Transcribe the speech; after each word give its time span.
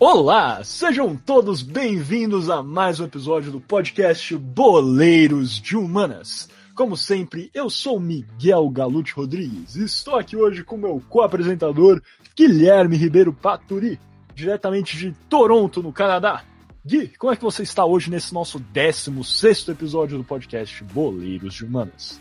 Olá, 0.00 0.62
sejam 0.62 1.16
todos 1.16 1.60
bem-vindos 1.60 2.48
a 2.48 2.62
mais 2.62 3.00
um 3.00 3.04
episódio 3.04 3.50
do 3.50 3.60
podcast 3.60 4.36
Boleiros 4.36 5.60
de 5.60 5.76
Humanas. 5.76 6.48
Como 6.72 6.96
sempre, 6.96 7.50
eu 7.52 7.68
sou 7.68 7.98
Miguel 7.98 8.70
Galute 8.70 9.12
Rodrigues 9.12 9.74
e 9.74 9.82
estou 9.82 10.14
aqui 10.14 10.36
hoje 10.36 10.62
com 10.62 10.76
meu 10.76 11.02
co-apresentador 11.08 12.00
Guilherme 12.36 12.96
Ribeiro 12.96 13.32
Paturi, 13.32 13.98
diretamente 14.36 14.96
de 14.96 15.10
Toronto, 15.28 15.82
no 15.82 15.92
Canadá. 15.92 16.44
Gui, 16.86 17.08
como 17.18 17.32
é 17.32 17.36
que 17.36 17.42
você 17.42 17.64
está 17.64 17.84
hoje 17.84 18.08
nesse 18.08 18.32
nosso 18.32 18.60
16 18.60 19.66
episódio 19.66 20.16
do 20.16 20.22
podcast 20.22 20.84
Boleiros 20.84 21.54
de 21.54 21.64
Humanas? 21.64 22.20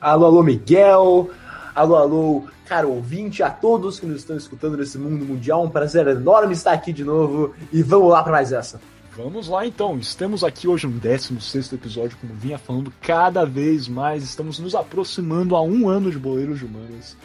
Alô, 0.00 0.26
alô, 0.26 0.42
Miguel. 0.44 1.28
Alô, 1.80 1.96
alô, 1.96 2.44
caro 2.66 2.90
ouvinte, 2.90 3.42
a 3.42 3.48
todos 3.48 3.98
que 3.98 4.04
nos 4.04 4.18
estão 4.18 4.36
escutando 4.36 4.76
nesse 4.76 4.98
mundo 4.98 5.24
mundial. 5.24 5.64
Um 5.64 5.70
prazer 5.70 6.06
enorme 6.08 6.52
estar 6.52 6.72
aqui 6.72 6.92
de 6.92 7.02
novo 7.02 7.54
e 7.72 7.82
vamos 7.82 8.10
lá 8.10 8.22
para 8.22 8.32
mais 8.32 8.52
essa. 8.52 8.78
Vamos 9.16 9.48
lá 9.48 9.66
então, 9.66 9.96
estamos 9.96 10.44
aqui 10.44 10.68
hoje 10.68 10.86
no 10.86 11.00
16 11.00 11.72
episódio, 11.72 12.18
como 12.20 12.34
vinha 12.34 12.58
falando, 12.58 12.92
cada 13.00 13.46
vez 13.46 13.88
mais 13.88 14.22
estamos 14.22 14.58
nos 14.58 14.74
aproximando 14.74 15.56
a 15.56 15.62
um 15.62 15.88
ano 15.88 16.10
de 16.10 16.18
Boleiros 16.18 16.58
de 16.58 16.66
Humanas. 16.66 17.16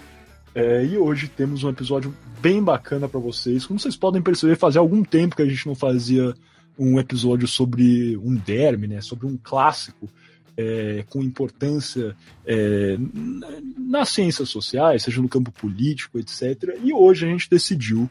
É, 0.55 0.85
e 0.85 0.97
hoje 0.97 1.27
temos 1.27 1.65
um 1.65 1.69
episódio 1.69 2.15
bem 2.39 2.63
bacana 2.63 3.09
para 3.09 3.19
vocês. 3.19 3.65
Como 3.65 3.77
vocês 3.77 3.97
podem 3.97 4.21
perceber, 4.21 4.55
fazia 4.55 4.79
algum 4.79 5.03
tempo 5.03 5.35
que 5.35 5.41
a 5.41 5.49
gente 5.49 5.67
não 5.67 5.75
fazia 5.75 6.33
um 6.79 6.97
episódio 6.97 7.45
sobre 7.45 8.15
um 8.23 8.33
derby, 8.33 8.87
né, 8.87 9.01
sobre 9.01 9.25
um 9.25 9.35
clássico 9.35 10.07
é, 10.57 11.03
com 11.09 11.21
importância 11.21 12.15
é, 12.45 12.97
nas 13.77 14.09
ciências 14.09 14.49
sociais, 14.49 15.03
seja 15.03 15.21
no 15.21 15.29
campo 15.29 15.51
político, 15.51 16.17
etc. 16.19 16.77
E 16.83 16.93
hoje 16.93 17.25
a 17.25 17.29
gente 17.29 17.49
decidiu 17.49 18.09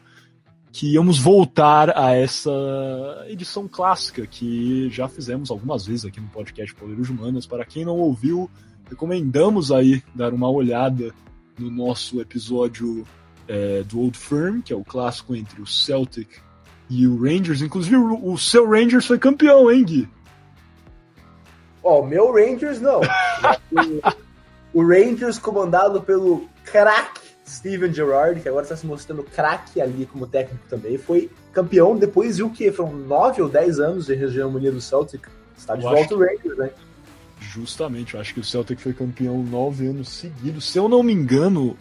que 0.71 0.93
íamos 0.93 1.17
voltar 1.17 1.97
a 1.97 2.13
essa 2.13 2.51
edição 3.27 3.65
clássica 3.65 4.27
que 4.27 4.89
já 4.89 5.07
fizemos 5.07 5.49
algumas 5.49 5.85
vezes 5.85 6.03
aqui 6.03 6.19
no 6.19 6.27
podcast 6.27 6.75
Poderes 6.75 7.09
Humanas. 7.09 7.45
Para 7.45 7.63
quem 7.63 7.85
não 7.85 7.97
ouviu, 7.97 8.49
recomendamos 8.89 9.71
aí 9.71 10.03
dar 10.13 10.33
uma 10.33 10.49
olhada 10.49 11.13
no 11.57 11.71
nosso 11.71 12.19
episódio 12.19 13.07
é, 13.47 13.83
do 13.83 13.99
Old 13.99 14.17
Firm, 14.17 14.59
que 14.59 14.73
é 14.73 14.75
o 14.75 14.83
clássico 14.83 15.33
entre 15.33 15.61
o 15.61 15.65
Celtic 15.65 16.27
e 16.89 17.07
o 17.07 17.21
Rangers. 17.21 17.61
Inclusive, 17.61 17.95
o, 17.95 18.33
o 18.33 18.37
seu 18.37 18.69
Rangers 18.69 19.05
foi 19.05 19.17
campeão, 19.17 19.71
hein, 19.71 19.83
Gui? 19.83 20.09
Ó, 21.85 22.01
o 22.01 22.07
meu 22.07 22.33
Rangers 22.33 22.81
não. 22.81 22.99
o, 23.01 24.01
o, 24.81 24.87
Rangers 24.87 25.37
comandado 25.37 26.01
pelo 26.01 26.49
craque 26.63 27.21
Steven 27.47 27.93
Gerrard, 27.93 28.41
que 28.41 28.49
agora 28.49 28.63
está 28.63 28.75
se 28.75 28.87
mostrando 28.87 29.21
craque 29.23 29.79
ali 29.79 30.07
como 30.07 30.25
técnico 30.25 30.65
também, 30.67 30.97
foi 30.97 31.29
campeão 31.53 31.95
depois 31.95 32.37
de 32.37 32.43
o 32.43 32.49
que? 32.49 32.71
Foram 32.71 32.93
nove 32.93 33.39
ou 33.39 33.47
dez 33.47 33.79
anos 33.79 34.07
de 34.07 34.13
hegemonia 34.13 34.71
do 34.71 34.81
Celtic. 34.81 35.27
Está 35.55 35.75
de 35.75 35.85
eu 35.85 35.91
volta 35.91 36.15
o 36.15 36.19
Rangers, 36.19 36.57
né? 36.57 36.71
Justamente, 37.39 38.15
eu 38.15 38.19
acho 38.19 38.33
que 38.33 38.39
o 38.39 38.43
Celtic 38.43 38.79
foi 38.79 38.93
campeão 38.93 39.43
nove 39.43 39.87
anos 39.87 40.09
seguidos. 40.09 40.67
Se 40.67 40.79
eu 40.79 40.89
não 40.89 41.03
me 41.03 41.13
engano, 41.13 41.77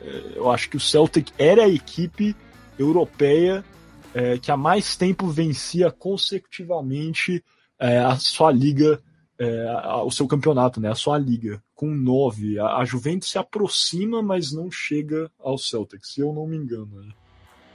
é, 0.00 0.32
eu 0.34 0.50
acho 0.50 0.68
que 0.68 0.76
o 0.76 0.80
Celtic 0.80 1.30
era 1.38 1.62
a 1.62 1.68
equipe 1.68 2.34
europeia 2.76 3.64
é, 4.12 4.36
que 4.36 4.50
há 4.50 4.56
mais 4.56 4.96
tempo 4.96 5.28
vencia 5.28 5.92
consecutivamente 5.92 7.42
é, 7.78 8.00
a 8.00 8.16
sua 8.16 8.50
liga 8.50 9.00
é, 9.42 10.04
o 10.04 10.10
seu 10.10 10.26
campeonato, 10.28 10.80
né, 10.80 10.88
a 10.88 10.94
sua 10.94 11.18
liga, 11.18 11.60
com 11.74 11.88
nove. 11.88 12.60
A, 12.60 12.76
a, 12.76 12.84
Juventus 12.84 13.28
se 13.28 13.38
aproxima, 13.38 14.22
mas 14.22 14.52
não 14.52 14.70
chega 14.70 15.28
ao 15.40 15.58
Celtic, 15.58 16.04
se 16.04 16.20
eu 16.20 16.32
não 16.32 16.46
me 16.46 16.56
engano. 16.56 16.88
Né? 17.02 17.12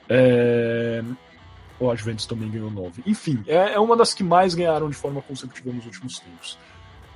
É... 0.07 1.03
Ou 1.77 1.91
a 1.91 1.95
Juventus 1.95 2.25
também 2.25 2.49
ganhou 2.49 2.71
nove. 2.71 3.03
Enfim, 3.05 3.43
é, 3.45 3.73
é 3.73 3.79
uma 3.79 3.97
das 3.97 4.13
que 4.13 4.23
mais 4.23 4.55
ganharam 4.55 4.89
de 4.89 4.95
forma 4.95 5.21
consecutiva 5.21 5.71
nos 5.73 5.85
últimos 5.85 6.19
tempos. 6.19 6.57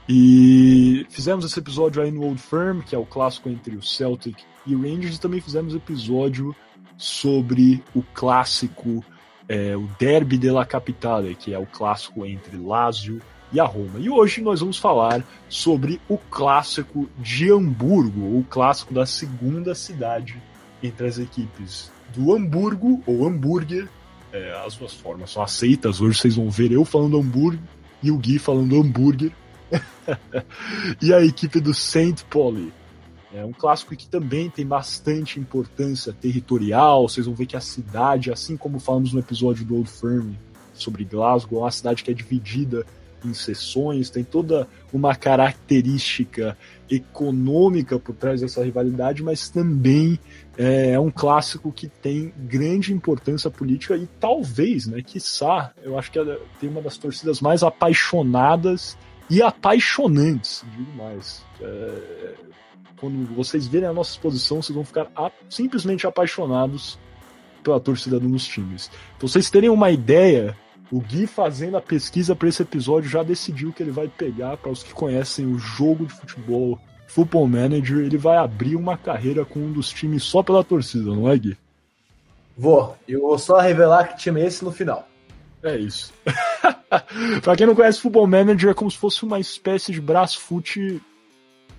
E 0.09 1.07
fizemos 1.09 1.45
esse 1.45 1.57
episódio 1.57 2.01
aí 2.01 2.11
no 2.11 2.23
Old 2.23 2.41
Firm, 2.41 2.81
que 2.81 2.93
é 2.93 2.97
o 2.97 3.05
clássico 3.05 3.47
entre 3.47 3.77
o 3.77 3.81
Celtic 3.81 4.37
e 4.65 4.75
o 4.75 4.81
Rangers, 4.81 5.15
e 5.15 5.21
também 5.21 5.39
fizemos 5.39 5.73
episódio 5.73 6.53
sobre 6.97 7.81
o 7.95 8.03
clássico, 8.13 9.03
é, 9.47 9.77
o 9.77 9.87
Derby 9.97 10.37
della 10.37 10.65
Capitale, 10.65 11.35
que 11.35 11.53
é 11.53 11.57
o 11.57 11.65
clássico 11.65 12.25
entre 12.25 12.57
Lazio 12.57 13.21
e 13.51 13.59
a 13.59 13.65
Roma. 13.65 13.99
E 13.99 14.09
hoje 14.09 14.41
nós 14.41 14.59
vamos 14.59 14.77
falar 14.77 15.23
sobre 15.49 15.99
o 16.07 16.17
clássico 16.17 17.09
de 17.17 17.51
Hamburgo, 17.51 18.37
o 18.37 18.45
clássico 18.49 18.93
da 18.93 19.05
segunda 19.05 19.75
cidade 19.75 20.41
entre 20.81 21.07
as 21.07 21.19
equipes 21.19 21.91
do 22.15 22.33
Hamburgo 22.33 23.01
ou 23.05 23.27
hambúrguer. 23.27 23.87
É, 24.31 24.63
as 24.65 24.75
duas 24.75 24.93
formas 24.93 25.31
são 25.31 25.43
aceitas. 25.43 25.99
Hoje 25.99 26.19
vocês 26.19 26.35
vão 26.35 26.49
ver 26.49 26.71
eu 26.71 26.85
falando 26.85 27.19
hambúrguer 27.19 27.59
e 28.01 28.09
o 28.11 28.17
Gui 28.17 28.39
falando 28.39 28.79
hambúrguer. 28.79 29.31
e 31.01 31.13
a 31.13 31.21
equipe 31.23 31.59
do 31.59 31.73
Saint 31.73 32.23
Pauli. 32.23 32.71
É 33.33 33.45
um 33.45 33.53
clássico 33.53 33.95
que 33.95 34.07
também 34.07 34.49
tem 34.49 34.65
bastante 34.65 35.39
importância 35.39 36.11
territorial. 36.11 37.07
Vocês 37.07 37.25
vão 37.25 37.35
ver 37.35 37.45
que 37.45 37.55
a 37.55 37.61
cidade, 37.61 38.31
assim 38.31 38.57
como 38.57 38.79
falamos 38.79 39.13
no 39.13 39.19
episódio 39.19 39.63
do 39.63 39.75
Old 39.75 39.89
Firm 39.89 40.33
sobre 40.73 41.05
Glasgow, 41.05 41.59
é 41.59 41.63
uma 41.63 41.71
cidade 41.71 42.03
que 42.03 42.11
é 42.11 42.13
dividida 42.13 42.85
em 43.27 43.33
sessões, 43.33 44.09
tem 44.09 44.23
toda 44.23 44.67
uma 44.91 45.15
característica 45.15 46.57
econômica 46.89 47.97
por 47.97 48.15
trás 48.15 48.41
dessa 48.41 48.63
rivalidade, 48.63 49.23
mas 49.23 49.49
também 49.49 50.19
é, 50.57 50.91
é 50.91 50.99
um 50.99 51.09
clássico 51.09 51.71
que 51.71 51.87
tem 51.87 52.33
grande 52.37 52.93
importância 52.93 53.49
política 53.49 53.95
e 53.95 54.07
talvez, 54.19 54.87
né, 54.87 55.01
quiçá, 55.01 55.71
eu 55.83 55.97
acho 55.97 56.11
que 56.11 56.19
tem 56.59 56.69
uma 56.69 56.81
das 56.81 56.97
torcidas 56.97 57.39
mais 57.39 57.63
apaixonadas 57.63 58.97
e 59.29 59.41
apaixonantes, 59.41 60.63
digo 60.75 60.91
mais. 60.97 61.43
É, 61.61 62.33
quando 62.99 63.33
vocês 63.33 63.65
verem 63.65 63.87
a 63.87 63.93
nossa 63.93 64.11
exposição, 64.11 64.61
vocês 64.61 64.75
vão 64.75 64.85
ficar 64.85 65.07
a, 65.15 65.31
simplesmente 65.49 66.05
apaixonados 66.05 66.99
pela 67.63 67.79
torcida 67.79 68.19
dos 68.19 68.45
times. 68.45 68.91
Então, 69.15 69.27
vocês 69.27 69.49
terem 69.49 69.69
uma 69.69 69.89
ideia 69.89 70.55
o 70.91 70.99
Gui, 70.99 71.25
fazendo 71.25 71.77
a 71.77 71.81
pesquisa 71.81 72.35
para 72.35 72.49
esse 72.49 72.61
episódio, 72.61 73.09
já 73.09 73.23
decidiu 73.23 73.71
que 73.71 73.81
ele 73.81 73.91
vai 73.91 74.09
pegar, 74.09 74.57
para 74.57 74.71
os 74.71 74.83
que 74.83 74.93
conhecem 74.93 75.45
o 75.45 75.57
jogo 75.57 76.05
de 76.05 76.13
futebol, 76.13 76.77
Football 77.07 77.47
Manager, 77.47 77.99
ele 77.99 78.17
vai 78.17 78.37
abrir 78.37 78.75
uma 78.75 78.97
carreira 78.97 79.45
com 79.45 79.59
um 79.59 79.71
dos 79.71 79.89
times 79.89 80.23
só 80.23 80.43
pela 80.43 80.63
torcida, 80.63 81.13
não 81.13 81.29
é, 81.29 81.37
Gui? 81.37 81.57
Vou. 82.57 82.95
Eu 83.07 83.21
vou 83.21 83.39
só 83.39 83.59
revelar 83.59 84.09
que 84.09 84.17
time 84.17 84.41
é 84.41 84.45
esse 84.47 84.63
no 84.63 84.71
final. 84.71 85.07
É 85.63 85.77
isso. 85.77 86.13
pra 87.41 87.55
quem 87.55 87.67
não 87.67 87.75
conhece 87.75 88.01
Football 88.01 88.27
Manager, 88.27 88.71
é 88.71 88.73
como 88.73 88.91
se 88.91 88.97
fosse 88.97 89.23
uma 89.23 89.39
espécie 89.39 89.91
de 89.91 90.01
Brasfoot 90.01 91.01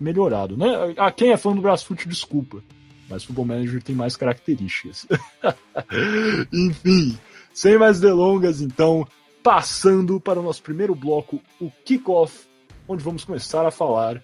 melhorado, 0.01 0.57
né? 0.57 0.95
A 0.97 1.07
ah, 1.07 1.13
quem 1.13 1.33
é 1.33 1.37
fã 1.37 1.55
do 1.55 1.61
Brasfoot, 1.61 2.09
desculpa. 2.09 2.63
Mas 3.09 3.25
Football 3.25 3.47
Manager 3.47 3.83
tem 3.83 3.95
mais 3.95 4.17
características. 4.17 5.07
Enfim, 6.53 7.19
sem 7.53 7.79
mais 7.79 8.01
delongas, 8.01 8.61
então, 8.61 9.07
passando 9.43 10.21
para 10.21 10.41
o 10.41 10.43
nosso 10.43 10.63
primeiro 10.63 10.95
bloco, 10.95 11.41
o 11.61 11.71
Kickoff, 11.85 12.47
onde 12.89 13.03
vamos 13.03 13.25
começar 13.25 13.67
a 13.67 13.71
falar 13.71 14.23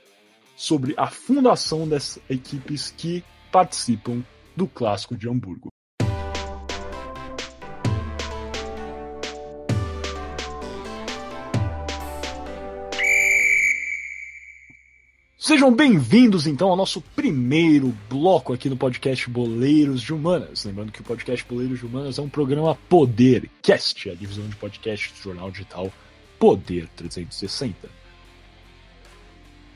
sobre 0.56 0.94
a 0.96 1.06
fundação 1.06 1.88
das 1.88 2.18
equipes 2.28 2.90
que 2.90 3.24
participam 3.52 4.24
do 4.56 4.66
Clássico 4.66 5.16
de 5.16 5.28
Hamburgo. 5.28 5.70
Sejam 15.48 15.72
bem-vindos 15.72 16.46
então 16.46 16.68
ao 16.68 16.76
nosso 16.76 17.00
primeiro 17.00 17.96
bloco 18.10 18.52
aqui 18.52 18.68
no 18.68 18.76
podcast 18.76 19.30
Boleiros 19.30 20.02
de 20.02 20.12
Humanas. 20.12 20.62
Lembrando 20.62 20.92
que 20.92 21.00
o 21.00 21.04
podcast 21.04 21.42
Boleiros 21.48 21.78
de 21.78 21.86
Humanas 21.86 22.18
é 22.18 22.20
um 22.20 22.28
programa 22.28 22.74
Poder 22.86 23.48
Cast, 23.62 24.10
a 24.10 24.14
divisão 24.14 24.46
de 24.46 24.54
podcast 24.56 25.10
do 25.10 25.22
jornal 25.22 25.50
digital 25.50 25.90
Poder 26.38 26.86
360. 26.94 27.88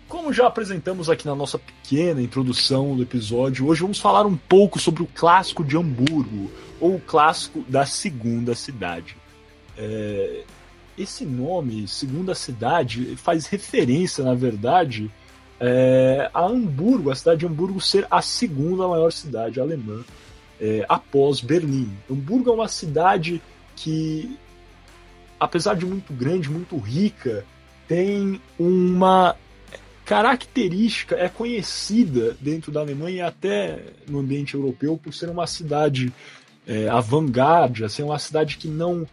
Como 0.06 0.30
já 0.30 0.46
apresentamos 0.46 1.08
aqui 1.08 1.24
na 1.24 1.34
nossa 1.34 1.58
pequena 1.58 2.20
introdução 2.20 2.94
do 2.94 3.02
episódio, 3.02 3.66
hoje 3.66 3.80
vamos 3.80 3.98
falar 3.98 4.26
um 4.26 4.36
pouco 4.36 4.78
sobre 4.78 5.02
o 5.02 5.06
clássico 5.06 5.64
de 5.64 5.78
Hamburgo, 5.78 6.50
ou 6.78 6.96
o 6.96 7.00
clássico 7.00 7.64
da 7.66 7.86
segunda 7.86 8.54
cidade. 8.54 9.16
É... 9.78 10.44
Esse 10.98 11.24
nome, 11.24 11.88
segunda 11.88 12.34
cidade, 12.34 13.16
faz 13.16 13.46
referência, 13.46 14.22
na 14.22 14.34
verdade, 14.34 15.10
é, 15.64 16.28
a 16.34 16.44
Hamburgo, 16.44 17.12
a 17.12 17.14
cidade 17.14 17.40
de 17.40 17.46
Hamburgo, 17.46 17.80
ser 17.80 18.04
a 18.10 18.20
segunda 18.20 18.88
maior 18.88 19.12
cidade 19.12 19.60
alemã 19.60 20.02
é, 20.60 20.84
após 20.88 21.40
Berlim. 21.40 21.88
Hamburgo 22.10 22.50
é 22.50 22.52
uma 22.52 22.66
cidade 22.66 23.40
que, 23.76 24.36
apesar 25.38 25.74
de 25.74 25.86
muito 25.86 26.12
grande, 26.12 26.50
muito 26.50 26.76
rica, 26.76 27.44
tem 27.86 28.40
uma 28.58 29.36
característica, 30.04 31.14
é 31.14 31.28
conhecida 31.28 32.36
dentro 32.40 32.72
da 32.72 32.80
Alemanha 32.80 33.16
e 33.18 33.20
até 33.20 33.78
no 34.08 34.18
ambiente 34.18 34.54
europeu 34.54 34.98
por 35.00 35.14
ser 35.14 35.30
uma 35.30 35.46
cidade 35.46 36.12
é, 36.66 36.88
avant-garde, 36.88 37.84
assim, 37.84 38.02
uma 38.02 38.18
cidade 38.18 38.56
que 38.56 38.66
não 38.66 39.06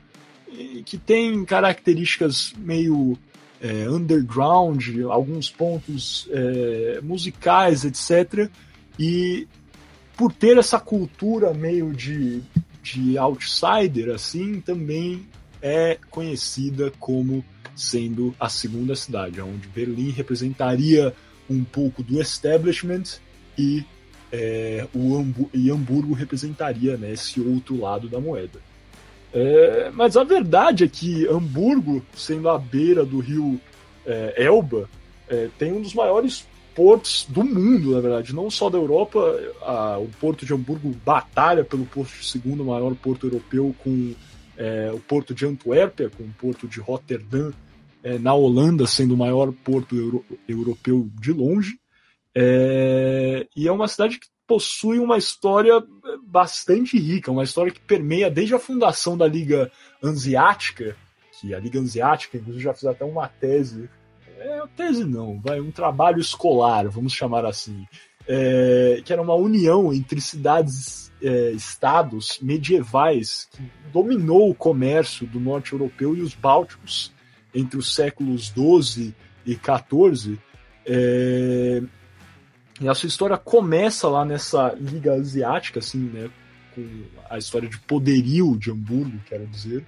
que 0.83 0.97
tem 0.97 1.45
características 1.45 2.53
meio 2.57 3.15
é, 3.61 3.89
underground, 3.89 4.83
alguns 5.09 5.49
pontos 5.49 6.27
é, 6.31 6.99
musicais, 7.01 7.83
etc. 7.83 8.49
E 8.97 9.47
por 10.15 10.33
ter 10.33 10.57
essa 10.57 10.79
cultura 10.79 11.53
meio 11.53 11.93
de, 11.93 12.41
de 12.81 13.17
outsider, 13.17 14.13
assim, 14.13 14.61
também 14.61 15.25
é 15.61 15.97
conhecida 16.09 16.91
como 16.99 17.43
sendo 17.75 18.35
a 18.39 18.49
segunda 18.49 18.95
cidade, 18.95 19.39
onde 19.39 19.67
Berlim 19.69 20.09
representaria 20.09 21.13
um 21.49 21.63
pouco 21.63 22.03
do 22.03 22.21
establishment 22.21 23.03
e, 23.57 23.85
é, 24.31 24.85
o 24.93 25.25
e 25.53 25.71
Hamburgo 25.71 26.13
representaria 26.13 26.97
né, 26.97 27.13
esse 27.13 27.39
outro 27.39 27.79
lado 27.79 28.09
da 28.09 28.19
moeda. 28.19 28.59
É, 29.33 29.91
mas 29.93 30.17
a 30.17 30.23
verdade 30.23 30.83
é 30.83 30.87
que 30.87 31.27
Hamburgo, 31.27 32.03
sendo 32.15 32.49
à 32.49 32.57
beira 32.57 33.05
do 33.05 33.19
rio 33.19 33.59
é, 34.05 34.43
Elba, 34.43 34.89
é, 35.27 35.49
tem 35.57 35.71
um 35.71 35.81
dos 35.81 35.93
maiores 35.93 36.47
portos 36.75 37.25
do 37.29 37.43
mundo, 37.43 37.91
na 37.91 37.99
verdade, 37.99 38.33
não 38.33 38.49
só 38.49 38.69
da 38.69 38.77
Europa. 38.77 39.19
A, 39.61 39.97
o 39.99 40.07
porto 40.19 40.45
de 40.45 40.53
Hamburgo 40.53 40.95
batalha 41.05 41.63
pelo 41.63 41.85
posto 41.85 42.17
de 42.17 42.25
segundo 42.25 42.65
maior 42.65 42.95
porto 42.95 43.27
europeu 43.27 43.75
com 43.83 44.13
é, 44.57 44.91
o 44.93 44.99
porto 44.99 45.33
de 45.33 45.45
Antuérpia, 45.45 46.09
com 46.09 46.23
o 46.23 46.33
porto 46.39 46.67
de 46.67 46.79
Rotterdam, 46.79 47.53
é, 48.03 48.17
na 48.17 48.33
Holanda 48.33 48.87
sendo 48.87 49.13
o 49.13 49.17
maior 49.17 49.51
porto 49.51 49.95
euro, 49.95 50.25
europeu 50.47 51.09
de 51.19 51.31
longe. 51.31 51.77
É, 52.35 53.45
e 53.55 53.67
é 53.67 53.71
uma 53.71 53.87
cidade 53.87 54.19
que 54.19 54.27
possui 54.49 54.97
uma 54.97 55.15
história 55.15 55.75
eh, 55.77 56.17
bastante 56.25 56.97
rica, 56.97 57.31
uma 57.31 57.43
história 57.43 57.71
que 57.71 57.79
permeia 57.79 58.31
desde 58.31 58.55
a 58.55 58.59
fundação 58.59 59.15
da 59.15 59.27
Liga 59.27 59.71
Anseática, 60.03 60.97
que 61.39 61.53
a 61.53 61.59
Liga 61.59 61.79
Anseática, 61.79 62.35
inclusive, 62.35 62.63
já 62.63 62.73
fiz 62.73 62.85
até 62.85 63.05
uma 63.05 63.27
tese. 63.27 63.87
É, 64.39 64.63
tese 64.75 65.05
não, 65.05 65.39
vai 65.39 65.61
um 65.61 65.69
trabalho 65.69 66.19
escolar, 66.19 66.89
vamos 66.89 67.13
chamar 67.13 67.45
assim, 67.45 67.85
é, 68.27 69.01
que 69.05 69.13
era 69.13 69.21
uma 69.21 69.35
união 69.35 69.93
entre 69.93 70.19
cidades, 70.19 71.11
é, 71.21 71.51
estados 71.51 72.39
medievais 72.41 73.47
que 73.51 73.61
dominou 73.93 74.49
o 74.49 74.55
comércio 74.55 75.27
do 75.27 75.39
norte 75.39 75.73
europeu 75.73 76.15
e 76.15 76.21
os 76.21 76.33
bálticos 76.33 77.13
entre 77.53 77.77
os 77.77 77.93
séculos 77.93 78.49
12 78.49 79.15
e 79.45 79.55
14. 79.55 80.39
É, 80.87 81.83
e 82.79 82.87
a 82.87 82.95
sua 82.95 83.07
história 83.07 83.37
começa 83.37 84.07
lá 84.07 84.23
nessa 84.23 84.73
Liga 84.79 85.13
Asiática, 85.13 85.79
assim, 85.79 85.99
né? 85.99 86.29
Com 86.73 86.85
a 87.29 87.37
história 87.37 87.67
de 87.67 87.77
poderio 87.79 88.55
de 88.57 88.71
Hamburgo, 88.71 89.19
quero 89.27 89.45
dizer. 89.47 89.85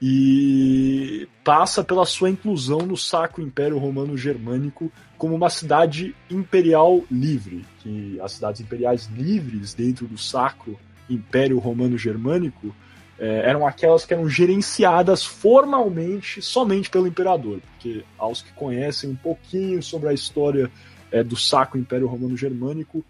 E 0.00 1.28
passa 1.44 1.82
pela 1.82 2.04
sua 2.04 2.30
inclusão 2.30 2.80
no 2.80 2.96
Sacro 2.96 3.42
Império 3.42 3.78
Romano 3.78 4.16
Germânico 4.16 4.90
como 5.18 5.34
uma 5.34 5.50
cidade 5.50 6.14
imperial 6.30 7.04
livre. 7.10 7.64
Que 7.80 8.20
as 8.20 8.32
cidades 8.32 8.60
imperiais 8.60 9.06
livres 9.06 9.74
dentro 9.74 10.06
do 10.06 10.18
Sacro 10.18 10.78
Império 11.10 11.58
Romano 11.58 11.98
Germânico 11.98 12.74
é, 13.18 13.48
eram 13.48 13.66
aquelas 13.66 14.04
que 14.04 14.14
eram 14.14 14.28
gerenciadas 14.28 15.24
formalmente 15.24 16.40
somente 16.40 16.88
pelo 16.88 17.06
imperador. 17.06 17.60
Porque 17.72 18.04
aos 18.18 18.42
que 18.42 18.52
conhecem 18.52 19.10
um 19.10 19.16
pouquinho 19.16 19.82
sobre 19.82 20.08
a 20.08 20.12
história 20.12 20.70
é, 21.12 21.22
do 21.22 21.36
Sacro 21.36 21.78
Império 21.78 22.08
Romano 22.08 22.36
Germânico, 22.36 23.04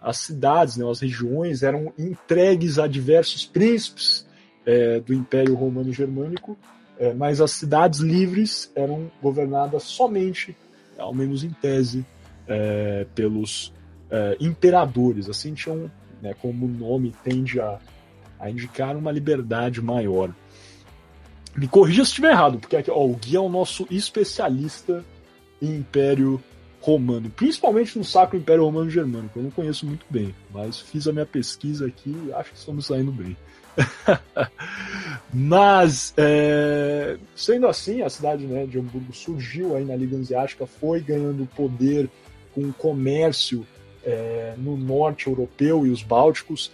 as 0.00 0.18
cidades, 0.18 0.76
né, 0.76 0.88
as 0.88 1.00
regiões 1.00 1.62
eram 1.62 1.92
entregues 1.98 2.78
a 2.78 2.86
diversos 2.86 3.44
príncipes 3.44 4.24
é, 4.64 5.00
do 5.00 5.12
Império 5.12 5.54
Romano 5.54 5.92
Germânico, 5.92 6.56
é, 6.98 7.12
mas 7.12 7.40
as 7.40 7.50
cidades 7.50 8.00
livres 8.00 8.70
eram 8.76 9.10
governadas 9.20 9.82
somente, 9.82 10.56
ao 10.96 11.12
menos 11.12 11.42
em 11.42 11.50
tese, 11.50 12.06
é, 12.46 13.06
pelos 13.14 13.72
é, 14.10 14.36
imperadores. 14.40 15.28
Assim 15.28 15.52
tinham, 15.52 15.90
né, 16.22 16.34
como 16.40 16.66
o 16.66 16.68
nome 16.68 17.14
tende 17.24 17.60
a, 17.60 17.78
a 18.38 18.50
indicar, 18.50 18.96
uma 18.96 19.10
liberdade 19.10 19.82
maior. 19.82 20.32
Me 21.56 21.66
corrija 21.66 22.04
se 22.04 22.10
estiver 22.10 22.30
errado, 22.30 22.58
porque 22.58 22.76
aqui, 22.76 22.90
ó, 22.90 23.04
o 23.04 23.16
Gui 23.16 23.36
é 23.36 23.40
o 23.40 23.48
nosso 23.48 23.86
especialista 23.90 25.04
em 25.60 25.76
Império 25.76 26.34
romano, 26.34 26.57
principalmente 27.34 27.98
no 27.98 28.04
Sacro 28.04 28.38
Império 28.38 28.64
Romano 28.64 28.88
Germânico. 28.88 29.38
Eu 29.38 29.42
não 29.44 29.50
conheço 29.50 29.86
muito 29.86 30.06
bem, 30.08 30.34
mas 30.52 30.80
fiz 30.80 31.06
a 31.06 31.12
minha 31.12 31.26
pesquisa 31.26 31.86
aqui 31.86 32.14
e 32.26 32.32
acho 32.32 32.52
que 32.52 32.58
estamos 32.58 32.86
saindo 32.86 33.12
bem. 33.12 33.36
mas, 35.32 36.14
é, 36.16 37.18
sendo 37.34 37.66
assim, 37.66 38.02
a 38.02 38.10
cidade 38.10 38.46
né, 38.46 38.66
de 38.66 38.78
Hamburgo 38.78 39.12
surgiu 39.12 39.76
aí 39.76 39.84
na 39.84 39.94
Liga 39.94 40.16
Hanseática, 40.16 40.66
foi 40.66 41.00
ganhando 41.00 41.46
poder 41.54 42.08
com 42.54 42.62
o 42.62 42.72
comércio 42.72 43.66
é, 44.04 44.54
no 44.56 44.76
norte 44.76 45.26
europeu 45.26 45.86
e 45.86 45.90
os 45.90 46.02
bálticos, 46.02 46.72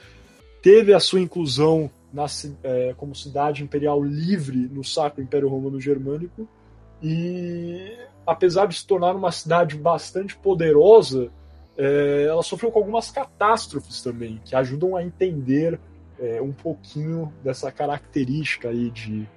teve 0.62 0.94
a 0.94 1.00
sua 1.00 1.20
inclusão 1.20 1.90
na, 2.12 2.26
é, 2.62 2.94
como 2.96 3.14
cidade 3.14 3.62
imperial 3.62 4.02
livre 4.02 4.56
no 4.56 4.84
Sacro 4.84 5.22
Império 5.22 5.48
Romano 5.48 5.80
Germânico 5.80 6.48
e 7.02 7.92
apesar 8.26 8.66
de 8.66 8.76
se 8.76 8.86
tornar 8.86 9.14
uma 9.14 9.32
cidade 9.32 9.76
bastante 9.76 10.36
poderosa, 10.36 11.30
é, 11.76 12.26
ela 12.28 12.42
sofreu 12.42 12.70
com 12.70 12.78
algumas 12.78 13.10
catástrofes 13.10 14.02
também, 14.02 14.40
que 14.44 14.54
ajudam 14.54 14.96
a 14.96 15.02
entender 15.02 15.78
é, 16.18 16.40
um 16.40 16.52
pouquinho 16.52 17.32
dessa 17.42 17.70
característica 17.72 18.68
aí 18.68 18.90
de 18.90 19.28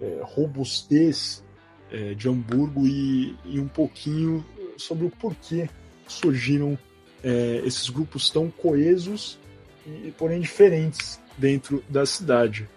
é, 0.00 0.20
robustez 0.22 1.44
é, 1.90 2.14
de 2.14 2.28
Hamburgo 2.28 2.86
e, 2.86 3.36
e, 3.44 3.60
um 3.60 3.68
pouquinho 3.68 4.44
sobre 4.76 5.06
o 5.06 5.10
porquê 5.10 5.68
surgiram 6.06 6.78
é, 7.22 7.62
esses 7.64 7.88
grupos 7.90 8.30
tão 8.30 8.50
coesos 8.50 9.38
e, 9.86 10.12
porém 10.16 10.40
diferentes 10.40 11.20
dentro 11.36 11.82
da 11.88 12.06
cidade. 12.06 12.68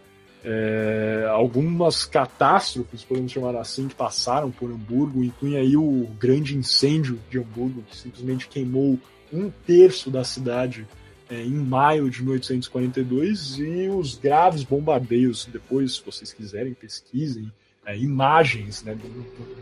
É, 0.45 1.25
algumas 1.29 2.03
catástrofes, 2.03 3.03
podemos 3.03 3.31
chamar 3.31 3.55
assim, 3.55 3.87
que 3.87 3.95
passaram 3.95 4.51
por 4.51 4.69
Hamburgo, 4.69 5.23
incluem 5.23 5.55
aí 5.55 5.77
o 5.77 6.07
grande 6.19 6.57
incêndio 6.57 7.17
de 7.29 7.39
Hamburgo, 7.39 7.81
que 7.83 7.95
simplesmente 7.95 8.49
queimou 8.49 8.99
um 9.31 9.49
terço 9.65 10.11
da 10.11 10.23
cidade 10.23 10.85
é, 11.29 11.41
em 11.41 11.53
maio 11.53 12.09
de 12.09 12.21
1842, 12.21 13.57
e 13.57 13.87
os 13.87 14.17
graves 14.17 14.63
bombardeios, 14.63 15.47
depois, 15.51 15.95
se 15.95 16.05
vocês 16.05 16.33
quiserem, 16.33 16.73
pesquisem, 16.73 17.49
é, 17.85 17.97
imagens 17.97 18.83
né, 18.83 18.97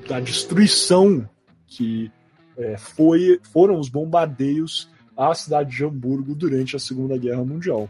da 0.07 0.19
destruição 0.19 1.27
que 1.67 2.11
é, 2.57 2.77
foi, 2.77 3.39
foram 3.51 3.79
os 3.79 3.87
bombardeios 3.87 4.89
à 5.15 5.33
cidade 5.33 5.75
de 5.75 5.85
Hamburgo 5.85 6.35
durante 6.35 6.75
a 6.75 6.79
Segunda 6.79 7.17
Guerra 7.17 7.43
Mundial. 7.45 7.89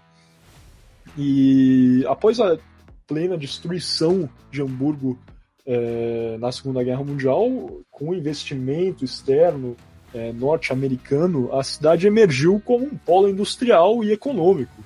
E 1.18 2.06
após 2.08 2.40
a 2.40 2.58
plena 3.08 3.38
destruição 3.38 4.30
de 4.52 4.62
Hamburgo 4.62 5.20
é, 5.66 6.38
na 6.40 6.52
Segunda 6.52 6.84
Guerra 6.84 7.04
Mundial, 7.04 7.50
com 7.90 8.14
investimento 8.14 9.06
externo 9.06 9.76
é, 10.14 10.32
norte-americano, 10.34 11.54
a 11.54 11.64
cidade 11.64 12.08
emergiu 12.08 12.62
como 12.64 12.86
um 12.86 12.98
polo 12.98 13.30
industrial 13.30 14.04
e 14.04 14.12
econômico. 14.12 14.84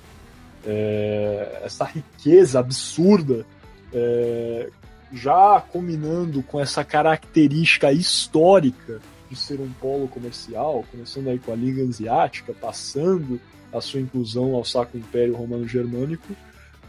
É, 0.64 1.62
essa 1.64 1.84
riqueza 1.84 2.58
absurda, 2.58 3.46
é, 3.92 4.68
já 5.12 5.60
combinando 5.60 6.42
com 6.42 6.60
essa 6.60 6.84
característica 6.84 7.92
histórica 7.92 9.00
de 9.30 9.36
ser 9.36 9.60
um 9.60 9.70
polo 9.80 10.08
comercial, 10.08 10.84
começando 10.90 11.28
aí 11.28 11.38
com 11.38 11.52
a 11.52 11.56
Liga 11.56 11.82
Asiática, 11.82 12.52
passando 12.52 13.40
a 13.72 13.80
sua 13.80 14.00
inclusão 14.00 14.54
ao 14.54 14.64
Sacro 14.64 14.98
Império 14.98 15.34
Romano 15.34 15.66
Germânico, 15.66 16.34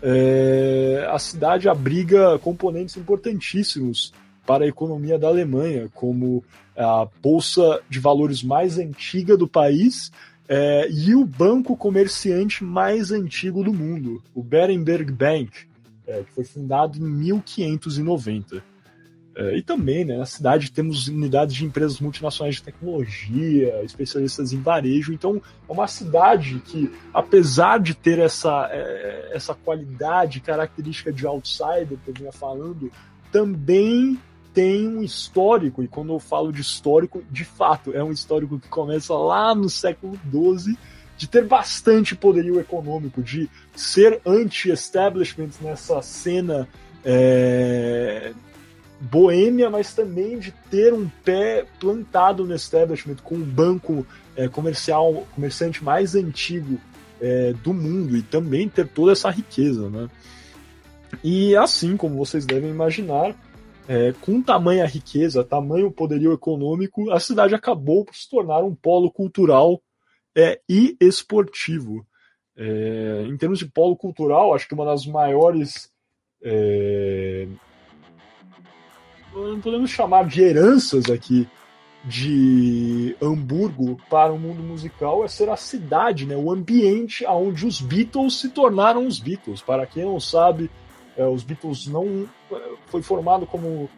é, 0.01 1.07
a 1.11 1.19
cidade 1.19 1.67
abriga 1.67 2.37
componentes 2.39 2.97
importantíssimos 2.97 4.13
para 4.45 4.63
a 4.63 4.67
economia 4.67 5.19
da 5.19 5.27
Alemanha, 5.27 5.89
como 5.93 6.43
a 6.75 7.07
bolsa 7.21 7.81
de 7.89 7.99
valores 7.99 8.43
mais 8.43 8.77
antiga 8.77 9.35
do 9.35 9.47
país 9.47 10.11
é, 10.47 10.87
e 10.89 11.13
o 11.13 11.25
banco 11.25 11.75
comerciante 11.75 12.63
mais 12.63 13.11
antigo 13.11 13.63
do 13.63 13.73
mundo, 13.73 14.23
o 14.33 14.41
Berenberg 14.41 15.11
Bank, 15.11 15.51
é, 16.05 16.23
que 16.23 16.31
foi 16.31 16.45
fundado 16.45 16.97
em 16.97 17.01
1590. 17.01 18.63
É, 19.39 19.55
e 19.55 19.61
também, 19.61 20.03
né, 20.03 20.17
na 20.17 20.25
cidade 20.25 20.71
temos 20.71 21.07
unidades 21.07 21.55
de 21.55 21.63
empresas 21.63 21.99
multinacionais 21.99 22.55
de 22.55 22.63
tecnologia, 22.63 23.83
especialistas 23.83 24.51
em 24.51 24.59
varejo. 24.59 25.13
Então, 25.13 25.39
é 25.69 25.71
uma 25.71 25.87
cidade 25.87 26.59
que, 26.65 26.91
apesar 27.13 27.79
de 27.79 27.93
ter 27.93 28.17
essa, 28.17 28.67
é, 28.71 29.29
essa 29.33 29.53
qualidade, 29.53 30.39
característica 30.39 31.13
de 31.13 31.27
outsider 31.27 31.99
que 32.03 32.07
eu 32.07 32.13
vinha 32.15 32.31
falando, 32.31 32.91
também 33.31 34.19
tem 34.55 34.87
um 34.87 35.03
histórico. 35.03 35.83
E 35.83 35.87
quando 35.87 36.13
eu 36.13 36.19
falo 36.19 36.51
de 36.51 36.61
histórico, 36.61 37.23
de 37.29 37.45
fato, 37.45 37.91
é 37.93 38.03
um 38.03 38.11
histórico 38.11 38.59
que 38.59 38.67
começa 38.67 39.13
lá 39.13 39.53
no 39.53 39.69
século 39.69 40.19
XII 40.31 40.75
de 41.15 41.27
ter 41.27 41.45
bastante 41.45 42.15
poderio 42.15 42.59
econômico, 42.59 43.21
de 43.21 43.47
ser 43.75 44.19
anti-establishment 44.25 45.49
nessa 45.61 46.01
cena 46.01 46.67
é, 47.05 48.33
boêmia, 48.99 49.69
mas 49.69 49.93
também 49.93 50.39
de 50.39 50.51
ter 50.69 50.93
um 50.93 51.07
pé 51.23 51.65
plantado 51.79 52.45
no 52.45 52.55
establishment 52.55 53.17
com 53.23 53.35
o 53.35 53.45
banco 53.45 54.05
é, 54.35 54.47
comercial, 54.47 55.27
comerciante 55.35 55.83
mais 55.83 56.15
antigo 56.15 56.79
é, 57.19 57.53
do 57.53 57.73
mundo 57.73 58.15
e 58.15 58.21
também 58.21 58.67
ter 58.69 58.87
toda 58.87 59.11
essa 59.11 59.29
riqueza, 59.29 59.89
né? 59.89 60.09
E 61.23 61.55
assim 61.55 61.95
como 61.95 62.17
vocês 62.17 62.45
devem 62.45 62.69
imaginar, 62.69 63.35
é, 63.87 64.13
com 64.21 64.41
tamanha 64.41 64.85
riqueza, 64.85 65.43
tamanho 65.43 65.91
poderio 65.91 66.33
econômico, 66.33 67.09
a 67.11 67.19
cidade 67.19 67.55
acabou 67.55 68.03
por 68.03 68.15
se 68.15 68.29
tornar 68.29 68.63
um 68.63 68.75
polo 68.75 69.09
cultural 69.11 69.81
é, 70.35 70.59
e 70.67 70.95
esportivo. 70.99 72.05
É, 72.55 73.25
em 73.27 73.37
termos 73.37 73.59
de 73.59 73.65
polo 73.65 73.95
cultural, 73.95 74.53
acho 74.53 74.67
que 74.67 74.73
uma 74.73 74.85
das 74.85 75.05
maiores. 75.05 75.91
É, 79.35 79.59
podemos 79.61 79.89
chamar 79.89 80.25
de 80.25 80.41
heranças 80.41 81.09
aqui 81.09 81.47
de 82.03 83.15
Hamburgo 83.21 83.97
para 84.09 84.31
o 84.31 84.39
mundo 84.39 84.63
musical 84.63 85.25
é 85.25 85.27
ser 85.27 85.49
a 85.49 85.57
cidade, 85.57 86.25
né, 86.25 86.37
o 86.37 86.51
ambiente 86.51 87.25
onde 87.25 87.65
os 87.65 87.81
Beatles 87.81 88.39
se 88.39 88.49
tornaram 88.49 89.05
os 89.05 89.19
Beatles. 89.19 89.61
Para 89.61 89.85
quem 89.85 90.05
não 90.05 90.19
sabe, 90.19 90.69
é, 91.17 91.25
os 91.25 91.43
Beatles 91.43 91.87
não 91.87 92.27
foi 92.85 93.01
formado 93.01 93.45
como 93.45 93.89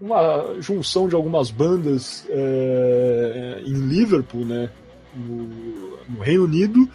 uma 0.00 0.54
junção 0.60 1.06
de 1.06 1.14
algumas 1.14 1.50
bandas 1.50 2.26
é, 2.30 3.62
em 3.66 3.74
Liverpool, 3.74 4.46
né, 4.46 4.70
no, 5.14 5.44
no, 6.08 6.22
Reino 6.22 6.44
Unido, 6.44 6.88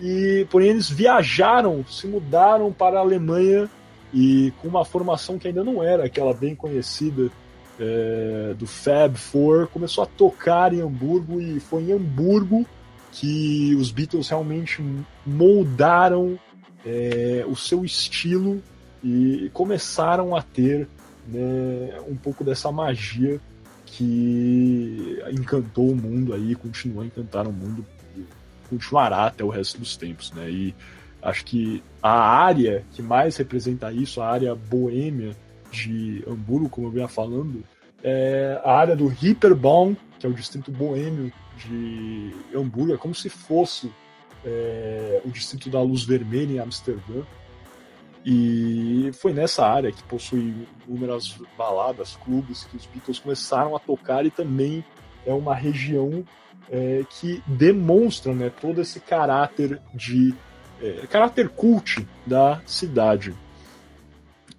e 0.00 0.46
porém 0.50 0.70
eles 0.70 0.88
viajaram, 0.88 1.84
se 1.86 2.06
mudaram 2.06 2.72
para 2.72 2.98
a 2.98 3.02
Alemanha 3.02 3.68
e 4.12 4.52
com 4.60 4.68
uma 4.68 4.84
formação 4.84 5.38
que 5.38 5.48
ainda 5.48 5.64
não 5.64 5.82
era 5.82 6.04
aquela 6.04 6.32
bem 6.32 6.54
conhecida 6.54 7.30
é, 7.78 8.54
do 8.58 8.66
Fab 8.66 9.16
Four, 9.16 9.68
começou 9.68 10.04
a 10.04 10.06
tocar 10.06 10.72
em 10.72 10.80
Hamburgo 10.80 11.40
e 11.40 11.60
foi 11.60 11.82
em 11.82 11.92
Hamburgo 11.92 12.66
que 13.12 13.74
os 13.74 13.90
Beatles 13.90 14.28
realmente 14.28 14.82
moldaram 15.24 16.38
é, 16.84 17.44
o 17.48 17.56
seu 17.56 17.84
estilo 17.84 18.62
e 19.02 19.50
começaram 19.52 20.34
a 20.34 20.42
ter 20.42 20.88
né, 21.26 22.00
um 22.08 22.16
pouco 22.16 22.44
dessa 22.44 22.70
magia 22.70 23.40
que 23.84 25.22
encantou 25.32 25.90
o 25.90 25.96
mundo 25.96 26.34
aí, 26.34 26.54
continuou 26.54 27.02
a 27.02 27.06
encantar 27.06 27.46
o 27.46 27.52
mundo, 27.52 27.84
continuará 28.68 29.26
até 29.26 29.44
o 29.44 29.48
resto 29.48 29.78
dos 29.78 29.96
tempos, 29.96 30.32
né? 30.32 30.50
E 30.50 30.74
acho 31.26 31.44
que 31.44 31.82
a 32.00 32.18
área 32.18 32.84
que 32.92 33.02
mais 33.02 33.36
representa 33.36 33.92
isso, 33.92 34.20
a 34.20 34.28
área 34.28 34.54
boêmia 34.54 35.36
de 35.70 36.24
Hamburgo, 36.26 36.68
como 36.68 36.86
eu 36.86 36.90
vinha 36.92 37.08
falando, 37.08 37.64
é 38.02 38.60
a 38.64 38.72
área 38.72 38.94
do 38.94 39.08
Ripperbaum, 39.08 39.96
que 40.18 40.26
é 40.26 40.28
o 40.28 40.32
distrito 40.32 40.70
boêmio 40.70 41.32
de 41.56 42.32
Hamburgo, 42.54 42.94
é 42.94 42.96
como 42.96 43.14
se 43.14 43.28
fosse 43.28 43.92
é, 44.44 45.20
o 45.24 45.30
distrito 45.30 45.68
da 45.68 45.82
Luz 45.82 46.04
Vermelha 46.04 46.52
em 46.54 46.58
Amsterdã. 46.60 47.22
E 48.24 49.10
foi 49.14 49.32
nessa 49.32 49.66
área 49.66 49.90
que 49.90 50.02
possui 50.04 50.66
inúmeras 50.86 51.38
baladas, 51.58 52.16
clubes 52.24 52.64
que 52.64 52.76
os 52.76 52.86
Beatles 52.86 53.18
começaram 53.18 53.74
a 53.74 53.80
tocar 53.80 54.24
e 54.24 54.30
também 54.30 54.84
é 55.24 55.32
uma 55.32 55.54
região 55.54 56.24
é, 56.70 57.04
que 57.08 57.42
demonstra 57.46 58.32
né, 58.32 58.50
todo 58.60 58.80
esse 58.80 59.00
caráter 59.00 59.80
de 59.94 60.34
é, 60.80 61.06
caráter 61.06 61.48
cult 61.48 62.06
da 62.26 62.60
cidade. 62.66 63.34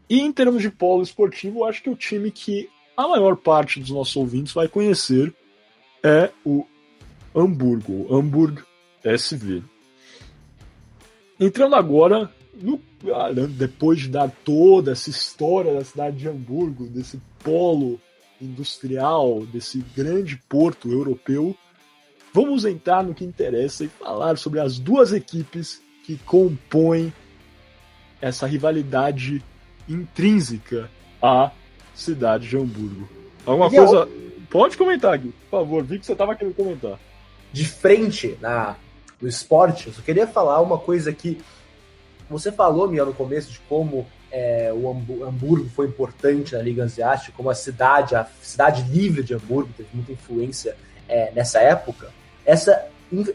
E 0.10 0.22
em 0.22 0.32
termos 0.32 0.62
de 0.62 0.70
polo 0.70 1.04
esportivo, 1.04 1.66
acho 1.66 1.84
que 1.84 1.90
o 1.90 1.96
time 1.96 2.32
que 2.32 2.70
a 2.96 3.08
maior 3.08 3.36
parte 3.36 3.80
dos 3.80 3.90
nossos 3.90 4.16
ouvintes 4.16 4.54
vai 4.54 4.68
conhecer 4.68 5.34
é 6.04 6.32
o 6.46 6.66
Hamburgo, 7.36 8.08
o 8.10 8.16
Hamburg 8.16 8.62
SV. 9.04 9.64
Entrando 11.40 11.76
agora 11.76 12.32
no, 12.62 12.82
ah, 13.14 13.32
depois 13.32 14.00
de 14.00 14.10
dar 14.10 14.32
toda 14.44 14.94
essa 14.94 15.10
história 15.10 15.74
da 15.74 15.84
cidade 15.84 16.18
de 16.18 16.28
Hamburgo, 16.28 16.88
desse 16.88 17.22
polo 17.44 18.00
industrial, 18.42 19.46
desse 19.46 19.84
grande 19.96 20.38
porto 20.50 20.92
europeu, 20.92 21.56
vamos 22.34 22.66
entrar 22.66 23.04
no 23.04 23.14
que 23.14 23.26
interessa 23.26 23.84
e 23.84 23.88
falar 23.88 24.38
sobre 24.38 24.60
as 24.60 24.80
duas 24.80 25.12
equipes 25.12 25.82
que 26.08 26.16
compõem 26.20 27.12
essa 28.22 28.48
rivalidade 28.48 29.44
intrínseca 29.90 30.90
à 31.22 31.52
cidade 31.94 32.48
de 32.48 32.56
Hamburgo. 32.56 33.10
Alguma 33.46 33.70
coisa. 33.70 34.08
Pode 34.50 34.78
comentar 34.78 35.14
aqui, 35.14 35.34
por 35.50 35.60
favor. 35.60 35.84
Vi 35.84 36.00
que 36.00 36.06
você 36.06 36.14
estava 36.14 36.34
querendo 36.34 36.56
comentar. 36.56 36.98
De 37.52 37.66
frente 37.66 38.38
na, 38.40 38.78
no 39.22 39.28
esporte, 39.28 39.88
eu 39.88 39.94
só 39.94 40.02
queria 40.02 40.26
falar 40.26 40.62
uma 40.62 40.78
coisa 40.78 41.12
que 41.12 41.42
você 42.30 42.54
falou, 42.54 42.90
Mia, 42.90 43.04
no 43.04 43.14
começo 43.14 43.52
de 43.52 43.60
como 43.68 44.08
é, 44.32 44.72
o 44.74 45.26
Hamburgo 45.26 45.70
foi 45.76 45.88
importante 45.88 46.56
na 46.56 46.62
Liga 46.62 46.86
Asiática, 46.86 47.34
como 47.36 47.50
a 47.50 47.56
cidade, 47.56 48.16
a 48.16 48.26
cidade 48.42 48.90
livre 48.90 49.24
de 49.24 49.34
Hamburgo 49.34 49.74
teve 49.76 49.90
muita 49.94 50.14
influência 50.14 50.78
é, 51.10 51.32
nessa 51.32 51.60
época. 51.60 52.14
Essa, 52.46 52.88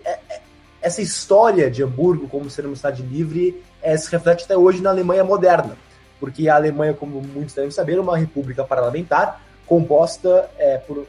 é, 0.04 0.18
é, 0.30 0.40
essa 0.82 1.00
história 1.00 1.70
de 1.70 1.82
Hamburgo 1.82 2.28
como 2.28 2.50
ser 2.50 2.66
uma 2.66 2.76
cidade 2.76 3.02
livre 3.02 3.62
é, 3.80 3.96
se 3.96 4.10
reflete 4.10 4.44
até 4.44 4.56
hoje 4.56 4.82
na 4.82 4.90
Alemanha 4.90 5.24
moderna, 5.24 5.76
porque 6.20 6.48
a 6.48 6.56
Alemanha, 6.56 6.92
como 6.92 7.20
muitos 7.22 7.54
devem 7.54 7.70
saber, 7.70 7.96
é 7.96 8.00
uma 8.00 8.18
república 8.18 8.64
parlamentar 8.64 9.40
composta 9.66 10.50
é, 10.58 10.78
por. 10.78 11.06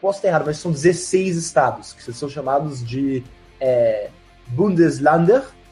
Posso 0.00 0.18
estar 0.18 0.28
errado, 0.28 0.44
mas 0.46 0.58
são 0.58 0.70
16 0.70 1.36
estados, 1.36 1.94
que 1.94 2.12
são 2.12 2.28
chamados 2.28 2.86
de 2.86 3.24
é, 3.58 4.10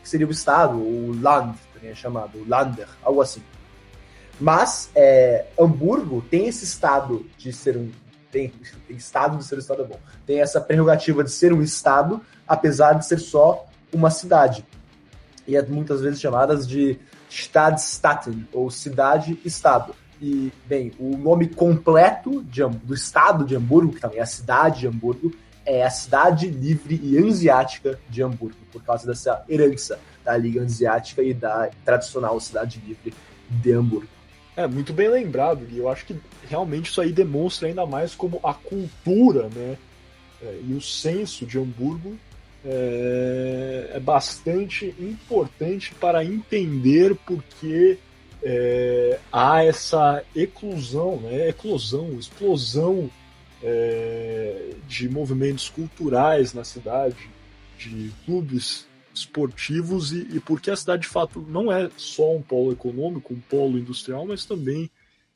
que 0.02 0.09
seria 0.09 0.26
o 0.26 0.30
estado, 0.30 0.78
o 0.78 1.16
Land, 1.21 1.56
também 1.75 1.90
é 1.90 1.94
chamado, 1.94 2.38
o 2.38 2.49
Lander, 2.49 2.88
algo 3.02 3.21
assim. 3.21 3.42
Mas 4.40 4.90
é, 4.94 5.47
Hamburgo 5.59 6.23
tem 6.23 6.49
esse 6.49 6.64
estado 6.64 7.25
de 7.37 7.52
ser 7.52 7.76
um. 7.76 7.90
Tem, 8.30 8.50
tem 8.88 8.97
estado 8.97 9.37
de 9.37 9.44
ser 9.44 9.56
um 9.56 9.59
estado 9.59 9.85
bom. 9.85 10.00
Tem 10.26 10.40
essa 10.40 10.61
prerrogativa 10.61 11.23
de 11.23 11.30
ser 11.30 11.52
um 11.52 11.61
estado, 11.61 12.21
apesar 12.52 12.92
de 12.92 13.06
ser 13.06 13.18
só 13.18 13.66
uma 13.90 14.11
cidade. 14.11 14.62
E 15.49 15.56
é 15.56 15.62
muitas 15.62 16.02
vezes 16.02 16.21
chamadas 16.21 16.68
de 16.68 16.99
Stadtstaaten, 17.30 18.47
ou 18.52 18.71
cidade-estado. 18.71 19.94
E, 20.21 20.52
bem, 20.66 20.92
o 20.99 21.16
nome 21.16 21.49
completo 21.49 22.42
de, 22.42 22.62
do 22.85 22.92
estado 22.92 23.47
de 23.47 23.56
Hamburgo, 23.56 23.94
que 23.94 24.00
também 24.02 24.18
é 24.18 24.23
a 24.23 24.26
cidade 24.26 24.80
de 24.80 24.87
Hamburgo, 24.87 25.32
é 25.64 25.82
a 25.82 25.88
cidade 25.88 26.49
livre 26.49 27.00
e 27.02 27.16
ansiática 27.16 27.99
de 28.11 28.23
Hamburgo, 28.23 28.59
por 28.71 28.82
causa 28.82 29.06
dessa 29.06 29.42
herança 29.49 29.99
da 30.23 30.37
Liga 30.37 30.61
Ansiática 30.61 31.23
e 31.23 31.32
da 31.32 31.71
tradicional 31.87 32.38
cidade 32.38 32.82
livre 32.87 33.14
de 33.49 33.73
Hamburgo. 33.73 34.09
É, 34.54 34.66
muito 34.66 34.92
bem 34.92 35.09
lembrado, 35.09 35.66
e 35.71 35.78
eu 35.78 35.88
acho 35.88 36.04
que 36.04 36.21
realmente 36.47 36.90
isso 36.90 37.00
aí 37.00 37.12
demonstra 37.12 37.68
ainda 37.68 37.87
mais 37.87 38.14
como 38.14 38.38
a 38.44 38.52
cultura 38.52 39.49
né, 39.49 39.78
é, 40.42 40.61
e 40.68 40.75
o 40.75 40.82
senso 40.82 41.47
de 41.47 41.59
Hamburgo 41.59 42.18
é, 42.64 43.90
é 43.95 44.00
bastante 44.00 44.95
importante 44.99 45.95
para 45.95 46.25
entender 46.25 47.14
por 47.16 47.42
que 47.42 47.99
é, 48.42 49.19
há 49.33 49.64
essa 49.64 50.25
eclusão, 50.35 51.21
né, 51.21 51.49
eclosão, 51.49 52.19
explosão 52.19 53.11
é, 53.62 54.71
de 54.88 55.09
movimentos 55.09 55.69
culturais 55.69 56.52
na 56.52 56.64
cidade, 56.64 57.31
de 57.78 58.12
clubes 58.25 58.87
esportivos 59.14 60.12
e, 60.12 60.37
e, 60.37 60.40
porque 60.40 60.71
a 60.71 60.76
cidade 60.76 61.02
de 61.02 61.09
fato 61.09 61.40
não 61.40 61.71
é 61.71 61.90
só 61.97 62.35
um 62.35 62.42
polo 62.42 62.73
econômico, 62.73 63.35
um 63.35 63.40
polo 63.40 63.78
industrial, 63.78 64.26
mas 64.26 64.45
também 64.45 64.90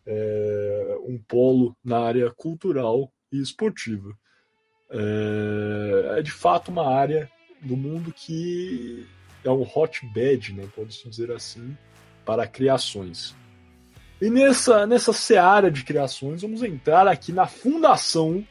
é, 0.07 0.99
um 1.05 1.19
polo 1.19 1.77
na 1.85 1.99
área 1.99 2.31
cultural 2.31 3.13
e 3.31 3.41
esportiva. 3.41 4.17
É, 4.91 6.19
é, 6.19 6.23
de 6.23 6.31
fato 6.31 6.71
uma 6.71 6.89
área 6.89 7.31
do 7.61 7.77
mundo 7.77 8.13
que 8.13 9.07
é 9.45 9.51
um 9.51 9.63
hotbed, 9.63 10.53
né, 10.53 10.69
pode-se 10.75 11.09
dizer 11.09 11.33
assim, 11.33 11.77
para 12.25 12.47
criações. 12.47 13.35
E 14.21 14.31
nessa, 14.31 14.87
nessa 14.87 15.13
seara 15.13 15.71
de 15.71 15.85
criações, 15.85 16.43
vamos 16.43 16.63
entrar 16.63 17.07
aqui 17.07 17.33
na 17.33 17.47
fundação 17.47 18.45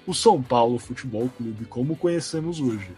o 0.05 0.13
São 0.13 0.41
Paulo 0.41 0.77
Futebol 0.77 1.29
Clube, 1.37 1.63
como 1.65 1.95
conhecemos 1.95 2.59
hoje. 2.59 2.91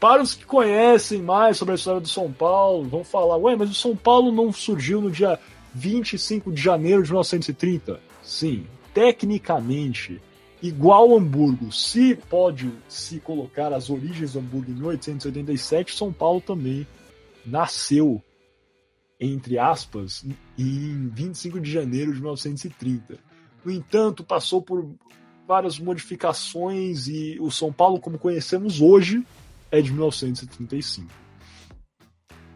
Para 0.00 0.22
os 0.22 0.34
que 0.34 0.44
conhecem 0.44 1.22
mais 1.22 1.56
sobre 1.56 1.72
a 1.72 1.76
história 1.76 2.00
do 2.00 2.08
São 2.08 2.32
Paulo, 2.32 2.88
vão 2.88 3.04
falar: 3.04 3.36
ué, 3.36 3.54
mas 3.54 3.70
o 3.70 3.74
São 3.74 3.94
Paulo 3.94 4.32
não 4.32 4.52
surgiu 4.52 5.00
no 5.00 5.10
dia 5.10 5.38
25 5.74 6.50
de 6.50 6.60
janeiro 6.60 7.02
de 7.02 7.10
1930? 7.10 8.07
Sim, 8.28 8.66
tecnicamente, 8.92 10.20
igual 10.62 11.16
Hamburgo, 11.16 11.72
se 11.72 12.14
pode 12.14 12.70
se 12.86 13.20
colocar 13.20 13.72
as 13.72 13.88
origens 13.88 14.34
do 14.34 14.40
Hamburgo 14.40 14.70
em 14.70 14.74
1887, 14.74 15.96
São 15.96 16.12
Paulo 16.12 16.38
também 16.38 16.86
nasceu, 17.46 18.22
entre 19.18 19.58
aspas, 19.58 20.26
em 20.58 21.08
25 21.08 21.58
de 21.58 21.72
janeiro 21.72 22.12
de 22.12 22.18
1930. 22.18 23.18
No 23.64 23.72
entanto, 23.72 24.22
passou 24.22 24.60
por 24.60 24.86
várias 25.46 25.78
modificações 25.78 27.08
e 27.08 27.38
o 27.40 27.50
São 27.50 27.72
Paulo, 27.72 27.98
como 27.98 28.18
conhecemos 28.18 28.82
hoje, 28.82 29.26
é 29.70 29.80
de 29.80 29.90
1935. 29.90 31.10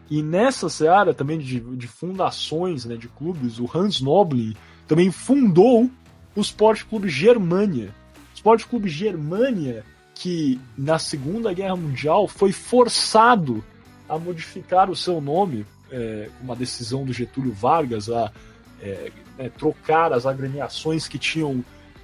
E 0.07 0.21
nessa 0.21 0.69
seara 0.69 1.15
também 1.15 1.39
de, 1.39 1.59
de 1.59 1.87
fundações 1.87 2.85
né, 2.85 2.95
de 2.95 3.07
clubes, 3.07 3.57
o 3.57 3.67
Hans 3.75 3.99
Noblin 4.01 4.55
também 4.87 5.11
fundou 5.11 5.89
o 6.35 6.41
Sport 6.41 6.83
Clube 6.83 7.09
Germania. 7.09 7.93
O 8.31 8.35
Sport 8.35 8.65
Clube 8.65 8.89
Germania, 8.89 9.83
que 10.15 10.59
na 10.77 10.99
Segunda 10.99 11.53
Guerra 11.53 11.75
Mundial 11.75 12.27
foi 12.27 12.51
forçado 12.51 13.63
a 14.07 14.17
modificar 14.17 14.89
o 14.89 14.95
seu 14.95 15.21
nome, 15.21 15.65
é, 15.91 16.29
uma 16.41 16.55
decisão 16.55 17.05
do 17.05 17.13
Getúlio 17.13 17.53
Vargas, 17.53 18.09
a 18.09 18.31
é, 18.81 19.11
é, 19.37 19.49
trocar 19.49 20.11
as 20.11 20.25
agremiações 20.25 21.07
que 21.07 21.17
tinham 21.17 21.63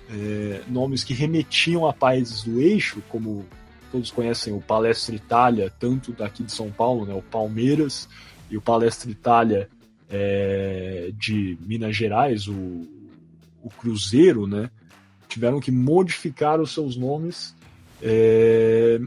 é, 0.10 0.62
nomes 0.68 1.04
que 1.04 1.14
remetiam 1.14 1.88
a 1.88 1.94
países 1.94 2.44
do 2.44 2.62
eixo, 2.62 3.02
como 3.10 3.46
todos 3.92 4.12
conhecem 4.12 4.54
o 4.54 4.62
Palestra 4.62 5.16
Itália, 5.16 5.72
tanto 5.80 6.12
daqui 6.12 6.44
de 6.44 6.52
São 6.52 6.72
Paulo, 6.72 7.06
né, 7.06 7.14
o 7.14 7.22
Palmeiras, 7.22 8.08
e 8.50 8.58
o 8.58 8.62
Palestra 8.62 9.10
Itália 9.12 9.70
é, 10.10 11.12
de 11.14 11.58
Minas 11.62 11.96
Gerais, 11.96 12.48
o, 12.48 12.88
o 13.62 13.70
Cruzeiro, 13.70 14.48
né, 14.48 14.70
tiveram 15.28 15.60
que 15.60 15.72
modificar 15.72 16.60
os 16.60 16.74
seus 16.74 16.98
nomes 16.98 17.56
é, 18.02 19.00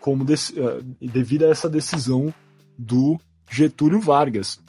como 0.00 0.24
de, 0.24 0.34
é, 0.34 0.80
devido 1.00 1.44
a 1.44 1.48
essa 1.48 1.68
decisão 1.68 2.32
do 2.76 3.18
Getúlio 3.50 4.00
Vargas. 4.00 4.60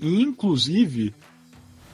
E, 0.00 0.22
inclusive, 0.22 1.14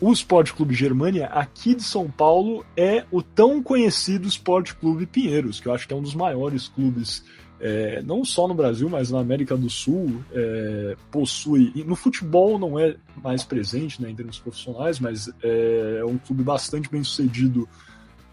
o 0.00 0.12
Esporte 0.12 0.52
Clube 0.52 0.74
Germania, 0.74 1.26
aqui 1.26 1.74
de 1.74 1.82
São 1.82 2.10
Paulo, 2.10 2.64
é 2.76 3.04
o 3.10 3.22
tão 3.22 3.62
conhecido 3.62 4.28
Esporte 4.28 4.74
Clube 4.74 5.06
Pinheiros, 5.06 5.60
que 5.60 5.68
eu 5.68 5.72
acho 5.74 5.86
que 5.86 5.94
é 5.94 5.96
um 5.96 6.02
dos 6.02 6.14
maiores 6.14 6.68
clubes, 6.68 7.24
é, 7.60 8.02
não 8.02 8.24
só 8.24 8.46
no 8.46 8.54
Brasil, 8.54 8.88
mas 8.88 9.10
na 9.10 9.20
América 9.20 9.56
do 9.56 9.70
Sul. 9.70 10.22
É, 10.32 10.96
possui. 11.10 11.72
no 11.86 11.96
futebol 11.96 12.58
não 12.58 12.78
é 12.78 12.96
mais 13.22 13.44
presente 13.44 14.00
né, 14.00 14.10
em 14.10 14.14
termos 14.14 14.38
profissionais, 14.38 15.00
mas 15.00 15.28
é, 15.42 15.98
é 16.00 16.04
um 16.04 16.18
clube 16.18 16.42
bastante 16.42 16.90
bem 16.90 17.02
sucedido 17.02 17.68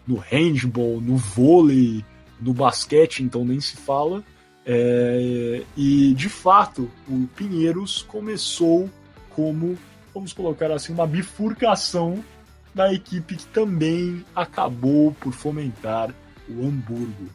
no 0.06 0.16
handball, 0.16 1.00
no 1.00 1.16
vôlei, 1.16 2.04
no 2.40 2.52
basquete, 2.52 3.22
então 3.22 3.44
nem 3.44 3.60
se 3.60 3.76
fala. 3.76 4.22
É, 4.66 5.62
e 5.76 6.14
de 6.14 6.28
fato, 6.28 6.90
o 7.08 7.26
Pinheiros 7.34 8.02
começou 8.02 8.88
como 9.30 9.76
vamos 10.14 10.32
colocar 10.32 10.70
assim, 10.70 10.92
uma 10.92 11.06
bifurcação 11.06 12.24
da 12.72 12.92
equipe 12.92 13.36
que 13.36 13.46
também 13.46 14.24
acabou 14.34 15.12
por 15.20 15.32
fomentar 15.32 16.14
o 16.48 16.66
Hamburgo. 16.66 17.28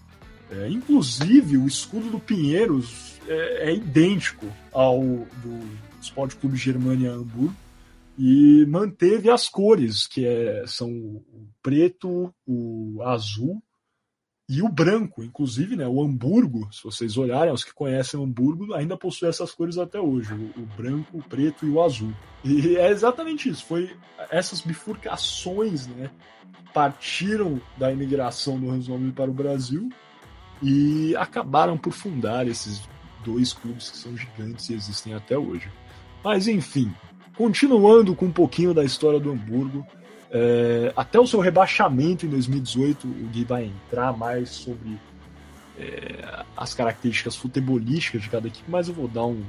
É, 0.51 0.69
inclusive, 0.69 1.57
o 1.57 1.67
escudo 1.67 2.09
do 2.09 2.19
Pinheiros 2.19 3.19
é, 3.27 3.69
é 3.69 3.75
idêntico 3.75 4.47
ao 4.71 4.99
do 5.01 5.79
Sport 6.01 6.35
Clube 6.35 6.57
Germania 6.57 7.11
Hamburgo 7.11 7.55
e 8.17 8.65
manteve 8.67 9.29
as 9.29 9.47
cores, 9.47 10.07
que 10.07 10.25
é, 10.25 10.63
são 10.65 10.89
o 10.89 11.47
preto, 11.61 12.33
o 12.45 13.01
azul 13.03 13.61
e 14.49 14.63
o 14.63 14.67
branco, 14.67 15.23
inclusive, 15.23 15.75
né, 15.75 15.87
o 15.87 16.03
Hamburgo, 16.03 16.67
se 16.73 16.83
vocês 16.83 17.15
olharem, 17.17 17.53
os 17.53 17.63
que 17.63 17.71
conhecem 17.71 18.19
o 18.19 18.23
Hamburgo, 18.23 18.73
ainda 18.73 18.97
possui 18.97 19.29
essas 19.29 19.51
cores 19.51 19.77
até 19.77 19.99
hoje, 19.99 20.33
o, 20.33 20.61
o, 20.61 20.65
branco, 20.75 21.19
o 21.19 21.21
preto 21.21 21.67
e 21.67 21.69
o 21.69 21.79
azul. 21.79 22.11
E 22.43 22.75
é 22.75 22.89
exatamente 22.89 23.47
isso, 23.47 23.63
foi 23.63 23.95
essas 24.31 24.61
bifurcações, 24.61 25.85
né, 25.85 26.09
partiram 26.73 27.61
da 27.77 27.91
imigração 27.91 28.59
do 28.59 28.71
Hans 28.71 28.87
para 29.13 29.29
o 29.29 29.33
Brasil 29.33 29.87
e 30.61 31.15
acabaram 31.15 31.77
por 31.77 31.93
fundar 31.93 32.47
esses 32.47 32.81
dois 33.23 33.53
clubes 33.53 33.89
que 33.89 33.97
são 33.97 34.15
gigantes 34.15 34.69
e 34.69 34.73
existem 34.73 35.13
até 35.13 35.37
hoje. 35.37 35.69
Mas 36.23 36.47
enfim, 36.47 36.93
continuando 37.37 38.15
com 38.15 38.25
um 38.25 38.31
pouquinho 38.31 38.73
da 38.73 38.83
história 38.83 39.19
do 39.19 39.31
Hamburgo, 39.31 39.85
é, 40.31 40.93
até 40.95 41.19
o 41.19 41.25
seu 41.25 41.39
rebaixamento 41.39 42.25
em 42.25 42.29
2018, 42.29 43.07
o 43.07 43.27
Gui 43.31 43.43
vai 43.43 43.65
entrar 43.65 44.15
mais 44.15 44.49
sobre 44.49 44.99
é, 45.77 46.43
as 46.55 46.73
características 46.73 47.35
futebolísticas 47.35 48.21
de 48.21 48.29
cada 48.29 48.47
equipe, 48.47 48.69
mas 48.69 48.87
eu 48.87 48.93
vou 48.93 49.07
dar 49.07 49.25
um, 49.25 49.43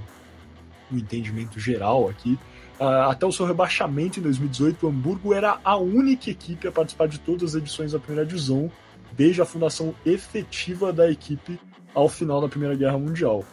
um 0.91 0.97
entendimento 0.97 1.59
geral 1.59 2.09
aqui. 2.09 2.39
Uh, 2.79 3.11
até 3.11 3.27
o 3.27 3.33
seu 3.33 3.45
rebaixamento 3.45 4.19
em 4.19 4.23
2018, 4.23 4.87
o 4.87 4.89
Hamburgo 4.89 5.35
era 5.35 5.61
a 5.63 5.77
única 5.77 6.31
equipe 6.31 6.67
a 6.67 6.73
participar 6.73 7.09
de 7.09 7.19
todas 7.19 7.51
as 7.51 7.61
edições 7.61 7.93
da 7.93 7.99
primeira 7.99 8.25
divisão, 8.25 8.73
desde 9.17 9.43
a 9.43 9.45
fundação 9.45 9.95
efetiva 10.05 10.93
da 10.93 11.11
equipe 11.11 11.59
ao 11.95 12.09
final 12.09 12.41
da 12.41 12.49
Primeira 12.49 12.75
Guerra 12.75 12.99
Mundial. 12.99 13.45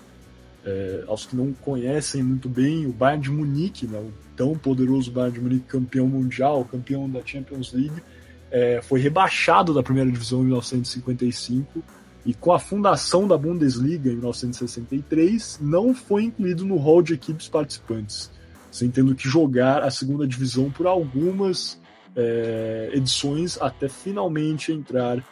É, 0.65 1.03
aos 1.07 1.25
que 1.25 1.35
não 1.35 1.53
conhecem 1.53 2.21
muito 2.21 2.49
bem, 2.49 2.85
o 2.85 2.91
Bayern 2.91 3.23
de 3.23 3.31
Munique, 3.31 3.87
né, 3.87 3.99
o 3.99 4.11
tão 4.35 4.57
poderoso 4.57 5.11
Bayern 5.11 5.33
de 5.33 5.41
Munique, 5.41 5.65
campeão 5.65 6.07
mundial, 6.07 6.65
campeão 6.65 7.09
da 7.09 7.25
Champions 7.25 7.71
League, 7.71 8.03
é, 8.51 8.81
foi 8.81 8.99
rebaixado 8.99 9.73
da 9.73 9.81
primeira 9.81 10.11
divisão 10.11 10.41
em 10.41 10.45
1955 10.45 11.83
e 12.25 12.33
com 12.33 12.51
a 12.51 12.59
fundação 12.59 13.27
da 13.27 13.37
Bundesliga 13.37 14.09
em 14.09 14.15
1963, 14.15 15.59
não 15.61 15.95
foi 15.95 16.25
incluído 16.25 16.65
no 16.65 16.75
hall 16.75 17.01
de 17.01 17.13
equipes 17.13 17.47
participantes, 17.47 18.29
sem 18.69 18.91
tendo 18.91 19.15
que 19.15 19.29
jogar 19.29 19.81
a 19.81 19.89
segunda 19.89 20.27
divisão 20.27 20.69
por 20.69 20.85
algumas 20.87 21.79
é, 22.13 22.89
edições 22.93 23.57
até 23.61 23.87
finalmente 23.87 24.73
entrar 24.73 25.23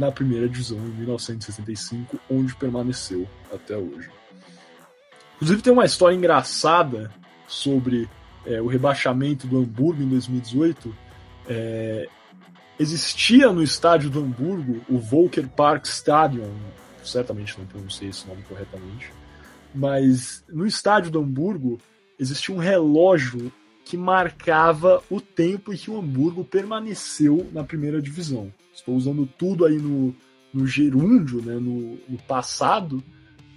na 0.00 0.10
primeira 0.10 0.48
divisão 0.48 0.78
em 0.78 0.92
1965, 0.92 2.18
onde 2.30 2.56
permaneceu 2.56 3.28
até 3.52 3.76
hoje. 3.76 4.08
Inclusive 5.36 5.60
tem 5.60 5.72
uma 5.74 5.84
história 5.84 6.16
engraçada 6.16 7.12
sobre 7.46 8.08
é, 8.46 8.62
o 8.62 8.66
rebaixamento 8.66 9.46
do 9.46 9.58
Hamburgo 9.58 10.02
em 10.02 10.08
2018. 10.08 10.96
É, 11.46 12.08
existia 12.78 13.52
no 13.52 13.62
estádio 13.62 14.08
do 14.08 14.20
Hamburgo 14.20 14.80
o 14.88 14.98
Volker 14.98 15.46
Park 15.48 15.84
Stadion, 15.84 16.50
certamente 17.04 17.58
não 17.58 17.66
pronunciei 17.66 18.08
esse 18.08 18.26
nome 18.26 18.42
corretamente, 18.44 19.12
mas 19.74 20.42
no 20.48 20.66
estádio 20.66 21.10
do 21.10 21.20
Hamburgo 21.20 21.78
existia 22.18 22.54
um 22.54 22.58
relógio 22.58 23.52
que 23.84 23.98
marcava 23.98 25.02
o 25.10 25.20
tempo 25.20 25.74
em 25.74 25.76
que 25.76 25.90
o 25.90 25.98
Hamburgo 25.98 26.42
permaneceu 26.42 27.46
na 27.52 27.62
primeira 27.64 28.00
divisão. 28.00 28.50
Estou 28.80 28.96
usando 28.96 29.28
tudo 29.38 29.66
aí 29.66 29.76
no, 29.76 30.14
no 30.52 30.66
gerúndio, 30.66 31.42
né, 31.42 31.54
no, 31.54 31.98
no 32.08 32.18
passado, 32.26 33.02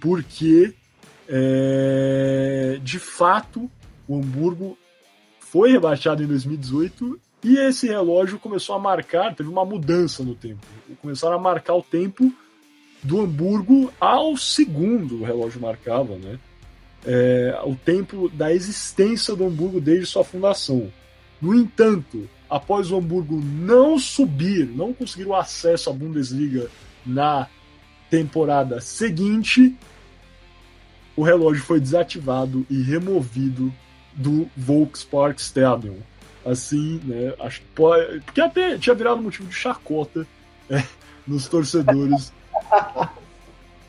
porque 0.00 0.74
é, 1.28 2.78
de 2.82 2.98
fato 2.98 3.70
o 4.06 4.16
Hamburgo 4.16 4.76
foi 5.40 5.72
rebaixado 5.72 6.22
em 6.22 6.26
2018 6.26 7.18
e 7.42 7.56
esse 7.56 7.86
relógio 7.86 8.38
começou 8.38 8.74
a 8.74 8.78
marcar, 8.78 9.34
teve 9.34 9.48
uma 9.48 9.64
mudança 9.64 10.22
no 10.22 10.34
tempo. 10.34 10.66
Começaram 11.00 11.36
a 11.36 11.38
marcar 11.38 11.74
o 11.74 11.82
tempo 11.82 12.32
do 13.02 13.20
Hamburgo 13.20 13.92
ao 14.00 14.36
segundo 14.36 15.20
o 15.20 15.24
relógio 15.24 15.60
marcava, 15.60 16.16
né? 16.16 16.38
É, 17.06 17.60
o 17.64 17.74
tempo 17.74 18.30
da 18.30 18.52
existência 18.52 19.36
do 19.36 19.44
Hamburgo 19.44 19.78
desde 19.80 20.06
sua 20.06 20.24
fundação. 20.24 20.90
No 21.44 21.54
entanto, 21.54 22.26
após 22.48 22.90
o 22.90 22.96
Hamburgo 22.96 23.38
não 23.38 23.98
subir, 23.98 24.66
não 24.66 24.94
conseguir 24.94 25.26
o 25.26 25.34
acesso 25.34 25.90
à 25.90 25.92
Bundesliga 25.92 26.70
na 27.04 27.48
temporada 28.08 28.80
seguinte, 28.80 29.76
o 31.14 31.22
relógio 31.22 31.62
foi 31.62 31.78
desativado 31.78 32.64
e 32.70 32.80
removido 32.80 33.70
do 34.14 34.48
Volkspark 34.56 35.38
Stadium. 35.38 35.98
Assim, 36.46 36.98
né? 37.04 37.34
Acho 37.38 37.60
que 37.60 37.66
pode, 37.74 38.20
porque 38.20 38.40
até 38.40 38.78
tinha 38.78 38.94
virado 38.94 39.20
motivo 39.20 39.46
de 39.46 39.54
chacota 39.54 40.26
é, 40.70 40.82
nos 41.26 41.46
torcedores. 41.46 42.32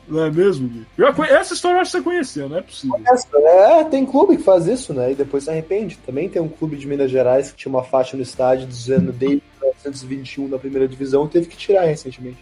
Não 0.08 0.24
é 0.24 0.30
mesmo, 0.30 0.68
Gui? 0.68 0.86
Essa 1.30 1.54
história 1.54 1.76
eu 1.78 1.80
acho 1.80 1.90
que 1.90 1.98
você 1.98 2.04
conhecia, 2.04 2.48
não 2.48 2.58
é 2.58 2.62
possível. 2.62 3.00
É, 3.34 3.84
tem 3.84 4.06
clube 4.06 4.36
que 4.36 4.42
faz 4.42 4.66
isso, 4.66 4.94
né? 4.94 5.12
E 5.12 5.14
depois 5.14 5.44
se 5.44 5.50
arrepende. 5.50 5.98
Também 6.06 6.28
tem 6.28 6.40
um 6.40 6.48
clube 6.48 6.76
de 6.76 6.86
Minas 6.86 7.10
Gerais 7.10 7.50
que 7.50 7.56
tinha 7.56 7.72
uma 7.72 7.82
faixa 7.82 8.16
no 8.16 8.22
estádio 8.22 8.66
dizendo 8.66 9.12
desde 9.12 9.42
1921 9.60 10.48
na 10.48 10.58
primeira 10.58 10.86
divisão 10.86 11.26
teve 11.26 11.46
que 11.46 11.56
tirar 11.56 11.84
recentemente. 11.84 12.38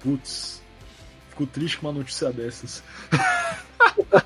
Putz, 0.00 0.62
fico 1.30 1.46
triste 1.46 1.78
com 1.78 1.88
uma 1.88 1.98
notícia 1.98 2.30
dessas. 2.30 2.82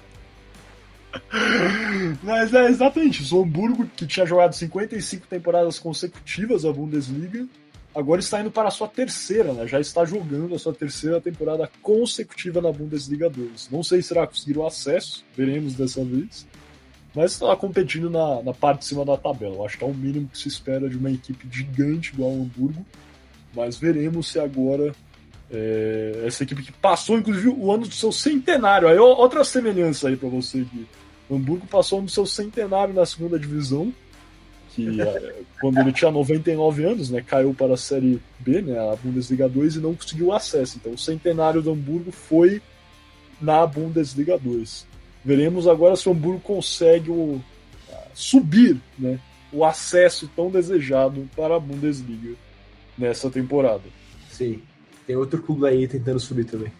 Mas 2.22 2.52
é 2.54 2.66
exatamente, 2.66 3.34
o 3.34 3.42
Hamburgo, 3.42 3.86
que 3.96 4.06
tinha 4.06 4.26
jogado 4.26 4.54
55 4.54 5.26
temporadas 5.26 5.78
consecutivas 5.78 6.64
a 6.64 6.72
Bundesliga, 6.72 7.46
agora 7.98 8.20
está 8.20 8.40
indo 8.40 8.50
para 8.50 8.68
a 8.68 8.70
sua 8.70 8.86
terceira, 8.86 9.52
né? 9.52 9.66
Já 9.66 9.80
está 9.80 10.04
jogando 10.04 10.54
a 10.54 10.58
sua 10.58 10.72
terceira 10.72 11.20
temporada 11.20 11.68
consecutiva 11.82 12.60
na 12.60 12.70
Bundesliga 12.70 13.28
2. 13.28 13.70
Não 13.70 13.82
sei 13.82 14.00
se 14.00 14.08
será 14.08 14.26
conseguir 14.26 14.56
o 14.56 14.64
acesso, 14.64 15.24
veremos 15.36 15.74
dessa 15.74 16.04
vez. 16.04 16.46
Mas 17.14 17.32
está 17.32 17.56
competindo 17.56 18.08
na, 18.08 18.40
na 18.42 18.54
parte 18.54 18.80
de 18.80 18.84
cima 18.84 19.04
da 19.04 19.16
tabela. 19.16 19.56
Eu 19.56 19.66
acho 19.66 19.76
que 19.76 19.82
é 19.82 19.86
o 19.86 19.94
mínimo 19.94 20.28
que 20.28 20.38
se 20.38 20.46
espera 20.46 20.88
de 20.88 20.96
uma 20.96 21.10
equipe 21.10 21.48
gigante 21.50 22.12
igual 22.12 22.30
ao 22.30 22.36
Hamburgo. 22.36 22.86
Mas 23.52 23.76
veremos 23.76 24.28
se 24.28 24.38
agora 24.38 24.94
é, 25.50 26.22
essa 26.24 26.44
equipe 26.44 26.62
que 26.62 26.72
passou, 26.72 27.18
inclusive, 27.18 27.48
o 27.48 27.72
ano 27.72 27.88
do 27.88 27.94
seu 27.94 28.12
centenário. 28.12 28.86
Aí 28.86 28.98
outra 28.98 29.42
semelhança 29.42 30.08
aí 30.08 30.16
para 30.16 30.28
você, 30.28 30.58
Gui. 30.58 30.86
O 31.28 31.34
Hamburgo 31.34 31.66
passou 31.66 32.00
no 32.00 32.08
seu 32.08 32.24
centenário 32.24 32.94
na 32.94 33.04
segunda 33.04 33.38
divisão, 33.38 33.92
que 34.74 35.00
é, 35.00 35.34
quando 35.60 35.78
ele 35.78 35.92
tinha 35.92 36.10
99 36.10 36.84
anos, 36.84 37.10
né, 37.10 37.22
caiu 37.22 37.54
para 37.54 37.74
a 37.74 37.76
Série 37.76 38.20
B, 38.38 38.62
né, 38.62 38.78
a 38.78 38.96
Bundesliga 38.96 39.48
2, 39.48 39.76
e 39.76 39.80
não 39.80 39.94
conseguiu 39.94 40.32
acesso. 40.32 40.78
Então 40.78 40.92
o 40.92 40.98
centenário 40.98 41.62
do 41.62 41.72
Hamburgo 41.72 42.12
foi 42.12 42.60
na 43.40 43.66
Bundesliga 43.66 44.38
2. 44.38 44.86
Veremos 45.24 45.66
agora 45.66 45.96
se 45.96 46.08
o 46.08 46.12
Hamburgo 46.12 46.40
consegue 46.40 47.10
o, 47.10 47.40
subir 48.14 48.80
né, 48.98 49.18
o 49.52 49.64
acesso 49.64 50.28
tão 50.34 50.50
desejado 50.50 51.28
para 51.36 51.56
a 51.56 51.60
Bundesliga 51.60 52.34
nessa 52.96 53.30
temporada. 53.30 53.84
Sim, 54.30 54.60
tem 55.06 55.16
outro 55.16 55.42
clube 55.42 55.66
aí 55.66 55.86
tentando 55.86 56.20
subir 56.20 56.44
também. 56.44 56.72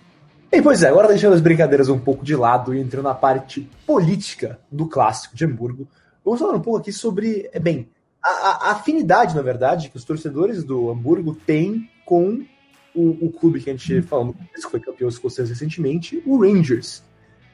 E 0.50 0.62
pois 0.62 0.82
é, 0.82 0.88
agora 0.88 1.08
deixando 1.08 1.34
as 1.34 1.40
brincadeiras 1.40 1.88
um 1.88 1.98
pouco 1.98 2.24
de 2.24 2.34
lado 2.34 2.74
e 2.74 2.80
entrando 2.80 3.04
na 3.04 3.14
parte 3.14 3.68
política 3.86 4.58
do 4.70 4.86
clássico 4.86 5.36
de 5.36 5.44
Hamburgo, 5.44 5.86
vamos 6.28 6.40
falar 6.40 6.56
um 6.56 6.60
pouco 6.60 6.78
aqui 6.78 6.92
sobre, 6.92 7.48
é, 7.52 7.58
bem, 7.58 7.88
a, 8.22 8.68
a 8.68 8.70
afinidade, 8.72 9.34
na 9.34 9.42
verdade, 9.42 9.88
que 9.90 9.96
os 9.96 10.04
torcedores 10.04 10.64
do 10.64 10.90
Hamburgo 10.90 11.34
têm 11.34 11.88
com 12.04 12.44
o, 12.94 13.26
o 13.26 13.32
clube 13.32 13.60
que 13.60 13.70
a 13.70 13.72
gente 13.74 14.02
falou, 14.02 14.34
que 14.34 14.60
foi 14.62 14.80
campeão 14.80 15.08
escocês 15.08 15.48
recentemente, 15.48 16.22
o 16.26 16.40
Rangers. 16.40 17.02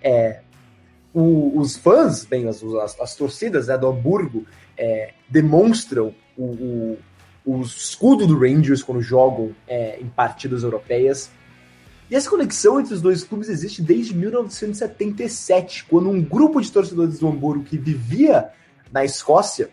É, 0.02 0.40
o, 1.12 1.58
os 1.58 1.76
fãs, 1.76 2.24
bem, 2.24 2.48
as, 2.48 2.62
as, 2.62 3.00
as 3.00 3.14
torcidas 3.14 3.68
né, 3.68 3.78
do 3.78 3.88
Hamburgo 3.88 4.44
é, 4.76 5.12
demonstram 5.28 6.14
o, 6.36 6.44
o, 6.44 6.98
o, 7.44 7.62
escudo 7.62 8.26
do 8.26 8.38
Rangers 8.38 8.82
quando 8.82 9.00
jogam 9.00 9.54
é, 9.68 10.00
em 10.00 10.08
partidas 10.08 10.62
europeias. 10.62 11.30
E 12.10 12.16
essa 12.16 12.28
conexão 12.28 12.80
entre 12.80 12.94
os 12.94 13.00
dois 13.00 13.22
clubes 13.22 13.48
existe 13.48 13.80
desde 13.80 14.14
1977, 14.14 15.84
quando 15.84 16.10
um 16.10 16.20
grupo 16.20 16.60
de 16.60 16.70
torcedores 16.70 17.18
do 17.18 17.28
Hamburgo 17.28 17.64
que 17.64 17.78
vivia 17.78 18.50
na 18.92 19.04
Escócia 19.04 19.70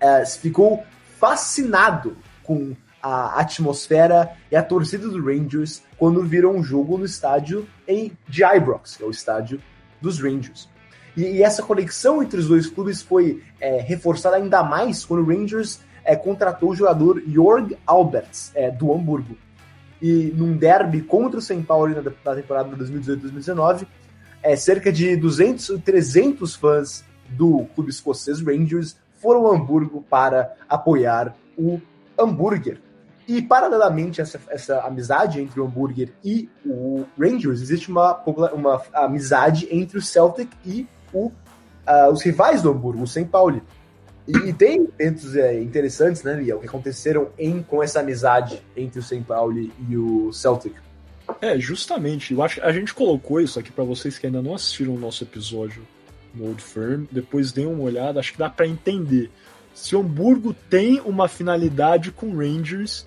é, 0.00 0.24
ficou 0.24 0.82
fascinado 1.18 2.16
com 2.42 2.74
a 3.02 3.40
atmosfera 3.40 4.30
e 4.50 4.56
a 4.56 4.62
torcida 4.62 5.08
do 5.08 5.22
Rangers 5.24 5.82
quando 5.96 6.22
viram 6.22 6.56
um 6.56 6.62
jogo 6.62 6.98
no 6.98 7.04
estádio 7.04 7.66
em 7.86 8.12
de 8.28 8.42
Ibrox, 8.44 8.96
que 8.96 9.02
é 9.02 9.06
o 9.06 9.10
estádio 9.10 9.60
dos 10.00 10.20
Rangers. 10.20 10.68
E, 11.16 11.22
e 11.22 11.42
essa 11.42 11.62
conexão 11.62 12.22
entre 12.22 12.38
os 12.38 12.48
dois 12.48 12.66
clubes 12.66 13.02
foi 13.02 13.42
é, 13.60 13.80
reforçada 13.80 14.36
ainda 14.36 14.62
mais 14.62 15.04
quando 15.04 15.22
o 15.22 15.26
Rangers 15.26 15.80
é, 16.04 16.14
contratou 16.14 16.70
o 16.70 16.74
jogador 16.74 17.22
Jorg 17.26 17.76
Alberts, 17.86 18.52
é, 18.54 18.70
do 18.70 18.92
Hamburgo 18.92 19.36
e 20.00 20.32
num 20.34 20.56
derby 20.56 21.02
contra 21.02 21.38
o 21.38 21.42
São 21.42 21.62
Paulo 21.62 21.94
na, 21.94 22.02
na 22.02 22.34
temporada 22.34 22.76
2018-2019, 22.76 23.86
é, 24.42 24.56
cerca 24.56 24.90
de 24.90 25.16
200 25.16 25.80
300 25.84 26.54
fãs 26.54 27.04
do 27.30 27.66
clube 27.74 27.90
escocês 27.90 28.40
Rangers 28.40 28.96
foram 29.20 29.46
ao 29.46 29.54
Hamburgo 29.54 30.04
para 30.08 30.54
apoiar 30.68 31.36
o 31.56 31.80
Hambúrguer. 32.18 32.80
E, 33.28 33.40
paralelamente 33.40 34.20
a 34.20 34.24
essa, 34.24 34.40
essa 34.48 34.80
amizade 34.80 35.40
entre 35.40 35.60
o 35.60 35.64
Hambúrguer 35.64 36.12
e 36.24 36.48
o 36.66 37.04
Rangers, 37.18 37.60
existe 37.60 37.88
uma, 37.88 38.16
uma 38.52 38.82
amizade 38.92 39.68
entre 39.70 39.98
o 39.98 40.02
Celtic 40.02 40.50
e 40.64 40.86
o, 41.12 41.26
uh, 41.26 42.10
os 42.12 42.22
rivais 42.22 42.62
do 42.62 42.70
Hamburgo, 42.70 43.04
o 43.04 43.06
São 43.06 43.24
Paulo. 43.24 43.62
E, 44.26 44.52
tem 44.52 44.88
eventos 44.98 45.36
é, 45.36 45.60
interessantes, 45.60 46.22
né, 46.22 46.34
Liel, 46.34 46.58
que 46.58 46.66
aconteceram 46.66 47.28
em, 47.38 47.62
com 47.62 47.82
essa 47.82 48.00
amizade 48.00 48.62
entre 48.76 48.98
o 48.98 49.02
St. 49.02 49.20
Paulo 49.22 49.58
e 49.58 49.96
o 49.96 50.32
Celtic. 50.32 50.74
É, 51.40 51.58
justamente. 51.58 52.34
Eu 52.34 52.42
acho 52.42 52.62
a 52.62 52.72
gente 52.72 52.92
colocou 52.92 53.40
isso 53.40 53.58
aqui 53.58 53.70
para 53.70 53.84
vocês 53.84 54.18
que 54.18 54.26
ainda 54.26 54.42
não 54.42 54.54
assistiram 54.54 54.94
o 54.94 54.98
nosso 54.98 55.22
episódio 55.24 55.82
no 56.34 56.46
Old 56.46 56.62
Firm. 56.62 57.04
Depois 57.10 57.52
deem 57.52 57.66
uma 57.66 57.82
olhada, 57.82 58.20
acho 58.20 58.32
que 58.32 58.38
dá 58.38 58.48
para 58.48 58.66
entender. 58.66 59.30
Se 59.74 59.94
o 59.94 60.00
Hamburgo 60.00 60.54
tem 60.68 61.00
uma 61.00 61.28
finalidade 61.28 62.10
com 62.10 62.36
Rangers 62.36 63.06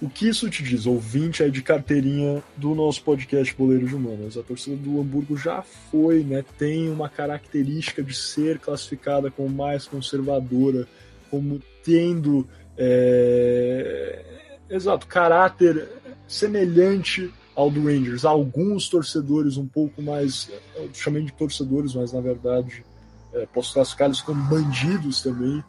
o 0.00 0.08
que 0.08 0.28
isso 0.28 0.48
te 0.48 0.62
diz, 0.62 0.86
ouvinte 0.86 1.42
aí 1.42 1.50
de 1.50 1.60
carteirinha 1.62 2.42
do 2.56 2.74
nosso 2.74 3.02
podcast 3.02 3.54
Boleiro 3.54 3.86
de 3.86 3.94
Humanas? 3.94 4.34
A 4.38 4.42
torcida 4.42 4.74
do 4.74 4.98
Hamburgo 4.98 5.36
já 5.36 5.60
foi, 5.60 6.24
né? 6.24 6.42
Tem 6.56 6.88
uma 6.88 7.06
característica 7.10 8.02
de 8.02 8.14
ser 8.14 8.58
classificada 8.58 9.30
como 9.30 9.50
mais 9.50 9.86
conservadora, 9.86 10.88
como 11.30 11.60
tendo. 11.84 12.48
É... 12.78 14.24
Exato, 14.70 15.06
caráter 15.06 15.86
semelhante 16.26 17.30
ao 17.54 17.70
do 17.70 17.84
Rangers. 17.84 18.24
Alguns 18.24 18.88
torcedores 18.88 19.56
um 19.56 19.66
pouco 19.66 20.02
mais. 20.02 20.50
Eu 20.74 20.90
chamei 20.92 21.22
de 21.22 21.32
torcedores, 21.32 21.94
mas 21.94 22.12
na 22.12 22.20
verdade 22.20 22.84
é, 23.32 23.46
posso 23.46 23.74
classificá-los 23.74 24.20
como 24.20 24.42
bandidos 24.48 25.22
também. 25.22 25.62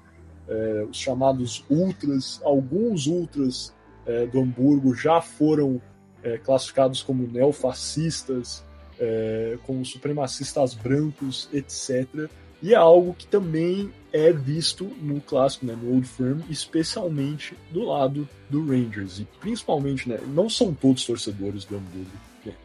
É, 0.48 0.86
os 0.90 0.98
chamados 0.98 1.64
ultras, 1.70 2.42
alguns 2.44 3.08
ultras 3.08 3.74
é, 4.06 4.26
do 4.26 4.40
Hamburgo 4.40 4.94
já 4.94 5.22
foram 5.22 5.82
é, 6.24 6.38
classificados 6.38 7.02
como 7.02 7.28
neofascistas, 7.28 8.64
é, 9.00 9.58
como 9.66 9.86
supremacistas 9.86 10.74
brancos, 10.74 11.50
etc. 11.54 12.30
E 12.62 12.74
é 12.74 12.78
algo 12.78 13.14
que 13.14 13.26
também 13.28 13.92
é 14.14 14.32
visto 14.32 14.86
no 15.02 15.22
clássico, 15.22 15.66
né, 15.66 15.76
no 15.76 15.94
Old 15.94 16.08
Firm, 16.08 16.40
especialmente 16.50 17.56
do 17.72 17.86
lado 17.86 18.28
do 18.50 18.66
Rangers. 18.66 19.20
E 19.20 19.28
principalmente, 19.40 20.10
né, 20.10 20.20
não 20.28 20.50
são 20.50 20.74
todos 20.74 21.06
torcedores 21.06 21.66
do 21.66 21.78
Hamburgo. 21.78 22.12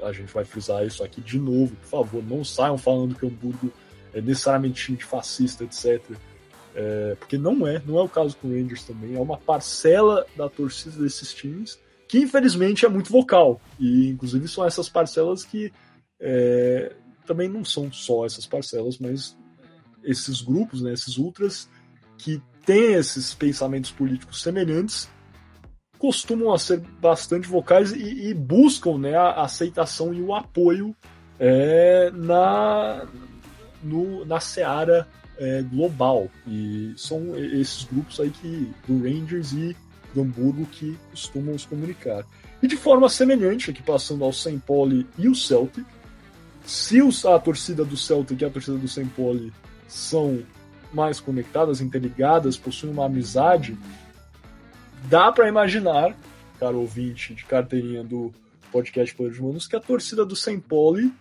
A 0.02 0.12
gente 0.12 0.32
vai 0.32 0.44
frisar 0.44 0.84
isso 0.86 1.04
aqui 1.04 1.20
de 1.20 1.38
novo, 1.38 1.76
por 1.76 1.88
favor, 1.88 2.24
não 2.24 2.42
saiam 2.42 2.78
falando 2.78 3.14
que 3.14 3.24
o 3.24 3.28
Hamburgo 3.28 3.72
é 4.12 4.20
necessariamente 4.20 4.86
time 4.86 4.98
fascista, 4.98 5.64
etc. 5.64 6.02
É, 6.74 7.14
porque 7.18 7.38
não 7.38 7.66
é, 7.66 7.80
não 7.86 7.98
é 7.98 8.02
o 8.02 8.08
caso 8.08 8.36
com 8.36 8.48
o 8.48 8.50
Rangers 8.52 8.84
também. 8.84 9.14
É 9.14 9.20
uma 9.20 9.38
parcela 9.38 10.26
da 10.36 10.48
torcida 10.48 11.02
desses 11.02 11.32
times 11.32 11.78
que 12.08 12.18
infelizmente 12.18 12.86
é 12.86 12.88
muito 12.88 13.10
vocal. 13.10 13.60
E 13.78 14.08
inclusive 14.08 14.48
são 14.48 14.64
essas 14.64 14.88
parcelas 14.88 15.44
que 15.44 15.72
é, 16.20 16.92
também 17.26 17.48
não 17.48 17.64
são 17.64 17.92
só 17.92 18.24
essas 18.24 18.46
parcelas, 18.46 18.98
mas 18.98 19.36
esses 20.06 20.40
grupos, 20.40 20.80
né, 20.82 20.92
esses 20.92 21.18
ultras 21.18 21.68
que 22.16 22.40
têm 22.64 22.94
esses 22.94 23.34
pensamentos 23.34 23.90
políticos 23.90 24.42
semelhantes 24.42 25.08
costumam 25.98 26.56
ser 26.58 26.80
bastante 27.00 27.48
vocais 27.48 27.92
e, 27.92 28.28
e 28.28 28.34
buscam 28.34 28.98
né, 28.98 29.16
a 29.16 29.42
aceitação 29.42 30.12
e 30.12 30.20
o 30.20 30.34
apoio 30.34 30.94
é, 31.38 32.10
na, 32.12 33.06
no, 33.82 34.24
na 34.24 34.40
seara 34.40 35.06
é, 35.38 35.62
global. 35.62 36.28
E 36.46 36.92
são 36.96 37.36
esses 37.36 37.84
grupos 37.84 38.20
aí 38.20 38.30
que, 38.30 38.72
do 38.86 39.02
Rangers 39.02 39.52
e 39.52 39.76
do 40.14 40.22
Hamburgo 40.22 40.66
que 40.66 40.98
costumam 41.10 41.58
se 41.58 41.66
comunicar. 41.66 42.24
E 42.62 42.66
de 42.66 42.76
forma 42.76 43.08
semelhante, 43.08 43.70
aqui 43.70 43.82
passando 43.82 44.24
ao 44.24 44.32
St. 44.32 44.58
Pauli 44.66 45.06
e 45.18 45.28
o 45.28 45.34
Celtic, 45.34 45.84
se 46.64 46.98
a 47.26 47.38
torcida 47.38 47.84
do 47.84 47.96
Celtic 47.96 48.40
e 48.40 48.44
a 48.44 48.50
torcida 48.50 48.76
do 48.76 48.88
St. 48.88 49.06
Pauli 49.16 49.52
são 49.88 50.42
mais 50.92 51.20
conectadas, 51.20 51.80
interligadas, 51.80 52.56
possuem 52.56 52.92
uma 52.92 53.06
amizade, 53.06 53.76
dá 55.08 55.30
para 55.30 55.48
imaginar, 55.48 56.16
caro 56.58 56.78
ouvinte 56.78 57.34
de 57.34 57.44
carteirinha 57.44 58.02
do 58.02 58.32
podcast 58.72 59.14
Poder 59.14 59.32
de 59.32 59.40
Humanos, 59.40 59.66
que 59.66 59.76
a 59.76 59.80
torcida 59.80 60.24
do 60.24 60.36
St. 60.36 60.60
Pauli 60.60 61.12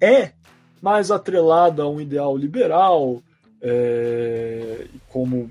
é 0.00 0.32
mais 0.80 1.10
atrelada 1.10 1.82
a 1.82 1.88
um 1.88 2.00
ideal 2.00 2.36
liberal, 2.36 3.22
é, 3.60 4.86
como 5.08 5.50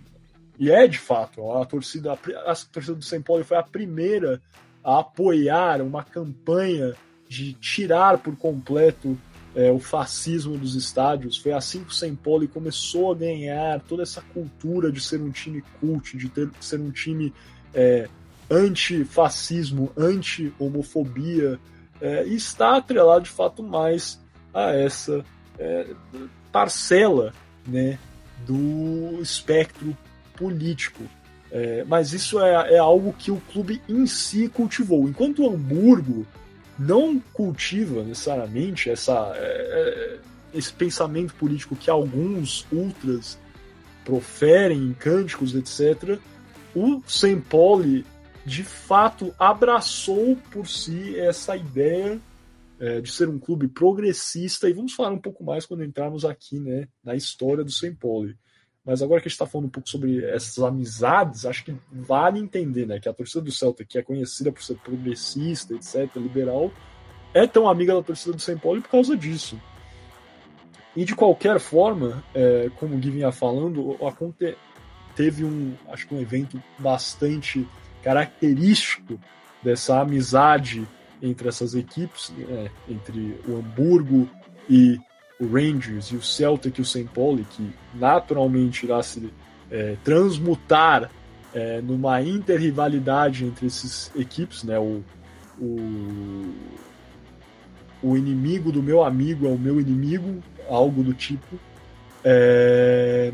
e 0.59 0.71
é 0.71 0.87
de 0.87 0.97
fato 0.97 1.51
a 1.51 1.65
torcida 1.65 2.13
a 2.13 2.55
torcida 2.71 2.95
do 2.95 3.03
São 3.03 3.21
Paulo 3.21 3.43
foi 3.43 3.57
a 3.57 3.63
primeira 3.63 4.41
a 4.83 4.99
apoiar 4.99 5.81
uma 5.81 6.03
campanha 6.03 6.95
de 7.27 7.53
tirar 7.53 8.17
por 8.19 8.35
completo 8.37 9.17
é, 9.57 9.71
o 9.71 9.79
fascismo 9.79 10.55
dos 10.55 10.75
estádios. 10.75 11.35
Foi 11.35 11.51
assim 11.51 11.83
que 11.83 12.05
o 12.05 12.15
Paulo 12.15 12.47
começou 12.47 13.11
a 13.11 13.15
ganhar 13.15 13.81
toda 13.81 14.03
essa 14.03 14.21
cultura 14.21 14.91
de 14.91 15.01
ser 15.01 15.19
um 15.19 15.31
time 15.31 15.63
cult, 15.79 16.15
de, 16.15 16.29
ter, 16.29 16.47
ser 16.61 16.79
um 16.79 16.91
time 16.91 17.33
é, 17.73 18.07
anti-fascismo, 18.51 19.91
anti-homofobia, 19.97 21.59
é, 21.99 22.27
e 22.27 22.35
está 22.35 22.77
atrelado 22.77 23.23
de 23.23 23.31
fato 23.31 23.63
mais 23.63 24.21
a 24.53 24.75
essa 24.75 25.25
é, 25.57 25.87
parcela 26.51 27.33
né, 27.65 27.97
do 28.45 29.19
espectro 29.23 29.97
político. 30.35 31.03
É, 31.51 31.83
mas 31.87 32.13
isso 32.13 32.39
é, 32.39 32.75
é, 32.75 32.77
algo 32.77 33.11
que 33.11 33.31
o 33.31 33.41
clube 33.51 33.81
em 33.89 34.05
si 34.05 34.49
cultivou. 34.49 35.09
Enquanto 35.09 35.41
o 35.41 35.49
Hamburgo 35.49 36.27
não 36.77 37.19
cultiva 37.19 38.03
necessariamente 38.03 38.89
essa, 38.89 39.33
é, 39.35 40.19
é 40.53 40.57
esse 40.57 40.71
pensamento 40.71 41.33
político 41.35 41.75
que 41.75 41.89
alguns 41.89 42.65
ultras 42.71 43.37
proferem 44.05 44.77
em 44.77 44.93
cânticos, 44.93 45.55
etc., 45.55 46.19
o 46.75 47.01
Sempoli 47.07 48.05
de 48.45 48.63
fato 48.63 49.33
abraçou 49.37 50.37
por 50.51 50.67
si 50.67 51.19
essa 51.19 51.57
ideia 51.57 52.19
é, 52.79 53.01
de 53.01 53.11
ser 53.11 53.27
um 53.27 53.39
clube 53.39 53.67
progressista, 53.67 54.69
e 54.69 54.73
vamos 54.73 54.93
falar 54.93 55.11
um 55.11 55.19
pouco 55.19 55.43
mais 55.43 55.65
quando 55.65 55.83
entrarmos 55.83 56.23
aqui 56.23 56.59
né, 56.59 56.87
na 57.03 57.15
história 57.15 57.63
do 57.63 57.71
St. 57.71 57.97
Mas 58.87 59.01
agora 59.01 59.19
que 59.19 59.27
a 59.27 59.29
gente 59.29 59.33
está 59.33 59.45
falando 59.45 59.67
um 59.67 59.69
pouco 59.69 59.89
sobre 59.89 60.23
essas 60.23 60.63
amizades, 60.63 61.45
acho 61.45 61.65
que 61.65 61.75
vale 61.91 62.39
entender 62.39 62.87
né, 62.87 63.01
que 63.01 63.09
a 63.09 63.13
torcida 63.13 63.41
do 63.41 63.51
Celta, 63.51 63.83
que 63.83 63.97
é 63.97 64.01
conhecida 64.01 64.49
por 64.49 64.63
ser 64.63 64.77
progressista, 64.77 65.73
etc., 65.73 66.09
liberal, 66.15 66.71
é 67.33 67.45
tão 67.45 67.67
amiga 67.67 67.93
da 67.93 68.01
torcida 68.01 68.33
do 68.33 68.41
St. 68.41 68.55
Pauli 68.55 68.79
por 68.79 68.89
causa 68.89 69.17
disso. 69.17 69.59
E 70.95 71.03
de 71.03 71.13
qualquer 71.13 71.59
forma, 71.59 72.23
é, 72.33 72.71
como 72.77 72.95
o 72.95 72.97
Gui 72.97 73.11
vinha 73.11 73.29
falando, 73.29 73.97
aconte... 74.05 74.55
teve 75.17 75.43
um, 75.43 75.75
acho 75.89 76.07
que 76.07 76.15
um 76.15 76.21
evento 76.21 76.63
bastante 76.79 77.67
característico 78.01 79.19
dessa 79.61 79.99
amizade 79.99 80.87
entre 81.21 81.49
essas 81.49 81.75
equipes, 81.75 82.31
é, 82.47 82.71
entre 82.87 83.37
o 83.45 83.57
Hamburgo 83.57 84.29
e 84.69 84.97
o 85.39 85.47
Rangers 85.47 86.07
e 86.07 86.15
o 86.15 86.21
Celtic 86.21 86.77
e 86.77 86.81
o 86.81 86.85
St. 86.85 87.09
Pauli, 87.13 87.45
que 87.51 87.69
naturalmente 87.93 88.85
irá 88.85 89.01
se 89.03 89.31
é, 89.69 89.95
transmutar 90.03 91.11
é, 91.53 91.81
numa 91.81 92.21
interrivalidade 92.21 93.45
entre 93.45 93.67
esses 93.67 94.11
equipes, 94.15 94.63
né? 94.63 94.77
O, 94.79 95.03
o, 95.59 96.53
o 98.01 98.17
inimigo 98.17 98.71
do 98.71 98.81
meu 98.81 99.03
amigo 99.03 99.47
é 99.47 99.49
o 99.49 99.57
meu 99.57 99.79
inimigo, 99.79 100.41
algo 100.69 101.03
do 101.03 101.13
tipo. 101.13 101.59
É, 102.23 103.31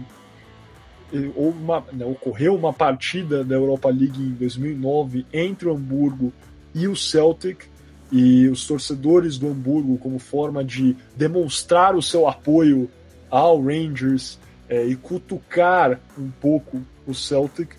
uma, 1.36 1.84
né, 1.94 2.06
ocorreu 2.06 2.56
uma 2.56 2.74
partida 2.74 3.44
da 3.44 3.56
Europa 3.56 3.89
League 3.89 4.20
em 4.20 4.32
2009 4.32 5.26
entre 5.32 5.68
o 5.68 5.76
Hamburgo 5.76 6.34
e 6.74 6.88
o 6.88 6.96
Celtic 6.96 7.66
e 8.13 8.47
os 8.47 8.67
torcedores 8.67 9.39
do 9.39 9.47
Hamburgo, 9.47 9.97
como 9.97 10.19
forma 10.19 10.63
de 10.63 10.95
demonstrar 11.17 11.95
o 11.95 12.02
seu 12.02 12.28
apoio 12.28 12.88
ao 13.28 13.60
Rangers 13.60 14.38
é, 14.69 14.86
e 14.86 14.95
cutucar 14.95 15.99
um 16.15 16.30
pouco 16.30 16.80
o 17.08 17.13
Celtic, 17.15 17.71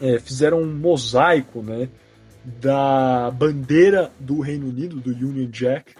é, 0.00 0.20
fizeram 0.20 0.62
um 0.62 0.72
mosaico 0.72 1.62
né, 1.62 1.88
da 2.44 3.28
bandeira 3.32 4.12
do 4.20 4.38
Reino 4.40 4.68
Unido, 4.68 5.00
do 5.00 5.10
Union 5.10 5.50
Jack, 5.50 5.96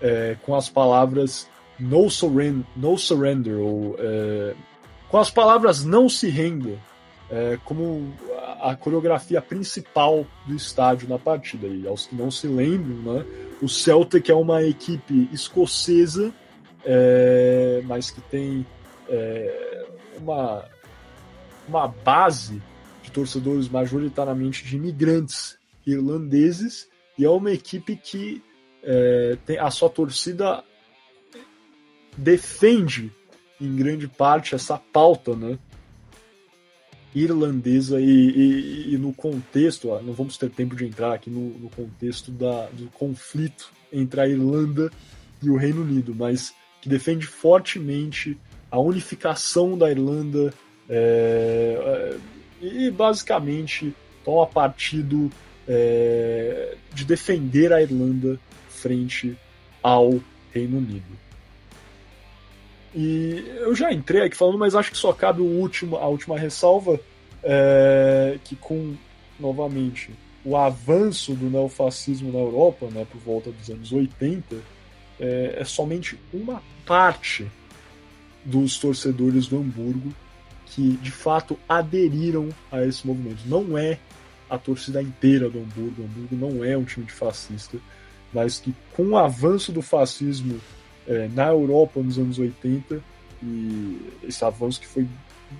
é, 0.00 0.38
com 0.42 0.54
as 0.54 0.70
palavras 0.70 1.46
no, 1.78 2.08
surrender, 2.08 2.64
no 2.74 2.96
surrender, 2.96 3.58
ou 3.58 3.96
é, 3.98 4.54
com 5.10 5.18
as 5.18 5.30
palavras 5.30 5.84
não 5.84 6.08
se 6.08 6.30
renda, 6.30 6.78
é, 7.30 7.58
como 7.66 8.14
a 8.60 8.74
coreografia 8.74 9.40
principal 9.40 10.26
do 10.46 10.54
estádio 10.54 11.08
na 11.08 11.18
partida. 11.18 11.66
E 11.66 11.86
aos 11.86 12.06
que 12.06 12.14
não 12.14 12.30
se 12.30 12.46
lembram, 12.46 13.14
né, 13.14 13.24
o 13.60 13.68
Celtic 13.68 14.28
é 14.28 14.34
uma 14.34 14.62
equipe 14.62 15.28
escocesa, 15.32 16.32
é, 16.84 17.82
mas 17.84 18.10
que 18.10 18.20
tem 18.22 18.66
é, 19.08 19.86
uma, 20.18 20.64
uma 21.68 21.88
base 21.88 22.62
de 23.02 23.10
torcedores 23.10 23.68
majoritariamente 23.68 24.64
de 24.64 24.76
imigrantes 24.76 25.58
irlandeses 25.86 26.88
e 27.16 27.24
é 27.24 27.30
uma 27.30 27.50
equipe 27.50 27.96
que 27.96 28.42
é, 28.82 29.36
tem 29.44 29.58
a 29.58 29.70
sua 29.70 29.90
torcida 29.90 30.62
defende 32.16 33.12
em 33.60 33.74
grande 33.74 34.06
parte 34.06 34.54
essa 34.54 34.78
pauta, 34.78 35.34
né? 35.34 35.58
Irlandesa 37.14 38.00
e, 38.00 38.04
e, 38.04 38.94
e, 38.94 38.98
no 38.98 39.12
contexto, 39.12 39.88
ó, 39.88 40.00
não 40.00 40.12
vamos 40.12 40.36
ter 40.36 40.50
tempo 40.50 40.76
de 40.76 40.84
entrar 40.84 41.14
aqui 41.14 41.30
no, 41.30 41.58
no, 41.58 41.70
contexto 41.70 42.30
da, 42.30 42.66
do 42.66 42.86
conflito 42.90 43.72
entre 43.92 44.20
a 44.20 44.28
Irlanda 44.28 44.90
e 45.42 45.48
o 45.48 45.56
Reino 45.56 45.82
Unido, 45.82 46.14
mas 46.14 46.54
que 46.80 46.88
defende 46.88 47.26
fortemente 47.26 48.36
a 48.70 48.78
unificação 48.78 49.76
da 49.76 49.90
Irlanda 49.90 50.52
é, 50.88 52.16
é, 52.60 52.66
e 52.66 52.90
basicamente 52.90 53.94
toma 54.24 54.46
partido 54.46 55.30
é, 55.66 56.76
de 56.94 57.04
defender 57.04 57.72
a 57.72 57.82
Irlanda 57.82 58.38
frente 58.68 59.36
ao 59.82 60.20
Reino 60.52 60.78
Unido. 60.78 61.27
E 62.94 63.44
eu 63.60 63.74
já 63.74 63.92
entrei 63.92 64.22
aqui 64.22 64.36
falando, 64.36 64.58
mas 64.58 64.74
acho 64.74 64.90
que 64.90 64.98
só 64.98 65.12
cabe 65.12 65.40
o 65.40 65.44
último, 65.44 65.96
a 65.96 66.06
última 66.06 66.38
ressalva, 66.38 66.98
é, 67.42 68.38
que 68.44 68.56
com, 68.56 68.94
novamente, 69.38 70.10
o 70.44 70.56
avanço 70.56 71.34
do 71.34 71.50
neofascismo 71.50 72.32
na 72.32 72.38
Europa, 72.38 72.88
né, 72.90 73.06
por 73.10 73.20
volta 73.20 73.50
dos 73.50 73.68
anos 73.68 73.92
80, 73.92 74.56
é, 75.20 75.56
é 75.58 75.64
somente 75.64 76.18
uma 76.32 76.62
parte 76.86 77.46
dos 78.44 78.78
torcedores 78.78 79.46
do 79.46 79.58
Hamburgo 79.58 80.12
que 80.66 80.92
de 80.98 81.10
fato 81.10 81.58
aderiram 81.68 82.48
a 82.70 82.84
esse 82.84 83.06
movimento. 83.06 83.40
Não 83.46 83.76
é 83.76 83.98
a 84.48 84.56
torcida 84.58 85.02
inteira 85.02 85.48
do 85.48 85.58
Hamburgo. 85.58 86.02
O 86.02 86.04
Hamburgo 86.04 86.36
não 86.36 86.64
é 86.64 86.76
um 86.76 86.84
time 86.84 87.06
de 87.06 87.12
fascista, 87.12 87.78
mas 88.32 88.58
que 88.58 88.74
com 88.94 89.08
o 89.08 89.18
avanço 89.18 89.72
do 89.72 89.82
fascismo 89.82 90.60
é, 91.08 91.28
na 91.34 91.48
Europa 91.48 92.00
nos 92.00 92.18
anos 92.18 92.38
80 92.38 93.02
e 93.42 93.98
esse 94.22 94.44
avanço 94.44 94.80
que 94.80 94.86
foi 94.86 95.08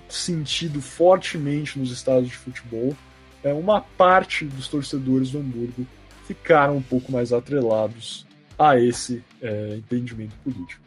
sentido 0.07 0.81
fortemente 0.81 1.79
nos 1.79 1.91
estádios 1.91 2.29
de 2.29 2.37
futebol, 2.37 2.95
é, 3.43 3.51
uma 3.53 3.81
parte 3.81 4.45
dos 4.45 4.67
torcedores 4.67 5.31
do 5.31 5.39
Hamburgo 5.39 5.85
ficaram 6.25 6.77
um 6.77 6.81
pouco 6.81 7.11
mais 7.11 7.33
atrelados 7.33 8.27
a 8.57 8.79
esse 8.79 9.23
é, 9.41 9.75
entendimento 9.77 10.35
político. 10.43 10.81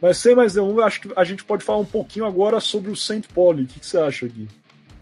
Mas 0.00 0.18
sem 0.18 0.34
mais 0.34 0.54
delongas, 0.54 0.84
acho 0.84 1.00
que 1.00 1.12
a 1.16 1.24
gente 1.24 1.44
pode 1.44 1.64
falar 1.64 1.78
um 1.78 1.84
pouquinho 1.84 2.26
agora 2.26 2.60
sobre 2.60 2.90
o 2.90 2.96
St. 2.96 3.22
Pauli. 3.34 3.64
O 3.64 3.66
que, 3.66 3.80
que, 3.80 3.86
você 3.86 3.98
acha, 3.98 4.28
Gui? 4.28 4.48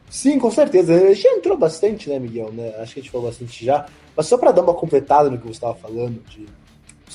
Sim, 0.09 0.38
com 0.38 0.51
certeza. 0.51 1.14
Já 1.14 1.31
entrou 1.33 1.59
bastante, 1.59 2.09
né, 2.09 2.18
Miguel? 2.18 2.51
Né? 2.53 2.75
Acho 2.79 2.94
que 2.94 3.01
a 3.01 3.03
gente 3.03 3.11
falou 3.11 3.27
bastante 3.27 3.64
já. 3.64 3.87
Mas 4.16 4.27
só 4.27 4.38
para 4.38 4.53
dar 4.53 4.62
uma 4.62 4.72
completada 4.72 5.29
no 5.29 5.37
que 5.37 5.44
você 5.44 5.53
estava 5.53 5.75
falando, 5.75 6.22
de 6.31 6.46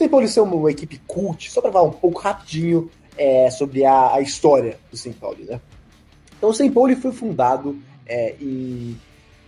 o 0.02 0.04
St. 0.04 0.10
Pauli 0.10 0.28
ser 0.28 0.42
uma, 0.42 0.56
uma, 0.56 0.72
equipe 0.72 1.00
cult, 1.08 1.52
só 1.52 1.62
para 1.62 1.72
falar 1.72 1.86
um 1.86 1.92
pouco 1.92 2.20
rapidinho 2.20 2.90
é, 3.18 3.50
sobre 3.50 3.86
a, 3.86 4.16
a, 4.16 4.22
história 4.22 4.78
do 4.90 4.98
St. 4.98 5.14
Pauli, 5.20 5.44
né? 5.44 5.62
Então, 6.38 6.50
o 6.50 6.54
St. 6.54 6.70
Pauli 6.72 6.96
foi 6.96 7.12
fundado 7.12 7.78
é, 8.06 8.36
em, 8.42 8.98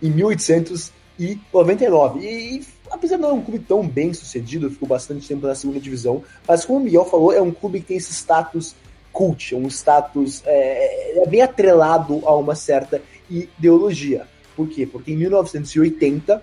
em 0.02 0.10
1899 0.10 2.20
e, 2.20 2.56
e 2.56 2.64
apesar 2.90 3.16
de 3.16 3.22
não 3.22 3.30
ser 3.30 3.36
um 3.36 3.42
clube 3.42 3.64
tão 3.66 3.86
bem 3.86 4.14
sucedido, 4.14 4.70
ficou 4.70 4.88
bastante 4.88 5.26
tempo 5.26 5.46
na 5.46 5.54
segunda 5.54 5.80
divisão, 5.80 6.22
mas 6.46 6.64
como 6.64 6.78
o 6.78 6.82
Miguel 6.82 7.04
falou, 7.04 7.32
é 7.32 7.42
um 7.42 7.50
clube 7.50 7.80
que 7.80 7.86
tem 7.86 7.96
esse 7.96 8.12
status 8.12 8.76
cult, 9.12 9.54
um 9.54 9.66
status 9.68 10.42
é, 10.44 11.22
é 11.22 11.26
bem 11.26 11.42
atrelado 11.42 12.22
a 12.26 12.34
uma 12.34 12.54
certa 12.54 13.02
ideologia. 13.30 14.26
Por 14.56 14.68
quê? 14.68 14.86
Porque 14.86 15.12
em 15.12 15.16
1980, 15.16 16.42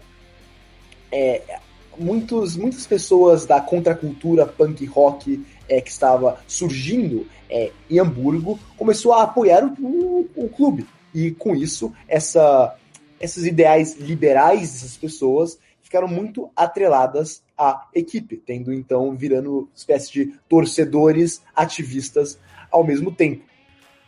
é, 1.11 1.59
muitos, 2.01 2.57
muitas 2.57 2.85
pessoas 2.85 3.45
da 3.45 3.61
contracultura 3.61 4.45
punk 4.45 4.85
rock 4.85 5.45
é, 5.69 5.79
que 5.79 5.89
estava 5.89 6.39
surgindo 6.47 7.27
é, 7.49 7.71
em 7.89 7.99
Hamburgo 7.99 8.59
começou 8.77 9.13
a 9.13 9.23
apoiar 9.23 9.63
o, 9.63 9.73
o, 9.79 10.29
o 10.35 10.49
clube. 10.49 10.85
E 11.13 11.31
com 11.31 11.55
isso, 11.55 11.93
essa, 12.07 12.75
esses 13.19 13.45
ideais 13.45 13.97
liberais 13.97 14.71
dessas 14.71 14.97
pessoas 14.97 15.59
ficaram 15.81 16.07
muito 16.07 16.49
atreladas 16.55 17.43
à 17.57 17.87
equipe, 17.93 18.37
tendo 18.37 18.73
então 18.73 19.15
virando 19.15 19.69
espécie 19.75 20.11
de 20.11 20.25
torcedores 20.47 21.41
ativistas 21.55 22.39
ao 22.71 22.83
mesmo 22.83 23.11
tempo. 23.11 23.43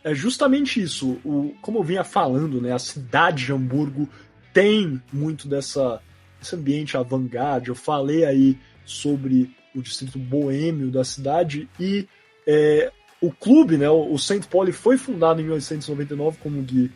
É 0.02 0.14
justamente 0.14 0.82
isso. 0.82 1.18
O, 1.24 1.54
como 1.60 1.78
eu 1.78 1.82
vinha 1.82 2.04
falando, 2.04 2.60
né, 2.60 2.72
a 2.72 2.78
cidade 2.78 3.46
de 3.46 3.52
Hamburgo 3.52 4.08
tem 4.52 5.02
muito 5.12 5.48
dessa, 5.48 6.00
desse 6.44 6.54
ambiente 6.54 6.96
avant-garde. 6.96 7.70
Eu 7.70 7.74
falei 7.74 8.24
aí 8.24 8.58
sobre 8.84 9.50
o 9.74 9.80
distrito 9.80 10.18
boêmio 10.18 10.90
da 10.90 11.02
cidade 11.02 11.68
e 11.80 12.06
é, 12.46 12.92
o 13.20 13.32
clube, 13.32 13.78
né, 13.78 13.88
o 13.88 14.16
St. 14.18 14.46
Pauli 14.50 14.70
foi 14.70 14.98
fundado 14.98 15.40
em 15.40 15.44
1899, 15.44 16.38
como 16.42 16.60
o 16.60 16.62
Gui 16.62 16.92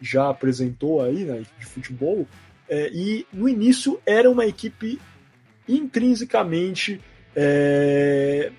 já 0.00 0.30
apresentou 0.30 1.02
aí, 1.02 1.24
né, 1.24 1.42
de 1.58 1.66
futebol, 1.66 2.26
é, 2.68 2.88
e 2.92 3.26
no 3.32 3.48
início 3.48 4.00
era 4.06 4.30
uma 4.30 4.46
equipe 4.46 5.00
intrinsecamente 5.68 7.00
é, 7.34 8.52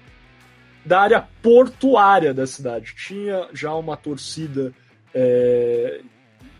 da 0.86 1.02
área 1.02 1.28
portuária 1.42 2.34
da 2.34 2.46
cidade. 2.46 2.94
Tinha 2.96 3.48
já 3.54 3.74
uma 3.74 3.96
torcida 3.96 4.74
é, 5.14 6.02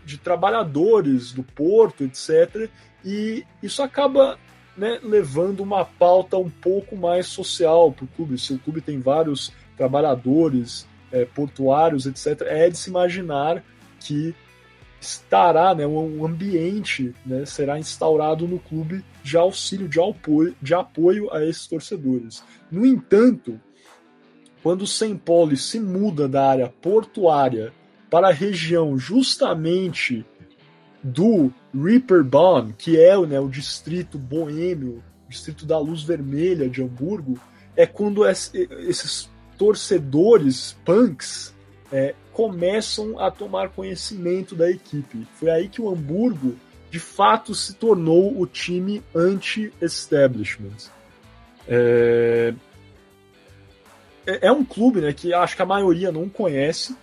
de 0.04 0.18
trabalhadores 0.18 1.32
do 1.32 1.42
porto, 1.42 2.04
etc. 2.04 2.68
E 3.04 3.44
isso 3.62 3.82
acaba 3.82 4.38
né, 4.76 4.98
levando 5.02 5.60
uma 5.60 5.84
pauta 5.84 6.36
um 6.36 6.50
pouco 6.50 6.96
mais 6.96 7.26
social 7.26 7.92
para 7.92 8.04
o 8.04 8.08
clube. 8.08 8.38
Se 8.38 8.54
o 8.54 8.58
clube 8.58 8.80
tem 8.80 8.98
vários 9.00 9.52
trabalhadores 9.76 10.86
é, 11.12 11.24
portuários, 11.24 12.06
etc., 12.06 12.42
é 12.46 12.68
de 12.68 12.76
se 12.76 12.90
imaginar 12.90 13.62
que 14.00 14.34
estará, 15.00 15.74
né, 15.74 15.86
um 15.86 16.24
ambiente 16.24 17.14
né, 17.26 17.44
será 17.44 17.78
instaurado 17.78 18.48
no 18.48 18.58
clube 18.58 19.04
de 19.22 19.36
auxílio, 19.36 19.88
de 19.88 20.00
apoio, 20.00 20.56
de 20.60 20.74
apoio 20.74 21.32
a 21.32 21.44
esses 21.44 21.66
torcedores. 21.66 22.42
No 22.70 22.86
entanto, 22.86 23.60
quando 24.62 24.82
o 24.82 25.18
Paulo 25.18 25.56
se 25.56 25.78
muda 25.78 26.26
da 26.26 26.48
área 26.48 26.72
portuária 26.80 27.72
para 28.10 28.28
a 28.28 28.32
região 28.32 28.98
justamente 28.98 30.24
do 31.02 31.52
Reeperbahn, 31.74 32.72
que 32.78 33.00
é 33.00 33.18
né, 33.26 33.40
o 33.40 33.48
distrito 33.48 34.18
boêmio, 34.18 35.02
distrito 35.28 35.66
da 35.66 35.78
luz 35.78 36.02
vermelha 36.02 36.68
de 36.68 36.82
Hamburgo, 36.82 37.38
é 37.76 37.86
quando 37.86 38.26
esses 38.26 39.28
torcedores 39.58 40.76
punks 40.84 41.54
é, 41.92 42.14
começam 42.32 43.18
a 43.18 43.30
tomar 43.30 43.70
conhecimento 43.70 44.54
da 44.54 44.70
equipe. 44.70 45.26
Foi 45.34 45.50
aí 45.50 45.68
que 45.68 45.80
o 45.80 45.88
Hamburgo, 45.88 46.56
de 46.90 46.98
fato, 46.98 47.54
se 47.54 47.74
tornou 47.74 48.40
o 48.40 48.46
time 48.46 49.02
anti-establishment. 49.14 50.90
É... 51.66 52.54
é 54.26 54.52
um 54.52 54.64
clube 54.64 55.00
né, 55.00 55.12
que 55.12 55.32
acho 55.32 55.56
que 55.56 55.62
a 55.62 55.66
maioria 55.66 56.12
não 56.12 56.28
conhece. 56.28 56.96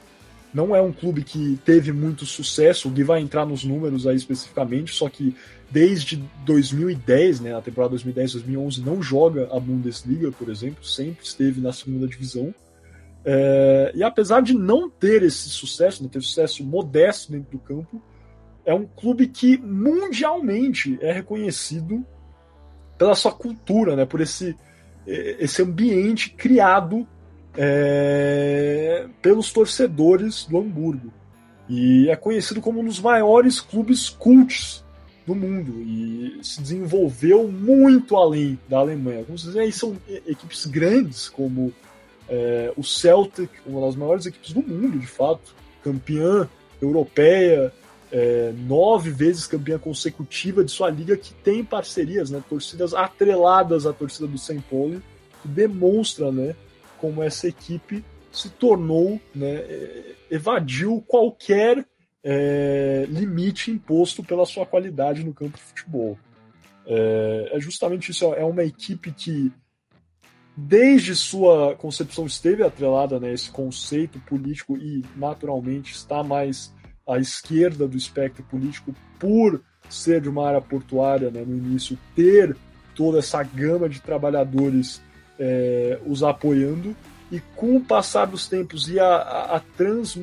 Não 0.53 0.75
é 0.75 0.81
um 0.81 0.91
clube 0.91 1.23
que 1.23 1.57
teve 1.63 1.91
muito 1.91 2.25
sucesso. 2.25 2.87
O 2.87 2.91
Gui 2.91 3.03
vai 3.03 3.21
entrar 3.21 3.45
nos 3.45 3.63
números 3.63 4.05
aí 4.05 4.15
especificamente, 4.15 4.93
só 4.93 5.09
que 5.09 5.35
desde 5.69 6.17
2010, 6.45 7.39
né, 7.39 7.55
a 7.55 7.61
temporada 7.61 7.95
2010-2011, 7.95 8.83
não 8.83 9.01
joga 9.01 9.47
a 9.55 9.59
Bundesliga, 9.59 10.31
por 10.31 10.49
exemplo, 10.49 10.83
sempre 10.83 11.23
esteve 11.23 11.61
na 11.61 11.71
segunda 11.71 12.07
divisão. 12.07 12.53
É, 13.23 13.91
e 13.95 14.03
apesar 14.03 14.41
de 14.41 14.53
não 14.53 14.89
ter 14.89 15.23
esse 15.23 15.49
sucesso, 15.49 16.03
não 16.03 16.09
ter 16.09 16.21
sucesso 16.21 16.63
modesto 16.63 17.31
dentro 17.31 17.51
do 17.51 17.59
campo, 17.59 18.01
é 18.65 18.73
um 18.73 18.85
clube 18.85 19.27
que 19.27 19.57
mundialmente 19.57 20.97
é 21.01 21.13
reconhecido 21.13 22.05
pela 22.97 23.15
sua 23.15 23.31
cultura, 23.31 23.95
né, 23.95 24.05
por 24.05 24.19
esse, 24.19 24.55
esse 25.07 25.61
ambiente 25.61 26.31
criado 26.31 27.07
é, 27.55 29.07
pelos 29.21 29.51
torcedores 29.51 30.45
do 30.45 30.57
Hamburgo. 30.57 31.11
E 31.69 32.09
é 32.09 32.15
conhecido 32.15 32.59
como 32.59 32.81
um 32.81 32.85
dos 32.85 32.99
maiores 32.99 33.59
clubes 33.59 34.09
cults 34.09 34.83
do 35.25 35.35
mundo 35.35 35.81
e 35.81 36.39
se 36.41 36.61
desenvolveu 36.61 37.47
muito 37.47 38.17
além 38.17 38.59
da 38.67 38.79
Alemanha. 38.79 39.23
Como 39.23 39.37
vocês 39.37 39.53
veem, 39.53 39.71
são 39.71 39.95
equipes 40.25 40.65
grandes 40.65 41.29
como 41.29 41.71
é, 42.27 42.73
o 42.75 42.83
Celtic, 42.83 43.49
uma 43.65 43.85
das 43.85 43.95
maiores 43.95 44.25
equipes 44.25 44.51
do 44.51 44.61
mundo, 44.61 44.97
de 44.97 45.07
fato, 45.07 45.53
campeã 45.83 46.49
europeia, 46.81 47.71
é, 48.11 48.53
nove 48.67 49.09
vezes 49.11 49.47
campeã 49.47 49.77
consecutiva 49.77 50.63
de 50.63 50.71
sua 50.71 50.89
liga, 50.89 51.15
que 51.15 51.33
tem 51.35 51.63
parcerias, 51.63 52.29
né, 52.29 52.43
torcidas 52.49 52.93
atreladas 52.93 53.85
à 53.85 53.93
torcida 53.93 54.27
do 54.27 54.37
São 54.37 54.59
Paulo, 54.61 55.01
que 55.41 55.47
demonstra 55.47 56.31
né, 56.31 56.55
como 57.01 57.23
essa 57.23 57.47
equipe 57.47 58.05
se 58.31 58.47
tornou, 58.51 59.19
né, 59.33 59.55
é, 59.55 60.15
evadiu 60.29 61.03
qualquer 61.07 61.83
é, 62.23 63.07
limite 63.09 63.71
imposto 63.71 64.23
pela 64.23 64.45
sua 64.45 64.67
qualidade 64.67 65.23
no 65.23 65.33
campo 65.33 65.57
de 65.57 65.63
futebol. 65.63 66.17
É, 66.85 67.49
é 67.53 67.59
justamente 67.59 68.11
isso, 68.11 68.31
é 68.35 68.45
uma 68.45 68.63
equipe 68.63 69.11
que 69.11 69.51
desde 70.55 71.15
sua 71.15 71.75
concepção 71.75 72.27
esteve 72.27 72.61
atrelada 72.63 73.19
né, 73.19 73.33
esse 73.33 73.49
conceito 73.49 74.19
político 74.19 74.77
e 74.77 75.03
naturalmente 75.15 75.91
está 75.91 76.23
mais 76.23 76.71
à 77.07 77.17
esquerda 77.17 77.87
do 77.87 77.97
espectro 77.97 78.43
político 78.43 78.93
por 79.19 79.61
ser 79.89 80.21
de 80.21 80.29
uma 80.29 80.47
área 80.47 80.61
portuária 80.61 81.31
né, 81.31 81.43
no 81.45 81.57
início, 81.57 81.97
ter 82.15 82.55
toda 82.95 83.19
essa 83.19 83.41
gama 83.41 83.89
de 83.89 83.99
trabalhadores 84.01 85.01
é, 85.43 85.99
os 86.06 86.21
apoiando 86.21 86.96
e 87.31 87.39
com 87.56 87.77
o 87.77 87.81
passar 87.81 88.25
dos 88.27 88.48
tempos 88.48 88.87
e 88.87 89.00
a, 89.00 89.08
a, 89.08 89.56
a, 89.56 89.60
trans, 89.60 90.19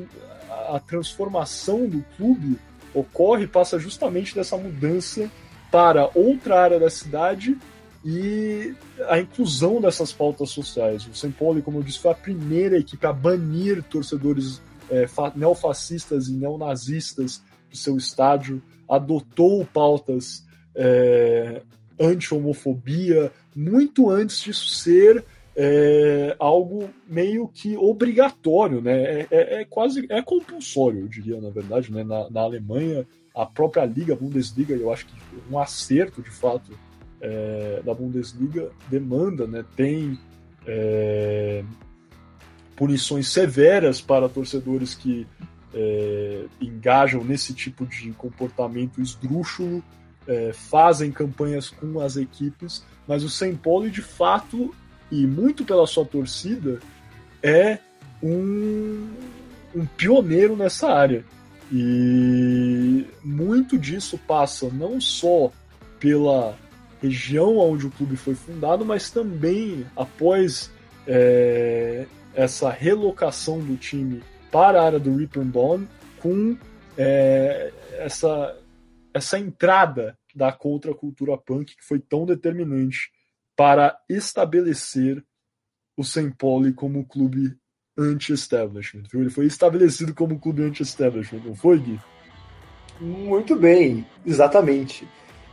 a 0.69 0.79
transformação 0.79 1.89
do 1.89 2.05
clube 2.16 2.57
ocorre, 2.95 3.49
passa 3.49 3.81
justamente 3.81 4.33
dessa 4.33 4.57
mudança 4.57 5.29
para 5.73 6.09
outra 6.14 6.62
área 6.62 6.79
da 6.79 6.89
cidade 6.89 7.59
e 8.05 8.75
a 9.09 9.19
inclusão 9.19 9.81
dessas 9.81 10.12
pautas 10.12 10.51
sociais. 10.51 11.05
O 11.05 11.33
Paulo, 11.33 11.61
como 11.62 11.79
eu 11.79 11.83
disse, 11.83 11.99
foi 11.99 12.12
a 12.12 12.14
primeira 12.14 12.79
equipe 12.79 13.05
a 13.05 13.12
banir 13.12 13.83
torcedores 13.83 14.62
é, 14.89 15.07
neofascistas 15.35 16.29
e 16.29 16.33
neonazistas 16.33 17.43
do 17.69 17.77
seu 17.77 17.97
estádio, 17.97 18.62
adotou 18.89 19.66
pautas 19.66 20.47
é, 20.77 21.61
anti-homofobia, 22.01 23.33
muito 23.55 24.11
antes 24.11 24.41
disso 24.41 24.69
ser 24.69 25.25
é 25.61 26.37
algo 26.39 26.89
meio 27.09 27.49
que 27.49 27.77
obrigatório, 27.77 28.81
né? 28.81 29.03
É, 29.03 29.27
é, 29.29 29.61
é, 29.61 29.65
quase 29.65 30.07
é 30.09 30.23
compulsório, 30.23 31.01
eu 31.01 31.09
diria, 31.09 31.41
na 31.41 31.51
verdade, 31.51 31.93
né? 31.93 32.05
Na, 32.05 32.31
na, 32.31 32.43
Alemanha, 32.43 33.05
a 33.35 33.45
própria 33.45 33.85
liga, 33.85 34.13
a 34.13 34.17
Bundesliga, 34.17 34.77
eu 34.77 34.93
acho 34.93 35.07
que 35.07 35.15
um 35.51 35.59
acerto 35.59 36.23
de 36.23 36.31
fato 36.31 36.79
é, 37.21 37.83
da 37.85 37.93
Bundesliga 37.93 38.71
demanda, 38.89 39.49
né? 39.49 39.65
Tem 39.75 40.17
é, 40.65 41.65
punições 42.77 43.27
severas 43.27 44.01
para 44.01 44.29
torcedores 44.29 44.95
que 44.95 45.27
é, 45.75 46.45
engajam 46.61 47.25
nesse 47.25 47.53
tipo 47.53 47.85
de 47.85 48.13
comportamento 48.13 49.01
esdrúxulo, 49.01 49.83
é, 50.29 50.53
fazem 50.53 51.11
campanhas 51.11 51.70
com 51.70 52.01
as 52.01 52.16
equipes, 52.16 52.85
mas 53.07 53.24
o 53.24 53.57
Paulo, 53.57 53.91
de 53.91 54.03
fato, 54.03 54.74
e 55.11 55.26
muito 55.26 55.64
pela 55.64 55.87
sua 55.87 56.05
torcida, 56.05 56.79
é 57.43 57.79
um, 58.22 59.09
um 59.74 59.87
pioneiro 59.97 60.55
nessa 60.55 60.93
área. 60.93 61.24
E 61.72 63.07
muito 63.24 63.79
disso 63.79 64.18
passa 64.26 64.68
não 64.70 65.01
só 65.01 65.51
pela 65.99 66.57
região 67.03 67.57
onde 67.57 67.87
o 67.87 67.91
clube 67.91 68.16
foi 68.16 68.35
fundado, 68.35 68.85
mas 68.85 69.11
também 69.11 69.87
após 69.97 70.70
é, 71.07 72.07
essa 72.35 72.70
relocação 72.70 73.61
do 73.61 73.76
time 73.76 74.22
para 74.51 74.81
a 74.81 74.85
área 74.85 74.99
do 74.99 75.16
Ripon 75.16 75.45
Bond 75.45 75.89
com 76.20 76.57
é, 76.97 77.72
essa, 77.99 78.57
essa 79.13 79.39
entrada 79.39 80.19
da 80.35 80.53
contracultura 80.53 81.37
punk 81.37 81.77
que 81.77 81.85
foi 81.85 81.99
tão 81.99 82.25
determinante 82.25 83.11
para 83.57 83.99
estabelecer 84.09 85.25
o. 85.97 86.03
Pauli 86.39 86.73
como 86.73 87.05
clube 87.05 87.57
anti-establishment. 87.99 89.05
Ele 89.13 89.31
foi 89.31 89.47
estabelecido 89.47 90.15
como 90.15 90.39
clube 90.39 90.63
anti-establishment, 90.63 91.43
não 91.45 91.57
foi, 91.57 91.81
Gui? 91.81 92.01
Muito 93.01 93.57
bem, 93.57 94.07
exatamente. 94.25 95.09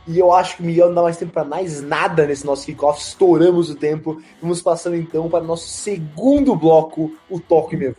E 0.06 0.18
eu 0.18 0.32
acho 0.32 0.56
que 0.56 0.62
Miguel 0.62 0.88
não 0.88 0.94
dá 0.94 1.02
mais 1.02 1.16
tempo 1.16 1.32
para 1.32 1.44
mais 1.44 1.82
nada 1.82 2.26
nesse 2.26 2.46
nosso 2.46 2.64
kickoff. 2.64 3.00
Estouramos 3.00 3.70
o 3.70 3.74
tempo. 3.74 4.22
Vamos 4.40 4.62
passando 4.62 4.94
então 4.94 5.28
para 5.28 5.42
o 5.42 5.46
nosso 5.46 5.66
segundo 5.66 6.54
bloco, 6.54 7.16
o 7.28 7.40
Toque 7.40 7.76
Me. 7.76 7.92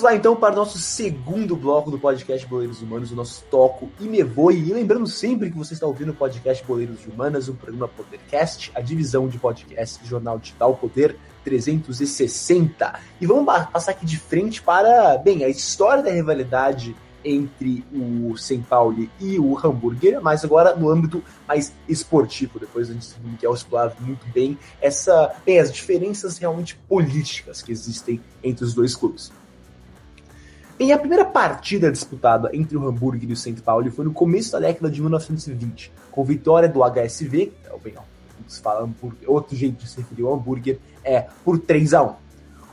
Vamos 0.00 0.14
lá 0.14 0.18
então 0.18 0.34
para 0.34 0.54
o 0.54 0.56
nosso 0.56 0.78
segundo 0.78 1.54
bloco 1.54 1.90
do 1.90 1.98
podcast 1.98 2.46
Boleiros 2.46 2.80
Humanos, 2.80 3.12
o 3.12 3.14
nosso 3.14 3.44
Toco 3.50 3.90
e 4.00 4.04
Me 4.04 4.22
Voe. 4.22 4.56
E 4.56 4.72
lembrando 4.72 5.06
sempre 5.06 5.50
que 5.50 5.58
você 5.58 5.74
está 5.74 5.86
ouvindo 5.86 6.12
o 6.12 6.14
podcast 6.14 6.64
Boleiros 6.64 7.06
Humanas, 7.06 7.48
o 7.48 7.54
programa 7.54 7.86
Podercast, 7.86 8.72
a 8.74 8.80
divisão 8.80 9.28
de 9.28 9.36
podcast 9.36 10.02
do 10.02 10.08
jornal 10.08 10.38
digital 10.38 10.74
Poder 10.74 11.16
360. 11.44 12.98
E 13.20 13.26
vamos 13.26 13.44
passar 13.44 13.90
aqui 13.90 14.06
de 14.06 14.16
frente 14.16 14.62
para, 14.62 15.18
bem, 15.18 15.44
a 15.44 15.50
história 15.50 16.02
da 16.02 16.10
rivalidade 16.10 16.96
entre 17.22 17.84
o 17.92 18.34
São 18.38 18.62
Paulo 18.62 19.06
e 19.20 19.38
o 19.38 19.58
Hamburger, 19.58 20.18
mas 20.22 20.42
agora 20.42 20.74
no 20.74 20.88
âmbito 20.88 21.22
mais 21.46 21.74
esportivo. 21.86 22.58
Depois 22.58 22.88
a 22.88 22.94
gente 22.94 23.06
o 23.22 23.28
Miguel 23.28 23.52
explorar 23.52 23.94
muito 24.00 24.26
bem 24.32 24.58
essa, 24.80 25.34
bem, 25.44 25.58
as 25.58 25.70
diferenças 25.70 26.38
realmente 26.38 26.74
políticas 26.88 27.60
que 27.60 27.70
existem 27.70 28.18
entre 28.42 28.64
os 28.64 28.72
dois 28.72 28.96
clubes. 28.96 29.30
Em 30.82 30.94
a 30.94 30.98
primeira 30.98 31.26
partida 31.26 31.92
disputada 31.92 32.48
entre 32.54 32.74
o 32.74 32.88
Hamburgo 32.88 33.22
e 33.22 33.32
o 33.34 33.36
St. 33.36 33.60
Pauli 33.60 33.90
foi 33.90 34.02
no 34.02 34.14
começo 34.14 34.52
da 34.52 34.60
década 34.60 34.90
de 34.90 34.98
1920, 34.98 35.92
com 36.10 36.24
vitória 36.24 36.70
do 36.70 36.80
HSV, 36.80 37.52
é 37.66 37.78
bem, 37.84 37.94
se 38.48 38.62
fala 38.62 38.84
hambúrguer, 38.84 39.30
outro 39.30 39.54
jeito 39.54 39.76
de 39.76 39.86
se 39.86 39.98
referir 39.98 40.22
ao 40.22 40.32
hambúrguer 40.32 40.78
é 41.04 41.26
por 41.44 41.58
3 41.58 41.92
a 41.92 42.02
1. 42.02 42.14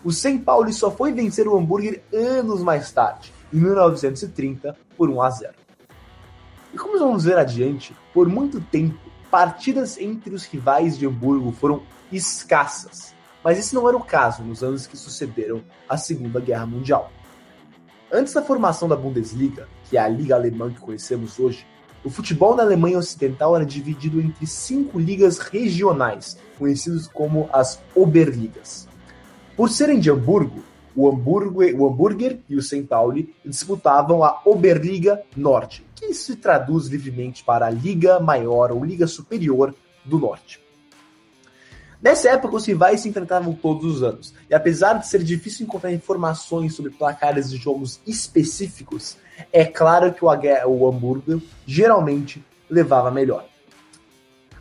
O 0.05 0.13
St. 0.13 0.37
Pauli 0.37 0.71
só 0.71 0.89
foi 0.89 1.11
vencer 1.11 1.49
o 1.49 1.57
hambúrguer 1.57 2.01
anos 2.13 2.63
mais 2.63 2.89
tarde, 2.93 3.33
em 3.53 3.57
1930, 3.57 4.73
por 4.95 5.09
1 5.09 5.21
a 5.21 5.29
0. 5.29 5.53
E 6.73 6.77
como 6.77 6.97
vamos 6.97 7.25
ver 7.25 7.37
adiante, 7.37 7.93
por 8.13 8.29
muito 8.29 8.61
tempo, 8.61 8.97
partidas 9.29 9.97
entre 9.97 10.33
os 10.33 10.45
rivais 10.45 10.97
de 10.97 11.05
Hamburgo 11.05 11.51
foram 11.51 11.83
escassas. 12.09 13.13
Mas 13.43 13.59
esse 13.59 13.75
não 13.75 13.85
era 13.85 13.97
o 13.97 14.03
caso 14.03 14.43
nos 14.43 14.63
anos 14.63 14.87
que 14.87 14.95
sucederam 14.95 15.61
a 15.89 15.97
Segunda 15.97 16.39
Guerra 16.39 16.65
Mundial. 16.65 17.11
Antes 18.11 18.33
da 18.33 18.41
formação 18.41 18.87
da 18.87 18.95
Bundesliga, 18.95 19.67
que 19.89 19.97
é 19.97 19.99
a 19.99 20.07
liga 20.07 20.33
alemã 20.33 20.71
que 20.71 20.79
conhecemos 20.79 21.37
hoje, 21.37 21.65
o 22.05 22.09
futebol 22.09 22.55
na 22.55 22.63
Alemanha 22.63 22.97
Ocidental 22.97 23.53
era 23.53 23.65
dividido 23.65 24.21
entre 24.21 24.47
cinco 24.47 24.97
ligas 24.97 25.39
regionais, 25.39 26.37
conhecidas 26.57 27.05
como 27.05 27.49
as 27.51 27.81
Oberligas. 27.93 28.87
Por 29.57 29.69
serem 29.69 29.99
de 29.99 30.09
Hamburgo, 30.09 30.63
o, 30.95 31.09
Hamburgo, 31.09 31.61
o 31.63 31.85
Hamburger 31.85 32.39
e 32.47 32.55
o 32.55 32.61
St. 32.61 32.83
Pauli 32.83 33.35
disputavam 33.43 34.23
a 34.23 34.41
Oberliga 34.45 35.21
Norte, 35.35 35.85
que 35.93 36.13
se 36.13 36.37
traduz 36.37 36.87
livremente 36.87 37.43
para 37.43 37.65
a 37.65 37.69
Liga 37.69 38.21
Maior 38.21 38.71
ou 38.71 38.85
Liga 38.85 39.05
Superior 39.05 39.75
do 40.05 40.17
Norte. 40.17 40.66
Nessa 42.01 42.29
época, 42.29 42.55
os 42.55 42.65
rivais 42.65 43.01
se 43.01 43.09
enfrentavam 43.09 43.53
todos 43.53 43.85
os 43.85 44.03
anos, 44.03 44.33
e 44.49 44.53
apesar 44.53 44.93
de 44.93 45.07
ser 45.07 45.23
difícil 45.23 45.65
encontrar 45.65 45.91
informações 45.91 46.75
sobre 46.75 46.91
placares 46.91 47.49
de 47.49 47.57
jogos 47.57 47.99
específicos, 48.05 49.17
é 49.51 49.65
claro 49.65 50.13
que 50.13 50.23
o, 50.23 50.27
o 50.27 50.87
Hamburgo 50.87 51.41
geralmente 51.65 52.43
levava 52.69 53.09
melhor. 53.09 53.45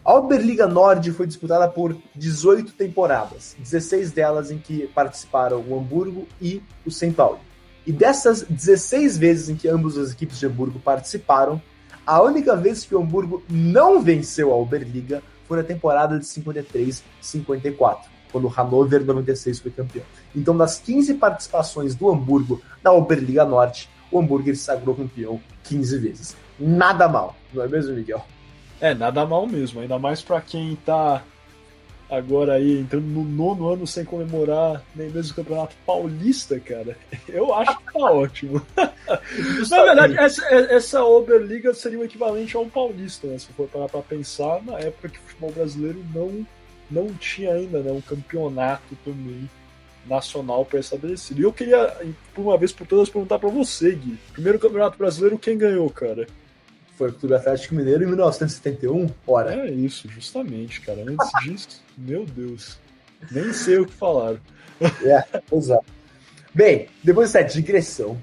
A 0.02 0.14
Oberliga 0.14 0.66
Nord 0.68 1.10
foi 1.12 1.26
disputada 1.26 1.68
por 1.68 1.96
18 2.14 2.72
temporadas, 2.72 3.56
16 3.58 4.12
delas 4.12 4.50
em 4.50 4.58
que 4.58 4.86
participaram 4.94 5.60
o 5.68 5.78
Hamburgo 5.78 6.28
e 6.40 6.62
o 6.86 6.90
São 6.90 7.12
Paulo. 7.12 7.40
E 7.84 7.92
dessas 7.92 8.42
16 8.42 9.18
vezes 9.18 9.48
em 9.48 9.56
que 9.56 9.68
ambas 9.68 9.98
as 9.98 10.12
equipes 10.12 10.38
de 10.38 10.46
Hamburgo 10.46 10.78
participaram, 10.78 11.60
a 12.06 12.22
única 12.22 12.54
vez 12.56 12.84
que 12.84 12.94
o 12.94 13.00
Hamburgo 13.00 13.42
não 13.50 14.00
venceu 14.00 14.52
a 14.52 14.56
Oberliga 14.56 15.22
foi 15.46 15.58
na 15.58 15.64
temporada 15.64 16.18
de 16.18 16.24
53-54, 16.24 17.98
quando 18.30 18.44
o 18.46 18.48
Hannover 18.48 19.04
96 19.04 19.60
foi 19.60 19.70
campeão. 19.70 20.04
Então, 20.34 20.56
das 20.56 20.78
15 20.78 21.14
participações 21.14 21.94
do 21.94 22.10
Hamburgo 22.10 22.60
na 22.82 22.92
Oberliga 22.92 23.44
Norte, 23.44 23.88
o 24.10 24.18
Hamburgo 24.18 24.48
se 24.54 24.62
sagrou 24.62 24.94
campeão 24.94 25.40
15 25.64 25.98
vezes. 25.98 26.36
Nada 26.58 27.08
mal, 27.08 27.36
não 27.52 27.62
é 27.62 27.68
mesmo, 27.68 27.94
Miguel? 27.94 28.24
É, 28.80 28.94
nada 28.94 29.24
mal 29.24 29.46
mesmo, 29.46 29.80
ainda 29.80 29.98
mais 29.98 30.22
para 30.22 30.40
quem 30.40 30.76
tá 30.76 31.22
agora 32.10 32.54
aí 32.54 32.80
entrando 32.80 33.06
no 33.06 33.24
nono 33.24 33.68
ano 33.68 33.86
sem 33.86 34.04
comemorar 34.04 34.82
nem 34.94 35.10
mesmo 35.10 35.32
o 35.32 35.36
Campeonato 35.36 35.76
Paulista, 35.84 36.58
cara. 36.60 36.96
Eu 37.28 37.52
acho 37.52 37.76
que 37.78 37.92
tá 37.92 37.98
ótimo. 37.98 38.64
Na 39.70 39.82
verdade, 39.82 40.18
essa, 40.18 40.44
essa 40.46 41.04
Oberliga 41.04 41.74
seria 41.74 41.98
o 41.98 42.04
equivalente 42.04 42.56
a 42.56 42.60
um 42.60 42.68
Paulista, 42.68 43.26
né? 43.26 43.38
Se 43.38 43.52
for 43.52 43.68
parar 43.68 43.88
pra 43.88 44.02
pensar, 44.02 44.62
na 44.62 44.78
época 44.78 45.08
que 45.08 45.18
o 45.18 45.22
futebol 45.22 45.52
brasileiro 45.52 46.04
não, 46.14 46.46
não 46.90 47.12
tinha 47.14 47.52
ainda 47.52 47.80
né, 47.80 47.92
um 47.92 48.00
campeonato 48.00 48.96
também 49.04 49.48
nacional 50.06 50.64
pré-estabelecido. 50.64 51.40
E 51.40 51.44
eu 51.44 51.52
queria, 51.52 51.92
por 52.34 52.42
uma 52.42 52.56
vez 52.56 52.72
por 52.72 52.86
todas, 52.86 53.08
perguntar 53.08 53.38
para 53.38 53.48
você, 53.48 53.92
Gui. 53.92 54.18
Primeiro 54.32 54.58
campeonato 54.58 54.96
brasileiro, 54.96 55.38
quem 55.38 55.58
ganhou, 55.58 55.90
cara? 55.90 56.26
Foi 56.96 57.10
o 57.10 57.12
Clube 57.12 57.34
Atlético 57.34 57.74
Mineiro 57.74 58.02
em 58.02 58.06
1971, 58.06 59.08
ora. 59.26 59.54
É 59.54 59.70
isso, 59.70 60.08
justamente, 60.08 60.80
cara. 60.80 61.02
Antes 61.02 61.30
disso, 61.44 61.82
meu 61.96 62.24
Deus, 62.24 62.78
nem 63.30 63.52
sei 63.52 63.78
o 63.78 63.86
que 63.86 63.92
falaram. 63.92 64.40
É, 65.04 65.24
exato. 65.52 65.84
Bem, 66.54 66.88
depois 67.04 67.32
dessa 67.32 67.46
digressão, 67.46 68.18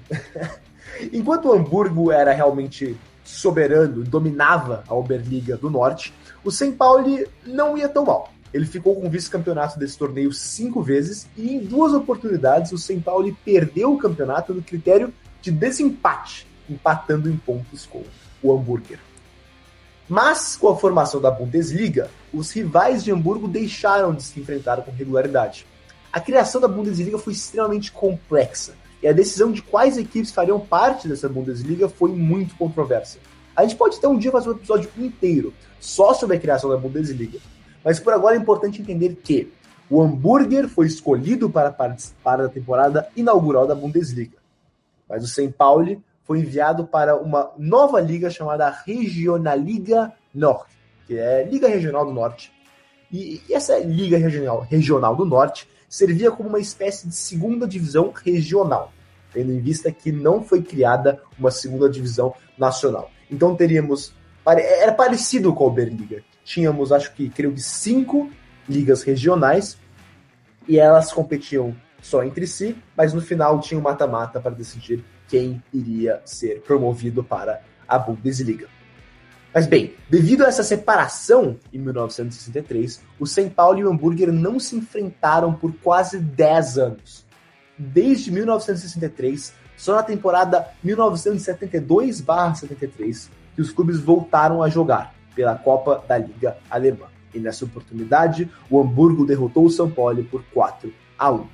enquanto 1.12 1.46
o 1.46 1.52
Hamburgo 1.52 2.10
era 2.10 2.32
realmente 2.32 2.96
soberano, 3.24 4.02
dominava 4.02 4.84
a 4.88 4.94
Oberliga 4.94 5.56
do 5.56 5.70
Norte, 5.70 6.12
o 6.44 6.50
São 6.50 6.72
Paulo 6.72 7.06
não 7.46 7.78
ia 7.78 7.88
tão 7.88 8.04
mal. 8.04 8.32
Ele 8.52 8.66
ficou 8.66 9.00
com 9.00 9.06
o 9.06 9.10
vice-campeonato 9.10 9.78
desse 9.78 9.98
torneio 9.98 10.32
cinco 10.32 10.82
vezes 10.82 11.26
e 11.36 11.54
em 11.54 11.60
duas 11.60 11.92
oportunidades 11.92 12.70
o 12.72 12.78
São 12.78 13.00
Paulo 13.00 13.36
perdeu 13.44 13.92
o 13.92 13.98
campeonato 13.98 14.52
no 14.54 14.62
critério 14.62 15.12
de 15.40 15.50
desempate, 15.50 16.46
empatando 16.68 17.28
em 17.28 17.36
pontos 17.36 17.86
com 17.86 18.02
o 18.44 18.54
hambúrguer. 18.54 19.00
Mas, 20.08 20.54
com 20.54 20.68
a 20.68 20.76
formação 20.76 21.20
da 21.20 21.30
Bundesliga, 21.30 22.10
os 22.32 22.52
rivais 22.52 23.02
de 23.02 23.10
Hamburgo 23.10 23.48
deixaram 23.48 24.14
de 24.14 24.22
se 24.22 24.38
enfrentar 24.38 24.82
com 24.82 24.90
regularidade. 24.90 25.66
A 26.12 26.20
criação 26.20 26.60
da 26.60 26.68
Bundesliga 26.68 27.18
foi 27.18 27.32
extremamente 27.32 27.90
complexa, 27.90 28.74
e 29.02 29.08
a 29.08 29.12
decisão 29.12 29.50
de 29.50 29.62
quais 29.62 29.96
equipes 29.96 30.30
fariam 30.30 30.60
parte 30.60 31.08
dessa 31.08 31.28
Bundesliga 31.28 31.88
foi 31.88 32.10
muito 32.12 32.54
controversa. 32.56 33.18
A 33.56 33.62
gente 33.62 33.76
pode 33.76 33.98
ter 33.98 34.06
um 34.06 34.18
dia 34.18 34.30
fazer 34.30 34.50
um 34.50 34.52
episódio 34.52 34.90
inteiro 34.98 35.52
só 35.80 36.12
sobre 36.12 36.36
a 36.36 36.40
criação 36.40 36.68
da 36.68 36.76
Bundesliga, 36.76 37.38
mas 37.82 37.98
por 37.98 38.12
agora 38.12 38.36
é 38.36 38.38
importante 38.38 38.80
entender 38.82 39.16
que 39.22 39.50
O 39.90 40.02
hambúrguer 40.02 40.68
foi 40.68 40.86
escolhido 40.86 41.50
para 41.50 41.70
participar 41.70 42.38
da 42.38 42.48
temporada 42.48 43.08
inaugural 43.14 43.66
da 43.66 43.74
Bundesliga, 43.74 44.38
mas 45.08 45.22
o 45.22 45.28
São 45.28 45.50
Paulo 45.52 46.02
foi 46.24 46.40
enviado 46.40 46.86
para 46.86 47.16
uma 47.16 47.52
nova 47.56 48.00
liga 48.00 48.30
chamada 48.30 48.68
Regionalliga 48.70 50.12
Nord, 50.34 50.64
que 51.06 51.18
é 51.18 51.44
Liga 51.44 51.68
Regional 51.68 52.06
do 52.06 52.12
Norte. 52.12 52.52
E 53.12 53.40
essa 53.50 53.78
Liga 53.78 54.18
Regional, 54.18 54.60
Regional 54.68 55.14
do 55.14 55.24
Norte 55.24 55.68
servia 55.88 56.30
como 56.30 56.48
uma 56.48 56.58
espécie 56.58 57.06
de 57.06 57.14
segunda 57.14 57.68
divisão 57.68 58.12
regional, 58.12 58.92
tendo 59.32 59.52
em 59.52 59.60
vista 59.60 59.92
que 59.92 60.10
não 60.10 60.42
foi 60.42 60.62
criada 60.62 61.22
uma 61.38 61.50
segunda 61.50 61.88
divisão 61.88 62.34
nacional. 62.58 63.10
Então 63.30 63.54
teríamos. 63.54 64.12
Era 64.46 64.92
parecido 64.92 65.54
com 65.54 65.64
a 65.64 65.68
Oberliga. 65.68 66.22
Tínhamos, 66.44 66.92
acho 66.92 67.14
que, 67.14 67.30
creio 67.30 67.54
que 67.54 67.62
cinco 67.62 68.30
ligas 68.68 69.02
regionais 69.02 69.78
e 70.68 70.78
elas 70.78 71.12
competiam 71.12 71.74
só 72.02 72.22
entre 72.22 72.46
si, 72.46 72.76
mas 72.96 73.14
no 73.14 73.20
final 73.20 73.60
tinha 73.60 73.78
um 73.78 73.82
mata-mata 73.82 74.40
para 74.40 74.50
decidir 74.50 75.02
quem 75.34 75.60
iria 75.72 76.20
ser 76.24 76.60
promovido 76.60 77.24
para 77.24 77.60
a 77.88 77.98
Bundesliga. 77.98 78.68
Mas 79.52 79.66
bem, 79.66 79.94
devido 80.08 80.44
a 80.44 80.46
essa 80.46 80.62
separação 80.62 81.56
em 81.72 81.80
1963, 81.80 83.02
o 83.18 83.26
São 83.26 83.48
Paulo 83.48 83.80
e 83.80 83.84
o 83.84 83.90
Hamburger 83.90 84.32
não 84.32 84.60
se 84.60 84.76
enfrentaram 84.76 85.52
por 85.52 85.74
quase 85.82 86.20
10 86.20 86.78
anos. 86.78 87.26
Desde 87.76 88.30
1963, 88.30 89.52
só 89.76 89.96
na 89.96 90.04
temporada 90.04 90.68
1972/73 90.84 93.28
que 93.56 93.60
os 93.60 93.72
clubes 93.72 93.98
voltaram 93.98 94.62
a 94.62 94.68
jogar 94.68 95.12
pela 95.34 95.56
Copa 95.56 96.00
da 96.06 96.16
Liga 96.16 96.56
Alemã. 96.70 97.06
E 97.34 97.40
nessa 97.40 97.64
oportunidade, 97.64 98.48
o 98.70 98.80
Hamburgo 98.80 99.26
derrotou 99.26 99.64
o 99.64 99.70
São 99.70 99.90
Paulo 99.90 100.22
por 100.24 100.44
4 100.52 100.94
a 101.18 101.32
1. 101.32 101.44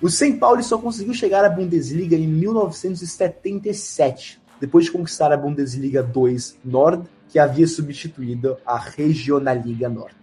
O 0.00 0.08
São 0.10 0.38
Paulo 0.38 0.62
só 0.62 0.76
conseguiu 0.76 1.14
chegar 1.14 1.42
à 1.42 1.48
Bundesliga 1.48 2.14
em 2.14 2.26
1977, 2.26 4.38
depois 4.60 4.84
de 4.84 4.92
conquistar 4.92 5.32
a 5.32 5.38
Bundesliga 5.38 6.02
2 6.02 6.58
Nord, 6.62 7.08
que 7.30 7.38
havia 7.38 7.66
substituído 7.66 8.58
a 8.66 8.78
Regionalliga 8.78 9.88
Nord. 9.88 10.14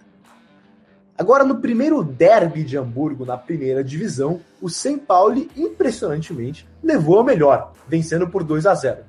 Agora, 1.17 1.43
no 1.43 1.59
primeiro 1.59 2.03
derby 2.03 2.63
de 2.63 2.77
Hamburgo, 2.77 3.25
na 3.25 3.35
primeira 3.35 3.83
divisão, 3.83 4.41
o 4.61 4.69
São 4.69 4.99
Paulo, 4.99 5.47
impressionantemente, 5.57 6.67
levou 6.83 7.19
a 7.19 7.23
melhor, 7.23 7.73
vencendo 7.87 8.27
por 8.27 8.43
2 8.43 8.67
a 8.67 8.75
0. 8.75 8.99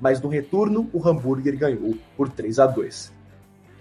Mas 0.00 0.18
no 0.20 0.30
retorno, 0.30 0.88
o 0.94 1.06
Hamburger 1.06 1.58
ganhou 1.58 1.94
por 2.16 2.30
3 2.30 2.58
a 2.58 2.66
2. 2.66 3.12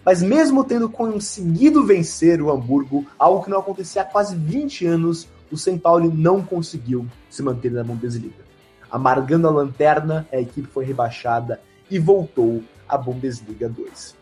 Mas 0.05 0.21
mesmo 0.21 0.65
tendo 0.65 0.89
conseguido 0.89 1.85
vencer 1.85 2.41
o 2.41 2.51
Hamburgo, 2.51 3.05
algo 3.17 3.43
que 3.43 3.49
não 3.49 3.59
acontecia 3.59 4.01
há 4.03 4.05
quase 4.05 4.35
20 4.35 4.85
anos, 4.85 5.27
o 5.51 5.57
São 5.57 5.77
Paulo 5.77 6.11
não 6.13 6.41
conseguiu 6.41 7.05
se 7.29 7.43
manter 7.43 7.71
na 7.71 7.83
Bundesliga. 7.83 8.45
Amargando 8.89 9.47
a 9.47 9.51
lanterna, 9.51 10.27
a 10.31 10.39
equipe 10.39 10.67
foi 10.67 10.85
rebaixada 10.85 11.61
e 11.89 11.99
voltou 11.99 12.63
à 12.87 12.97
Bundesliga 12.97 13.67
2. 13.67 14.15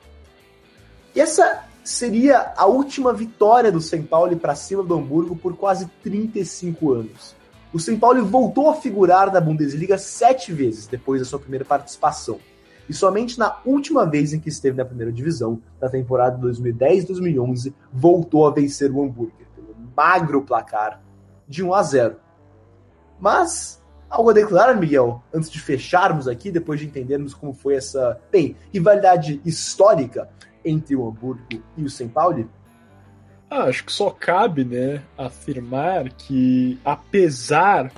E 1.16 1.20
essa 1.20 1.64
seria 1.84 2.54
a 2.56 2.66
última 2.66 3.14
vitória 3.14 3.72
do 3.72 3.82
São 3.82 4.02
Paulo 4.04 4.36
para 4.38 4.56
cima 4.56 4.84
do 4.84 4.96
Hamburgo 4.96 5.36
por 5.36 5.56
quase 5.56 5.86
35 6.02 6.92
anos. 6.92 7.36
O 7.74 7.80
São 7.80 7.98
Paulo 7.98 8.26
voltou 8.26 8.70
a 8.70 8.76
figurar 8.76 9.32
na 9.32 9.42
Bundesliga 9.42 9.98
sete 9.98 10.54
vezes 10.54 10.88
depois 10.88 11.22
da 11.22 11.26
sua 11.26 11.40
primeira 11.40 11.66
participação. 11.66 12.40
E 12.88 12.94
somente 12.94 13.40
na 13.40 13.58
última 13.66 14.06
vez 14.06 14.34
em 14.34 14.40
que 14.40 14.50
esteve 14.50 14.78
na 14.78 14.86
primeira 14.86 15.12
divisão, 15.12 15.62
na 15.82 15.90
temporada 15.90 16.38
2010-2011, 16.48 17.74
voltou 17.92 18.46
a 18.46 18.52
vencer 18.52 18.92
o 18.92 19.02
Hamburger, 19.02 19.48
pelo 19.56 19.76
magro 19.96 20.42
placar 20.42 21.02
de 21.48 21.64
1 21.64 21.74
a 21.74 21.84
0. 21.84 22.16
Mas 23.20 23.84
Algo 24.14 24.30
a 24.30 24.34
declarar, 24.34 24.80
Miguel, 24.80 25.24
antes 25.34 25.50
de 25.50 25.60
fecharmos 25.60 26.28
aqui, 26.28 26.52
depois 26.52 26.80
de 26.80 26.86
entendermos 26.86 27.34
como 27.34 27.52
foi 27.52 27.74
essa, 27.74 28.22
bem, 28.32 28.56
rivalidade 28.72 29.42
histórica 29.44 30.30
entre 30.64 30.96
o 30.96 31.08
Hamburgo 31.08 31.42
e 31.76 31.84
o 31.84 31.90
São 31.90 32.08
Paulo? 32.08 32.48
Ah, 33.50 33.64
acho 33.64 33.84
que 33.84 33.92
só 33.92 34.12
cabe, 34.12 34.64
né, 34.64 35.02
afirmar 35.18 36.12
que 36.12 36.80
apesar 36.86 37.92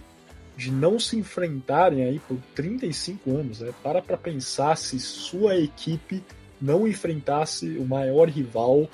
de 0.55 0.71
não 0.71 0.97
se 0.97 1.19
enfrentarem 1.19 2.05
aí 2.05 2.17
por 2.17 2.37
35 2.55 3.31
anos, 3.31 3.59
né, 3.59 3.73
para 3.83 4.01
para 4.01 4.15
pensar 4.15 4.77
se 4.77 4.97
sua 5.01 5.57
equipe 5.57 6.23
não 6.61 6.87
enfrentasse 6.87 7.77
o 7.77 7.85
maior 7.85 8.29
rival 8.29 8.87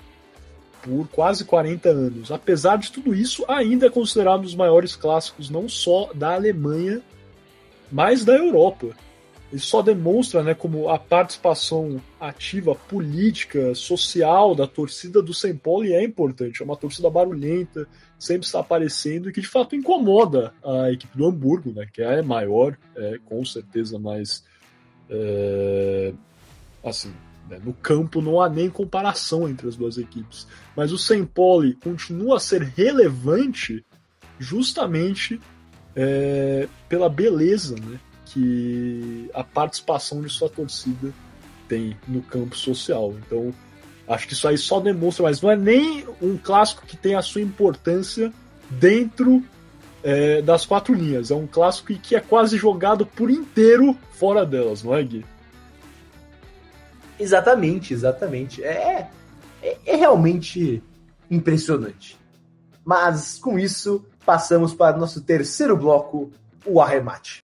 por 0.82 1.08
quase 1.10 1.46
40 1.46 1.90
anos. 1.90 2.32
Apesar 2.32 2.78
de 2.78 2.92
tudo 2.92 3.14
isso, 3.14 3.46
ainda 3.48 3.88
é 3.88 3.90
considerado 3.90 4.40
um 4.40 4.44
dos 4.44 4.56
maiores 4.56 4.96
clássicos 4.96 5.50
não 5.50 5.70
só 5.70 6.12
da 6.14 6.34
Alemanha, 6.34 7.02
mas 7.92 8.24
da 8.26 8.36
Europa. 8.36 8.96
Isso 9.52 9.68
só 9.68 9.82
demonstra 9.82 10.42
né, 10.42 10.54
como 10.54 10.88
a 10.90 10.98
participação 10.98 12.02
ativa 12.20 12.74
política, 12.74 13.76
social 13.76 14.56
da 14.56 14.66
torcida 14.66 15.22
do 15.22 15.34
São 15.34 15.56
Paulo 15.58 15.86
é 15.86 16.04
importante. 16.04 16.62
É 16.62 16.66
uma 16.66 16.78
torcida 16.78 17.10
barulhenta, 17.10 17.86
sempre 18.18 18.46
está 18.46 18.62
aparecendo 18.62 19.30
e 19.30 19.34
que 19.34 19.42
de 19.42 19.48
fato 19.48 19.76
incomoda 19.76 20.54
a 20.64 20.92
equipe 20.92 21.18
do 21.18 21.28
Hamburgo, 21.28 21.74
né, 21.74 21.86
que 21.92 22.02
é 22.02 22.22
maior, 22.22 22.78
é, 22.96 23.20
com 23.26 23.44
certeza 23.44 24.00
mais. 24.00 24.44
É, 25.10 26.14
assim? 26.84 27.14
No 27.60 27.74
campo 27.74 28.22
não 28.22 28.42
há 28.42 28.50
nem 28.50 28.70
comparação 28.70 29.48
entre 29.48 29.68
as 29.68 29.76
duas 29.76 29.98
equipes. 29.98 30.48
Mas 30.76 30.92
o 30.92 31.26
Paulo 31.26 31.74
continua 31.76 32.38
a 32.38 32.40
ser 32.40 32.62
relevante 32.62 33.86
justamente 34.40 35.40
é, 35.96 36.68
pela 36.88 37.10
beleza 37.10 37.76
né, 37.76 38.00
que 38.26 39.30
a 39.34 39.44
participação 39.44 40.22
de 40.22 40.30
sua 40.30 40.50
torcida 40.50 41.14
tem 41.68 41.96
no 42.08 42.22
campo 42.22 42.58
social. 42.58 43.14
Então, 43.26 43.54
acho 44.08 44.28
que 44.28 44.34
isso 44.34 44.48
aí 44.48 44.58
só 44.58 44.80
demonstra, 44.80 45.24
mas 45.24 45.42
não 45.42 45.52
é 45.52 45.56
nem 45.56 46.06
um 46.22 46.38
clássico 46.38 46.86
que 46.86 46.98
tem 46.98 47.16
a 47.16 47.22
sua 47.22 47.42
importância 47.42 48.32
dentro 48.70 49.44
é, 50.04 50.42
das 50.42 50.66
quatro 50.66 50.94
linhas. 50.94 51.32
É 51.32 51.36
um 51.36 51.48
clássico 51.48 51.94
que 51.94 52.16
é 52.16 52.20
quase 52.20 52.58
jogado 52.58 53.06
por 53.06 53.30
inteiro 53.30 53.96
fora 54.12 54.46
delas, 54.46 54.84
não 54.84 54.96
é, 54.96 55.04
Gui? 55.04 55.26
Exatamente, 57.22 57.94
exatamente. 57.94 58.64
É, 58.64 59.08
é, 59.62 59.78
é 59.86 59.96
realmente 59.96 60.82
impressionante. 61.30 62.20
Mas 62.84 63.38
com 63.38 63.60
isso, 63.60 64.04
passamos 64.26 64.74
para 64.74 64.98
o 64.98 65.00
nosso 65.00 65.22
terceiro 65.22 65.78
bloco, 65.78 66.32
o 66.66 66.82
arremate. 66.82 67.40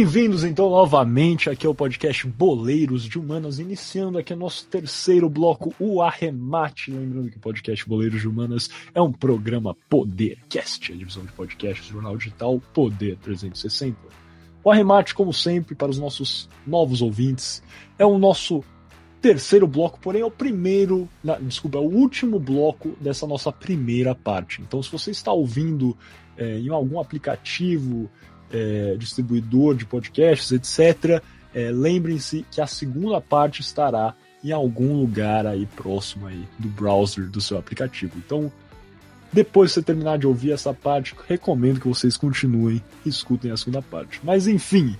Bem-vindos 0.00 0.44
então 0.44 0.70
novamente 0.70 1.50
aqui 1.50 1.66
ao 1.66 1.74
podcast 1.74 2.26
Boleiros 2.26 3.04
de 3.04 3.18
Humanas, 3.18 3.58
iniciando 3.58 4.16
aqui 4.16 4.34
nosso 4.34 4.66
terceiro 4.66 5.28
bloco, 5.28 5.74
o 5.78 6.00
Arremate. 6.00 6.90
Lembrando 6.90 7.30
que 7.30 7.36
o 7.36 7.40
podcast 7.40 7.86
Boleiros 7.86 8.22
de 8.22 8.26
Humanas 8.26 8.70
é 8.94 9.00
um 9.02 9.12
programa 9.12 9.76
Podercast, 9.90 10.90
a 10.90 10.96
divisão 10.96 11.22
de 11.26 11.32
podcasts 11.32 11.86
do 11.86 11.92
jornal 11.92 12.16
digital 12.16 12.58
Poder 12.72 13.18
360. 13.18 13.94
O 14.64 14.70
Arremate, 14.70 15.14
como 15.14 15.34
sempre, 15.34 15.74
para 15.74 15.90
os 15.90 15.98
nossos 15.98 16.48
novos 16.66 17.02
ouvintes, 17.02 17.62
é 17.98 18.06
o 18.06 18.16
nosso 18.16 18.64
terceiro 19.20 19.66
bloco, 19.66 20.00
porém 20.00 20.22
é 20.22 20.24
o 20.24 20.30
primeiro, 20.30 21.06
desculpa, 21.42 21.76
é 21.76 21.80
o 21.82 21.84
último 21.84 22.38
bloco 22.40 22.96
dessa 22.98 23.26
nossa 23.26 23.52
primeira 23.52 24.14
parte. 24.14 24.62
Então, 24.62 24.82
se 24.82 24.90
você 24.90 25.10
está 25.10 25.30
ouvindo 25.30 25.94
é, 26.38 26.58
em 26.58 26.70
algum 26.70 26.98
aplicativo 26.98 28.08
é, 28.50 28.96
distribuidor 28.98 29.74
de 29.74 29.84
podcasts, 29.84 30.52
etc., 30.52 31.22
é, 31.52 31.70
lembrem-se 31.70 32.46
que 32.50 32.60
a 32.60 32.66
segunda 32.66 33.20
parte 33.20 33.60
estará 33.60 34.14
em 34.42 34.52
algum 34.52 35.00
lugar 35.00 35.46
aí 35.46 35.66
próximo 35.66 36.26
aí 36.26 36.46
do 36.58 36.68
browser 36.68 37.28
do 37.28 37.40
seu 37.40 37.58
aplicativo. 37.58 38.14
Então, 38.16 38.50
depois 39.32 39.70
de 39.70 39.74
você 39.74 39.82
terminar 39.82 40.18
de 40.18 40.26
ouvir 40.26 40.52
essa 40.52 40.72
parte, 40.72 41.14
recomendo 41.28 41.80
que 41.80 41.88
vocês 41.88 42.16
continuem 42.16 42.82
e 43.04 43.08
escutem 43.08 43.50
a 43.50 43.56
segunda 43.56 43.82
parte. 43.82 44.20
Mas 44.22 44.46
enfim, 44.46 44.96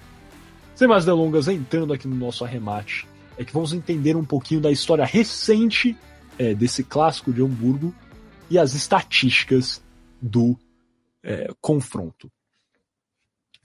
sem 0.74 0.88
mais 0.88 1.04
delongas, 1.04 1.48
entrando 1.48 1.92
aqui 1.92 2.06
no 2.06 2.16
nosso 2.16 2.44
arremate, 2.44 3.06
é 3.36 3.44
que 3.44 3.52
vamos 3.52 3.72
entender 3.72 4.16
um 4.16 4.24
pouquinho 4.24 4.60
da 4.60 4.70
história 4.70 5.04
recente 5.04 5.96
é, 6.38 6.54
desse 6.54 6.84
clássico 6.84 7.32
de 7.32 7.42
Hamburgo 7.42 7.94
e 8.50 8.58
as 8.58 8.74
estatísticas 8.74 9.82
do 10.20 10.56
é, 11.22 11.48
confronto. 11.60 12.30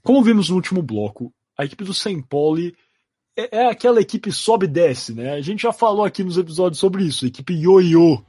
Como 0.06 0.22
vimos 0.22 0.48
no 0.48 0.54
último 0.54 0.82
bloco, 0.82 1.32
a 1.58 1.64
equipe 1.64 1.82
do. 1.82 1.92
Pauli 2.28 2.76
é, 3.36 3.62
é, 3.62 3.66
aquela 3.66 4.00
equipe 4.00 4.30
sobe 4.30 4.64
e 4.64 4.68
desce, 4.68 5.12
né? 5.12 5.32
A 5.32 5.40
gente 5.40 5.64
já 5.64 5.72
falou 5.72 6.04
aqui 6.04 6.22
nos 6.22 6.38
episódios 6.38 6.78
sobre 6.78 7.02
isso, 7.02 7.26
equipe 7.26 7.52
ioiô. 7.52 8.22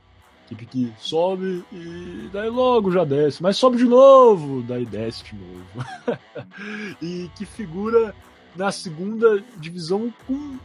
Equipe 0.47 0.65
que 0.65 0.93
sobe 0.97 1.63
e 1.71 2.29
daí 2.33 2.49
logo 2.49 2.91
já 2.91 3.03
desce, 3.03 3.43
mas 3.43 3.57
sobe 3.57 3.77
de 3.77 3.83
novo, 3.83 4.63
daí 4.63 4.87
desce 4.87 5.23
de 5.25 5.35
novo. 5.35 5.87
e 6.99 7.29
que 7.37 7.45
figura 7.45 8.15
na 8.55 8.71
segunda 8.71 9.39
divisão 9.57 10.11
com 10.25 10.57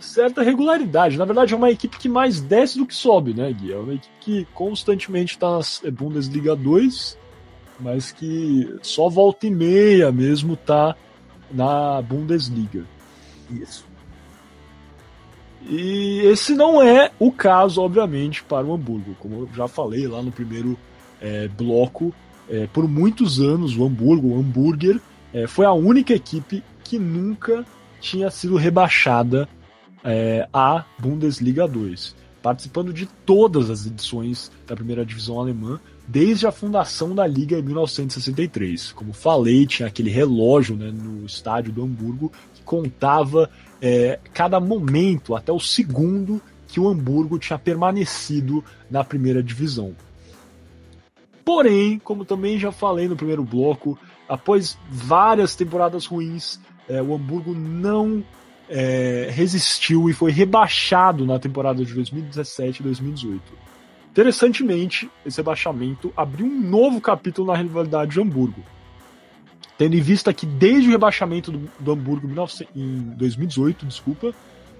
certa 0.00 0.42
regularidade. 0.42 1.18
Na 1.18 1.26
verdade, 1.26 1.52
é 1.52 1.56
uma 1.56 1.70
equipe 1.70 1.98
que 1.98 2.08
mais 2.08 2.40
desce 2.40 2.78
do 2.78 2.86
que 2.86 2.94
sobe, 2.94 3.34
né, 3.34 3.52
Gui? 3.52 3.74
É 3.74 3.76
uma 3.76 3.92
equipe 3.92 4.14
que 4.22 4.44
constantemente 4.54 5.32
está 5.32 5.50
na 5.50 5.90
Bundesliga 5.90 6.56
2, 6.56 7.18
mas 7.78 8.12
que 8.12 8.76
só 8.82 9.08
volta 9.08 9.46
e 9.46 9.50
meia 9.50 10.10
mesmo 10.10 10.56
tá 10.56 10.96
na 11.50 12.00
Bundesliga. 12.02 12.84
Isso. 13.50 13.84
E 15.68 16.20
esse 16.24 16.54
não 16.54 16.80
é 16.80 17.10
o 17.18 17.32
caso, 17.32 17.82
obviamente, 17.82 18.42
para 18.44 18.66
o 18.66 18.74
Hamburgo. 18.74 19.16
Como 19.18 19.42
eu 19.42 19.48
já 19.54 19.66
falei 19.66 20.06
lá 20.06 20.22
no 20.22 20.30
primeiro 20.30 20.78
é, 21.20 21.48
bloco, 21.48 22.14
é, 22.48 22.66
por 22.68 22.88
muitos 22.88 23.40
anos 23.40 23.76
o 23.76 23.84
Hamburgo, 23.84 24.28
o 24.28 24.38
Hamburger, 24.38 25.00
é, 25.34 25.46
foi 25.46 25.66
a 25.66 25.72
única 25.72 26.14
equipe 26.14 26.62
que 26.84 26.98
nunca 26.98 27.64
tinha 28.00 28.30
sido 28.30 28.56
rebaixada 28.56 29.48
é, 30.04 30.48
à 30.52 30.84
Bundesliga 30.98 31.66
2, 31.66 32.14
participando 32.40 32.92
de 32.92 33.06
todas 33.24 33.68
as 33.68 33.86
edições 33.86 34.52
da 34.66 34.76
primeira 34.76 35.04
divisão 35.04 35.40
alemã, 35.40 35.80
desde 36.06 36.46
a 36.46 36.52
fundação 36.52 37.14
da 37.14 37.26
liga 37.26 37.58
em 37.58 37.62
1963. 37.62 38.92
Como 38.92 39.12
falei, 39.12 39.66
tinha 39.66 39.88
aquele 39.88 40.10
relógio 40.10 40.76
né, 40.76 40.90
no 40.90 41.26
estádio 41.26 41.72
do 41.72 41.82
Hamburgo 41.82 42.32
que 42.54 42.62
contava 42.62 43.50
é, 43.80 44.18
cada 44.32 44.60
momento, 44.60 45.34
até 45.34 45.52
o 45.52 45.60
segundo, 45.60 46.40
que 46.68 46.80
o 46.80 46.88
Hamburgo 46.88 47.38
tinha 47.38 47.58
permanecido 47.58 48.64
na 48.90 49.02
primeira 49.02 49.42
divisão. 49.42 49.94
Porém, 51.44 51.98
como 51.98 52.24
também 52.24 52.58
já 52.58 52.72
falei 52.72 53.08
no 53.08 53.16
primeiro 53.16 53.44
bloco, 53.44 53.98
após 54.28 54.76
várias 54.90 55.54
temporadas 55.54 56.06
ruins, 56.06 56.58
é, 56.88 57.00
o 57.00 57.14
Hamburgo 57.14 57.54
não 57.54 58.24
é, 58.68 59.28
resistiu 59.30 60.10
e 60.10 60.12
foi 60.12 60.32
rebaixado 60.32 61.24
na 61.24 61.38
temporada 61.38 61.84
de 61.84 61.94
2017 61.94 62.80
e 62.80 62.82
2018. 62.82 63.65
Interessantemente, 64.16 65.10
esse 65.26 65.36
rebaixamento 65.36 66.10
abriu 66.16 66.46
um 66.46 66.58
novo 66.58 67.02
capítulo 67.02 67.48
na 67.48 67.58
rivalidade 67.58 68.12
de 68.12 68.18
Hamburgo. 68.18 68.64
Tendo 69.76 69.94
em 69.94 70.00
vista 70.00 70.32
que 70.32 70.46
desde 70.46 70.88
o 70.88 70.90
rebaixamento 70.90 71.52
do, 71.52 71.70
do 71.78 71.92
Hamburgo 71.92 72.26
em 72.74 72.98
2018, 73.14 73.84
desculpa, 73.84 74.34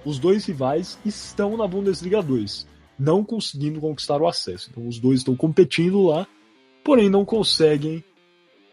os 0.06 0.18
dois 0.18 0.46
rivais 0.46 0.98
estão 1.04 1.54
na 1.54 1.68
Bundesliga 1.68 2.22
2, 2.22 2.66
não 2.98 3.22
conseguindo 3.22 3.78
conquistar 3.78 4.22
o 4.22 4.26
acesso. 4.26 4.70
Então 4.70 4.88
os 4.88 4.98
dois 4.98 5.20
estão 5.20 5.36
competindo 5.36 6.02
lá, 6.04 6.26
porém 6.82 7.10
não 7.10 7.22
conseguem 7.22 8.02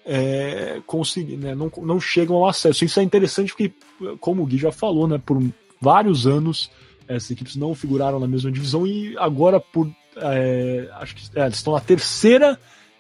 é, 0.06 0.82
conseguir, 0.88 1.36
né, 1.36 1.54
não, 1.54 1.70
não 1.82 2.00
chegam 2.00 2.38
ao 2.38 2.48
acesso. 2.48 2.86
Isso 2.86 3.02
é 3.02 3.04
interessante 3.04 3.52
porque, 3.52 3.74
como 4.22 4.42
o 4.42 4.46
Gui 4.46 4.60
já 4.60 4.72
falou, 4.72 5.10
né, 5.10 5.18
por 5.18 5.44
vários 5.82 6.26
anos 6.26 6.72
essas 7.06 7.32
equipes 7.32 7.58
não 7.58 7.76
figuraram 7.76 8.18
na 8.18 8.30
mesma 8.30 8.50
divisão 8.50 8.88
e 8.88 9.14
agora 9.18 9.60
por 9.60 9.92
é, 10.18 10.90
acho 10.94 11.16
que 11.16 11.40
é, 11.40 11.48
estão 11.48 11.74
na 11.74 11.80
terceira 11.80 12.60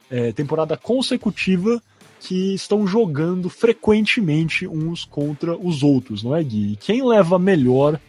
é, 0.09 0.31
temporada 0.31 0.77
consecutiva 0.77 1.81
que 2.19 2.53
estão 2.53 2.87
jogando 2.87 3.49
frequentemente 3.49 4.67
uns 4.67 5.03
contra 5.03 5.57
os 5.57 5.83
outros, 5.83 6.23
não 6.23 6.35
é, 6.35 6.41
Gui? 6.43 6.77
Quem 6.77 7.05
leva 7.05 7.37
melhor 7.37 7.99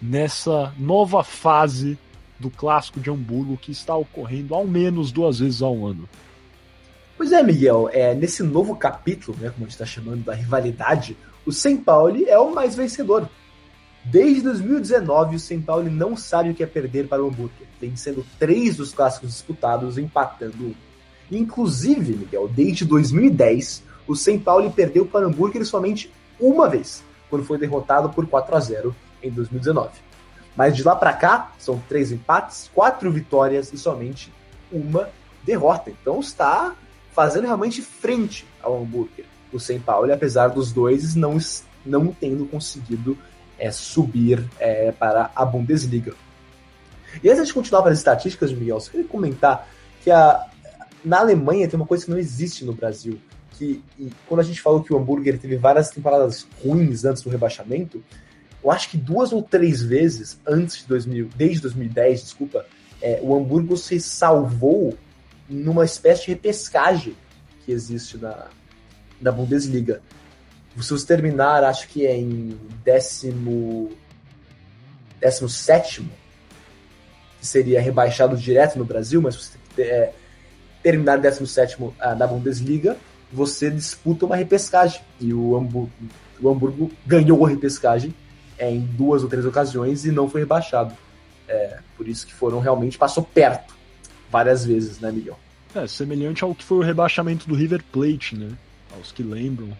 nessa 0.00 0.74
nova 0.78 1.24
fase 1.24 1.98
do 2.38 2.50
clássico 2.50 3.00
de 3.00 3.10
Hamburgo 3.10 3.56
que 3.56 3.72
está 3.72 3.96
ocorrendo 3.96 4.54
ao 4.54 4.66
menos 4.66 5.10
duas 5.10 5.38
vezes 5.38 5.62
ao 5.62 5.86
ano? 5.86 6.06
Pois 7.16 7.32
é, 7.32 7.42
Miguel, 7.42 7.88
é, 7.92 8.14
nesse 8.14 8.42
novo 8.42 8.76
capítulo, 8.76 9.38
né, 9.40 9.48
como 9.48 9.64
a 9.64 9.68
gente 9.68 9.70
está 9.70 9.86
chamando 9.86 10.22
da 10.22 10.34
rivalidade, 10.34 11.16
o 11.46 11.52
São 11.52 11.74
Paulo 11.78 12.22
é 12.26 12.38
o 12.38 12.54
mais 12.54 12.76
vencedor. 12.76 13.26
Desde 14.08 14.42
2019, 14.42 15.34
o 15.34 15.40
São 15.40 15.60
Paulo 15.60 15.90
não 15.90 16.16
sabe 16.16 16.50
o 16.50 16.54
que 16.54 16.62
é 16.62 16.66
perder 16.66 17.08
para 17.08 17.24
o 17.24 17.26
Hamburgo, 17.26 17.50
vencendo 17.80 18.24
três 18.38 18.76
dos 18.76 18.94
clássicos 18.94 19.30
disputados, 19.30 19.98
empatando 19.98 20.66
um. 20.66 20.74
Inclusive, 21.28 22.14
Miguel, 22.14 22.46
desde 22.46 22.84
2010, 22.84 23.82
o 24.06 24.14
São 24.14 24.38
Paulo 24.38 24.70
perdeu 24.70 25.06
para 25.06 25.26
o 25.26 25.28
Hamburgo 25.28 25.64
somente 25.64 26.12
uma 26.38 26.68
vez, 26.68 27.02
quando 27.28 27.44
foi 27.44 27.58
derrotado 27.58 28.08
por 28.10 28.28
4 28.28 28.54
a 28.54 28.60
0 28.60 28.96
em 29.20 29.30
2019. 29.32 29.90
Mas 30.54 30.76
de 30.76 30.84
lá 30.84 30.94
para 30.94 31.12
cá, 31.12 31.52
são 31.58 31.82
três 31.88 32.12
empates, 32.12 32.70
quatro 32.72 33.10
vitórias 33.10 33.72
e 33.72 33.76
somente 33.76 34.32
uma 34.70 35.10
derrota. 35.42 35.90
Então 35.90 36.20
está 36.20 36.76
fazendo 37.10 37.46
realmente 37.46 37.82
frente 37.82 38.46
ao 38.62 38.80
hambúrguer, 38.80 39.24
o 39.52 39.58
São 39.58 39.80
Paulo, 39.80 40.12
apesar 40.12 40.46
dos 40.46 40.70
dois 40.70 41.16
não, 41.16 41.38
não 41.84 42.06
tendo 42.06 42.46
conseguido 42.46 43.18
é, 43.58 43.70
subir 43.70 44.44
é, 44.58 44.92
para 44.92 45.30
a 45.34 45.44
Bundesliga. 45.44 46.14
E 47.22 47.30
antes 47.30 47.46
de 47.46 47.54
continuar 47.54 47.82
para 47.82 47.92
as 47.92 47.98
estatísticas, 47.98 48.52
Miguel, 48.52 48.76
eu 48.76 48.90
queria 48.90 49.06
comentar 49.06 49.68
que 50.02 50.10
a, 50.10 50.46
na 51.04 51.20
Alemanha 51.20 51.68
tem 51.68 51.78
uma 51.78 51.86
coisa 51.86 52.04
que 52.04 52.10
não 52.10 52.18
existe 52.18 52.64
no 52.64 52.72
Brasil, 52.72 53.18
que 53.52 53.82
quando 54.26 54.40
a 54.40 54.44
gente 54.44 54.60
falou 54.60 54.82
que 54.82 54.92
o 54.92 54.98
hambúrguer 54.98 55.38
teve 55.38 55.56
várias 55.56 55.90
temporadas 55.90 56.46
ruins 56.62 57.04
antes 57.04 57.22
do 57.22 57.30
rebaixamento, 57.30 58.02
eu 58.62 58.70
acho 58.70 58.90
que 58.90 58.96
duas 58.96 59.32
ou 59.32 59.42
três 59.42 59.82
vezes 59.82 60.38
antes 60.46 60.78
de 60.78 60.86
2000, 60.86 61.30
desde 61.36 61.62
2010, 61.62 62.22
desculpa, 62.22 62.66
é, 63.00 63.20
o 63.22 63.34
Hamburgo 63.34 63.76
se 63.76 64.00
salvou 64.00 64.96
numa 65.48 65.84
espécie 65.84 66.24
de 66.24 66.30
repescagem 66.32 67.16
que 67.64 67.72
existe 67.72 68.18
na, 68.18 68.48
na 69.20 69.30
Bundesliga. 69.30 70.02
Se 70.80 70.90
você 70.90 71.06
terminar, 71.06 71.64
acho 71.64 71.88
que 71.88 72.06
é 72.06 72.16
em 72.16 72.58
décimo, 72.84 73.90
décimo 75.18 75.48
sétimo, 75.48 76.10
que 77.40 77.46
seria 77.46 77.80
rebaixado 77.80 78.36
direto 78.36 78.78
no 78.78 78.84
Brasil, 78.84 79.22
mas 79.22 79.34
se 79.34 79.58
você 79.76 79.82
é, 79.82 80.12
terminar 80.82 81.18
décimo 81.18 81.46
sétimo 81.46 81.94
ah, 81.98 82.14
na 82.14 82.26
Bundesliga, 82.26 82.96
você 83.32 83.70
disputa 83.70 84.26
uma 84.26 84.36
repescagem. 84.36 85.00
E 85.20 85.32
o 85.32 85.56
Hamburgo, 85.56 85.90
o 86.40 86.48
Hamburgo 86.50 86.92
ganhou 87.06 87.44
a 87.44 87.48
repescagem 87.48 88.14
é, 88.58 88.70
em 88.70 88.80
duas 88.80 89.22
ou 89.22 89.28
três 89.28 89.44
ocasiões 89.44 90.04
e 90.04 90.12
não 90.12 90.28
foi 90.28 90.42
rebaixado. 90.42 90.94
É, 91.48 91.78
por 91.96 92.06
isso 92.08 92.26
que 92.26 92.34
foram 92.34 92.60
realmente, 92.60 92.98
passou 92.98 93.22
perto 93.22 93.74
várias 94.30 94.64
vezes, 94.64 94.98
né, 95.00 95.10
Miguel? 95.10 95.38
É, 95.74 95.86
semelhante 95.86 96.44
ao 96.44 96.54
que 96.54 96.64
foi 96.64 96.78
o 96.78 96.82
rebaixamento 96.82 97.48
do 97.48 97.54
River 97.54 97.82
Plate, 97.92 98.36
né? 98.36 98.50
Aos 98.96 99.12
que 99.12 99.22
lembram, 99.22 99.76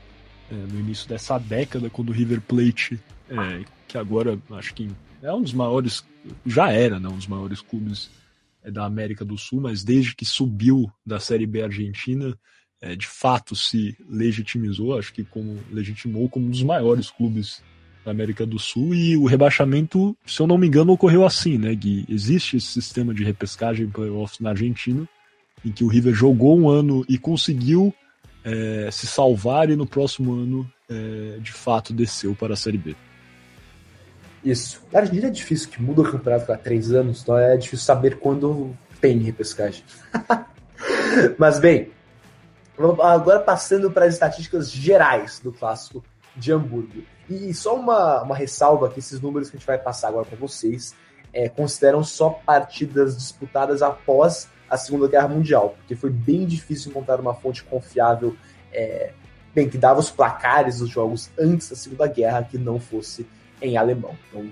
é, 0.50 0.54
no 0.54 0.80
início 0.80 1.08
dessa 1.08 1.38
década, 1.38 1.90
quando 1.90 2.10
o 2.10 2.12
River 2.12 2.40
Plate, 2.40 3.00
é, 3.28 3.64
que 3.88 3.98
agora 3.98 4.38
acho 4.52 4.74
que 4.74 4.88
é 5.22 5.32
um 5.32 5.42
dos 5.42 5.52
maiores, 5.52 6.04
já 6.44 6.70
era, 6.70 7.00
né, 7.00 7.08
um 7.08 7.16
dos 7.16 7.26
maiores 7.26 7.60
clubes 7.60 8.10
é, 8.62 8.70
da 8.70 8.84
América 8.84 9.24
do 9.24 9.36
Sul, 9.36 9.60
mas 9.60 9.82
desde 9.82 10.14
que 10.14 10.24
subiu 10.24 10.90
da 11.04 11.18
Série 11.18 11.46
B 11.46 11.62
Argentina, 11.62 12.36
é, 12.80 12.94
de 12.94 13.06
fato 13.06 13.56
se 13.56 13.96
legitimizou, 14.08 14.98
acho 14.98 15.12
que 15.12 15.24
como 15.24 15.58
legitimou 15.70 16.28
como 16.28 16.46
um 16.46 16.50
dos 16.50 16.62
maiores 16.62 17.10
clubes 17.10 17.62
da 18.04 18.12
América 18.12 18.46
do 18.46 18.58
Sul 18.58 18.94
e 18.94 19.16
o 19.16 19.24
rebaixamento, 19.24 20.16
se 20.24 20.40
eu 20.40 20.46
não 20.46 20.56
me 20.56 20.68
engano, 20.68 20.92
ocorreu 20.92 21.26
assim, 21.26 21.58
né, 21.58 21.74
Gui? 21.74 22.04
Existe 22.08 22.56
esse 22.56 22.68
sistema 22.68 23.12
de 23.12 23.24
repescagem 23.24 23.88
playoffs 23.88 24.38
na 24.38 24.50
Argentina, 24.50 25.08
em 25.64 25.72
que 25.72 25.82
o 25.82 25.88
River 25.88 26.14
jogou 26.14 26.56
um 26.56 26.68
ano 26.68 27.04
e 27.08 27.18
conseguiu 27.18 27.92
é, 28.46 28.88
se 28.92 29.08
salvar 29.08 29.68
e 29.68 29.76
no 29.76 29.86
próximo 29.86 30.32
ano, 30.32 30.70
é, 30.88 31.38
de 31.40 31.52
fato, 31.52 31.92
desceu 31.92 32.34
para 32.34 32.54
a 32.54 32.56
Série 32.56 32.78
B. 32.78 32.94
Isso. 34.44 34.80
Na 34.92 35.00
Argentina 35.00 35.26
é 35.26 35.30
difícil, 35.30 35.68
que 35.68 35.82
muda 35.82 36.02
o 36.02 36.10
campeonato 36.10 36.52
há 36.52 36.56
três 36.56 36.92
anos, 36.92 37.22
então 37.22 37.36
é 37.36 37.56
difícil 37.56 37.84
saber 37.84 38.18
quando 38.20 38.72
tem 39.00 39.18
repescagem. 39.18 39.82
Mas 41.36 41.58
bem, 41.58 41.90
agora 43.02 43.40
passando 43.40 43.90
para 43.90 44.04
as 44.04 44.14
estatísticas 44.14 44.70
gerais 44.70 45.40
do 45.40 45.52
clássico 45.52 46.04
de 46.36 46.52
Hamburgo. 46.52 47.02
E 47.28 47.52
só 47.52 47.74
uma, 47.74 48.22
uma 48.22 48.36
ressalva 48.36 48.88
que 48.88 49.00
esses 49.00 49.20
números 49.20 49.50
que 49.50 49.56
a 49.56 49.58
gente 49.58 49.66
vai 49.66 49.78
passar 49.78 50.08
agora 50.08 50.24
para 50.24 50.38
vocês 50.38 50.94
é, 51.32 51.48
consideram 51.48 52.04
só 52.04 52.30
partidas 52.30 53.16
disputadas 53.16 53.82
após 53.82 54.48
a 54.68 54.76
Segunda 54.76 55.08
Guerra 55.08 55.28
Mundial, 55.28 55.74
porque 55.78 55.94
foi 55.94 56.10
bem 56.10 56.46
difícil 56.46 56.90
encontrar 56.90 57.20
uma 57.20 57.34
fonte 57.34 57.62
confiável, 57.64 58.36
é, 58.72 59.12
bem, 59.54 59.68
que 59.68 59.78
dava 59.78 60.00
os 60.00 60.10
placares 60.10 60.78
dos 60.78 60.90
jogos 60.90 61.30
antes 61.38 61.70
da 61.70 61.76
Segunda 61.76 62.06
Guerra 62.06 62.42
que 62.44 62.58
não 62.58 62.80
fosse 62.80 63.26
em 63.60 63.76
alemão. 63.76 64.16
Então, 64.28 64.50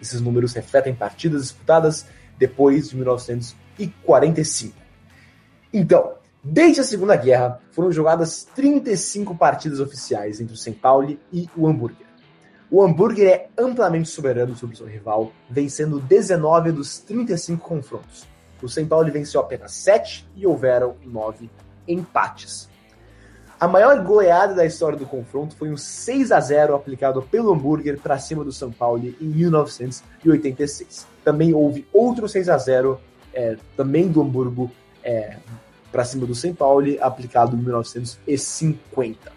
esses 0.00 0.20
números 0.20 0.52
refletem 0.52 0.94
partidas 0.94 1.42
disputadas 1.42 2.06
depois 2.38 2.88
de 2.88 2.96
1945. 2.96 4.76
Então, 5.72 6.14
Desde 6.44 6.80
a 6.80 6.84
Segunda 6.84 7.14
Guerra, 7.14 7.60
foram 7.70 7.92
jogadas 7.92 8.42
35 8.56 9.36
partidas 9.36 9.78
oficiais 9.78 10.40
entre 10.40 10.54
o 10.54 10.56
St. 10.56 10.72
Pauli 10.72 11.20
e 11.32 11.48
o 11.56 11.68
Hambúrguer. 11.68 12.04
O 12.68 12.82
Hambúrguer 12.82 13.28
é 13.28 13.48
amplamente 13.56 14.08
soberano 14.08 14.56
sobre 14.56 14.76
seu 14.76 14.86
rival, 14.86 15.30
vencendo 15.48 16.00
19 16.00 16.72
dos 16.72 16.98
35 16.98 17.64
confrontos. 17.64 18.26
O 18.62 18.68
São 18.68 18.86
Paulo 18.86 19.10
venceu 19.10 19.40
apenas 19.40 19.72
7 19.72 20.26
e 20.36 20.46
houveram 20.46 20.94
9 21.04 21.50
empates. 21.86 22.70
A 23.58 23.68
maior 23.68 24.02
goleada 24.02 24.54
da 24.54 24.66
história 24.66 24.98
do 24.98 25.06
confronto 25.06 25.54
foi 25.54 25.70
um 25.70 25.76
6 25.76 26.32
a 26.32 26.40
0 26.40 26.74
aplicado 26.74 27.22
pelo 27.22 27.52
Hambúrguer 27.52 27.98
para 27.98 28.18
cima 28.18 28.44
do 28.44 28.50
São 28.50 28.72
Paulo 28.72 29.04
em 29.20 29.26
1986. 29.26 31.06
Também 31.24 31.54
houve 31.54 31.86
outro 31.92 32.28
6 32.28 32.48
a 32.48 32.58
0 32.58 33.00
é, 33.32 33.56
também 33.76 34.08
do 34.08 34.20
Hamburgo 34.20 34.70
é, 35.02 35.36
para 35.90 36.04
cima 36.04 36.26
do 36.26 36.34
São 36.34 36.54
Paulo, 36.54 36.86
aplicado 37.00 37.56
em 37.56 37.60
1950. 37.60 39.32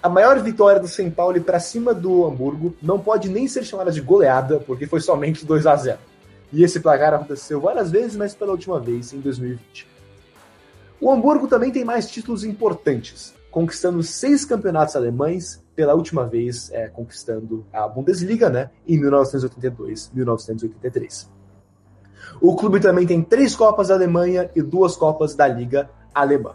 A 0.00 0.08
maior 0.08 0.38
vitória 0.40 0.80
do 0.80 0.86
São 0.86 1.10
Paulo 1.10 1.40
para 1.40 1.58
cima 1.58 1.92
do 1.92 2.24
Hamburgo 2.26 2.76
não 2.80 3.00
pode 3.00 3.28
nem 3.28 3.48
ser 3.48 3.64
chamada 3.64 3.90
de 3.90 4.00
goleada, 4.00 4.60
porque 4.60 4.86
foi 4.86 5.00
somente 5.00 5.44
2 5.44 5.66
a 5.66 5.74
0. 5.74 5.98
E 6.52 6.64
esse 6.64 6.80
placar 6.80 7.14
aconteceu 7.14 7.60
várias 7.60 7.90
vezes, 7.90 8.16
mas 8.16 8.34
pela 8.34 8.52
última 8.52 8.80
vez 8.80 9.12
em 9.12 9.20
2020. 9.20 9.86
O 11.00 11.10
Hamburgo 11.10 11.46
também 11.46 11.70
tem 11.70 11.84
mais 11.84 12.10
títulos 12.10 12.44
importantes 12.44 13.34
conquistando 13.50 14.02
seis 14.02 14.44
campeonatos 14.44 14.96
alemães, 14.96 15.62
pela 15.74 15.94
última 15.94 16.26
vez 16.26 16.70
é, 16.72 16.88
conquistando 16.88 17.66
a 17.72 17.88
Bundesliga, 17.88 18.48
né, 18.48 18.70
em 18.86 18.98
1982, 18.98 20.10
1983. 20.14 21.30
O 22.40 22.54
clube 22.54 22.80
também 22.80 23.06
tem 23.06 23.22
três 23.22 23.56
Copas 23.56 23.88
da 23.88 23.94
Alemanha 23.94 24.50
e 24.54 24.62
duas 24.62 24.94
Copas 24.94 25.34
da 25.34 25.48
Liga 25.48 25.90
Alemã. 26.14 26.54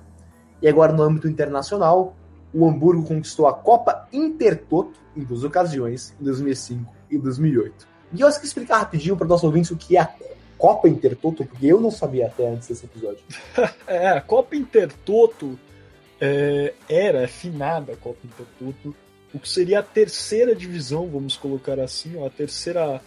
E 0.61 0.67
agora, 0.67 0.93
no 0.93 1.03
âmbito 1.03 1.27
internacional, 1.27 2.15
o 2.53 2.67
Hamburgo 2.67 3.03
conquistou 3.03 3.47
a 3.47 3.53
Copa 3.53 4.07
Intertoto 4.13 4.99
em 5.15 5.23
duas 5.23 5.43
ocasiões, 5.43 6.15
em 6.19 6.23
2005 6.23 6.93
e 7.09 7.17
2008. 7.17 7.94
E 8.15 8.21
eu 8.21 8.27
acho 8.27 8.39
que 8.39 8.45
explicar 8.45 8.79
rapidinho 8.79 9.17
para 9.17 9.25
o 9.25 9.27
nosso 9.27 9.45
ouvintes 9.45 9.71
o 9.71 9.75
que 9.75 9.97
é 9.97 10.01
a 10.01 10.15
Copa 10.57 10.87
Intertoto, 10.87 11.45
porque 11.45 11.67
eu 11.67 11.79
não 11.79 11.91
sabia 11.91 12.27
até 12.27 12.47
antes 12.47 12.67
desse 12.67 12.85
episódio. 12.85 13.23
é, 13.85 14.07
a 14.07 14.21
Copa 14.21 14.55
Intertoto 14.55 15.59
é, 16.19 16.73
era 16.87 17.25
afinada 17.25 17.93
a 17.93 17.97
Copa 17.97 18.19
Intertoto, 18.23 18.95
o 19.33 19.39
que 19.39 19.49
seria 19.49 19.79
a 19.79 19.83
terceira 19.83 20.55
divisão, 20.55 21.09
vamos 21.09 21.35
colocar 21.35 21.77
assim, 21.79 22.25
a 22.25 22.29
terceira, 22.29 23.01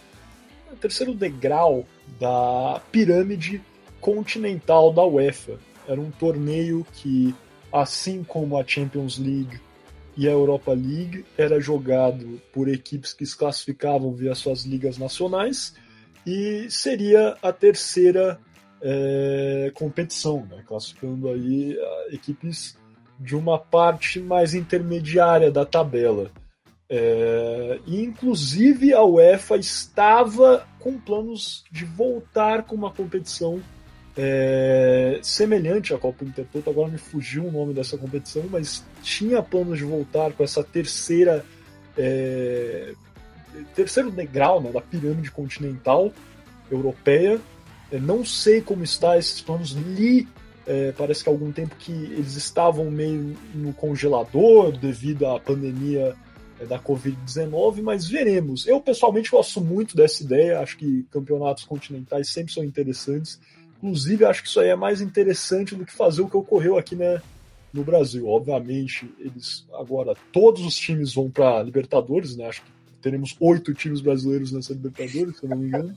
o 0.71 0.75
terceiro 0.75 1.13
degrau 1.13 1.85
da 2.19 2.79
pirâmide 2.91 3.61
continental 3.99 4.93
da 4.93 5.03
UEFA. 5.03 5.59
Era 5.87 5.99
um 5.99 6.11
torneio 6.11 6.85
que, 6.93 7.33
assim 7.73 8.23
como 8.23 8.59
a 8.59 8.63
Champions 8.65 9.17
League 9.17 9.59
e 10.17 10.27
a 10.27 10.31
Europa 10.31 10.71
League, 10.71 11.25
era 11.37 11.59
jogado 11.59 12.41
por 12.53 12.67
equipes 12.67 13.13
que 13.13 13.25
se 13.25 13.37
classificavam 13.37 14.13
via 14.13 14.35
suas 14.35 14.63
ligas 14.63 14.97
nacionais 14.97 15.75
e 16.25 16.67
seria 16.69 17.37
a 17.41 17.51
terceira 17.51 18.39
é, 18.81 19.71
competição, 19.73 20.45
né? 20.49 20.63
classificando 20.65 21.29
aí 21.29 21.77
equipes 22.11 22.77
de 23.19 23.35
uma 23.35 23.59
parte 23.59 24.19
mais 24.19 24.53
intermediária 24.53 25.51
da 25.51 25.65
tabela. 25.65 26.31
É, 26.91 27.79
e 27.85 28.01
inclusive 28.01 28.93
a 28.93 29.03
UEFA 29.03 29.57
estava 29.57 30.67
com 30.79 30.97
planos 30.97 31.63
de 31.71 31.85
voltar 31.85 32.63
com 32.63 32.75
uma 32.75 32.91
competição 32.91 33.61
é, 34.17 35.19
semelhante 35.21 35.93
à 35.93 35.97
Copa 35.97 36.25
Intertoto. 36.25 36.69
Agora 36.69 36.89
me 36.89 36.97
fugiu 36.97 37.45
o 37.45 37.51
nome 37.51 37.73
dessa 37.73 37.97
competição, 37.97 38.43
mas 38.49 38.83
tinha 39.01 39.41
planos 39.41 39.77
de 39.77 39.83
voltar 39.83 40.33
com 40.33 40.43
essa 40.43 40.63
terceira 40.63 41.45
é, 41.97 42.93
terceiro 43.75 44.11
degrau 44.11 44.61
né, 44.61 44.71
da 44.71 44.81
pirâmide 44.81 45.31
continental 45.31 46.11
europeia. 46.71 47.39
É, 47.91 47.99
não 47.99 48.23
sei 48.23 48.61
como 48.61 48.83
está 48.83 49.17
esses 49.17 49.41
planos. 49.41 49.71
Li 49.71 50.27
é, 50.67 50.91
parece 50.91 51.23
que 51.23 51.29
há 51.29 51.33
algum 51.33 51.51
tempo 51.51 51.75
que 51.77 51.91
eles 51.91 52.35
estavam 52.35 52.91
meio 52.91 53.35
no 53.55 53.73
congelador 53.73 54.71
devido 54.71 55.25
à 55.25 55.39
pandemia 55.39 56.15
é, 56.59 56.65
da 56.65 56.79
Covid-19, 56.79 57.81
mas 57.81 58.07
veremos. 58.07 58.67
Eu 58.67 58.79
pessoalmente 58.79 59.31
gosto 59.31 59.59
muito 59.59 59.95
dessa 59.95 60.23
ideia, 60.23 60.59
acho 60.59 60.77
que 60.77 61.07
campeonatos 61.11 61.63
continentais 61.63 62.29
sempre 62.29 62.53
são 62.53 62.63
interessantes. 62.63 63.39
Inclusive, 63.81 64.25
acho 64.25 64.43
que 64.43 64.49
isso 64.49 64.59
aí 64.59 64.67
é 64.67 64.75
mais 64.75 64.99
interessante 64.99 65.73
do 65.73 65.85
que 65.85 65.93
fazer 65.93 66.21
o 66.21 66.29
que 66.29 66.35
ocorreu 66.35 66.77
aqui 66.77 66.95
né, 66.95 67.21
no 67.73 67.83
Brasil. 67.83 68.27
Obviamente, 68.27 69.09
eles 69.17 69.65
agora 69.73 70.15
todos 70.33 70.65
os 70.65 70.75
times 70.75 71.13
vão 71.13 71.29
para 71.29 71.63
Libertadores, 71.63 72.35
né? 72.35 72.47
Acho 72.47 72.61
que 72.61 72.71
teremos 73.01 73.35
oito 73.39 73.73
times 73.73 74.01
brasileiros 74.01 74.51
nessa 74.51 74.73
Libertadores, 74.73 75.37
se 75.37 75.43
eu 75.43 75.49
não 75.49 75.57
me 75.57 75.67
engano. 75.67 75.95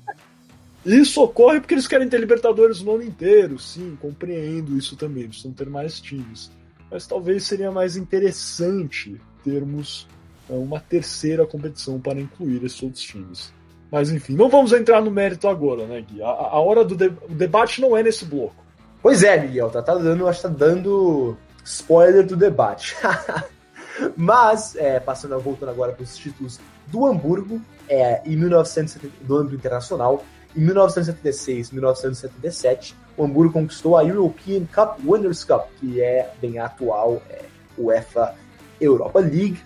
Isso 0.87 1.21
ocorre 1.23 1.61
porque 1.61 1.75
eles 1.75 1.87
querem 1.87 2.09
ter 2.09 2.21
Libertadores 2.21 2.81
no 2.83 2.95
ano 2.95 3.05
inteiro, 3.05 3.59
sim, 3.59 3.97
compreendo 4.01 4.77
isso 4.77 4.97
também, 4.97 5.29
precisam 5.29 5.53
ter 5.53 5.69
mais 5.69 6.01
times. 6.01 6.51
Mas 6.91 7.07
talvez 7.07 7.45
seria 7.45 7.71
mais 7.71 7.97
interessante 7.97 9.21
termos 9.43 10.07
é, 10.49 10.55
uma 10.55 10.81
terceira 10.81 11.47
competição 11.47 12.01
para 12.01 12.21
incluir 12.21 12.65
esses 12.65 12.83
outros 12.83 13.03
times. 13.03 13.53
Mas 13.93 14.11
enfim, 14.11 14.35
não 14.35 14.49
vamos 14.49 14.73
entrar 14.73 15.03
no 15.03 15.11
mérito 15.11 15.47
agora, 15.47 15.85
né, 15.85 16.01
Gui? 16.01 16.23
A, 16.23 16.27
a 16.27 16.59
hora 16.59 16.83
do 16.83 16.97
de, 16.97 17.11
debate 17.29 17.79
não 17.79 17.95
é 17.95 18.03
nesse 18.03 18.25
bloco. 18.25 18.57
Pois 19.03 19.23
é, 19.23 19.39
Miguel, 19.39 19.69
tá, 19.69 19.83
tá 19.83 19.95
dando, 19.95 20.27
acho 20.27 20.41
que 20.41 20.49
tá 20.49 20.55
dando 20.55 21.37
spoiler 21.63 22.27
do 22.27 22.35
debate. 22.35 22.97
Mas, 24.17 24.75
é, 24.77 24.99
passando, 24.99 25.39
voltando 25.39 25.69
agora 25.69 25.93
para 25.93 26.05
os 26.05 26.17
títulos 26.17 26.59
do 26.87 27.05
Hamburgo, 27.05 27.61
é, 27.87 28.23
em 28.25 28.35
1970, 28.35 29.27
do 29.27 29.37
âmbito 29.37 29.57
internacional, 29.57 30.25
em 30.57 30.61
1976 30.61 31.71
1977, 31.73 32.97
o 33.15 33.25
Hamburgo 33.25 33.53
conquistou 33.53 33.99
a 33.99 34.05
European 34.05 34.65
Cup 34.73 35.01
Winners' 35.05 35.45
Cup, 35.45 35.67
que 35.79 36.01
é 36.01 36.33
bem 36.41 36.59
atual 36.59 37.21
é, 37.29 37.43
UEFA 37.77 38.35
Europa 38.81 39.21
League, 39.21 39.61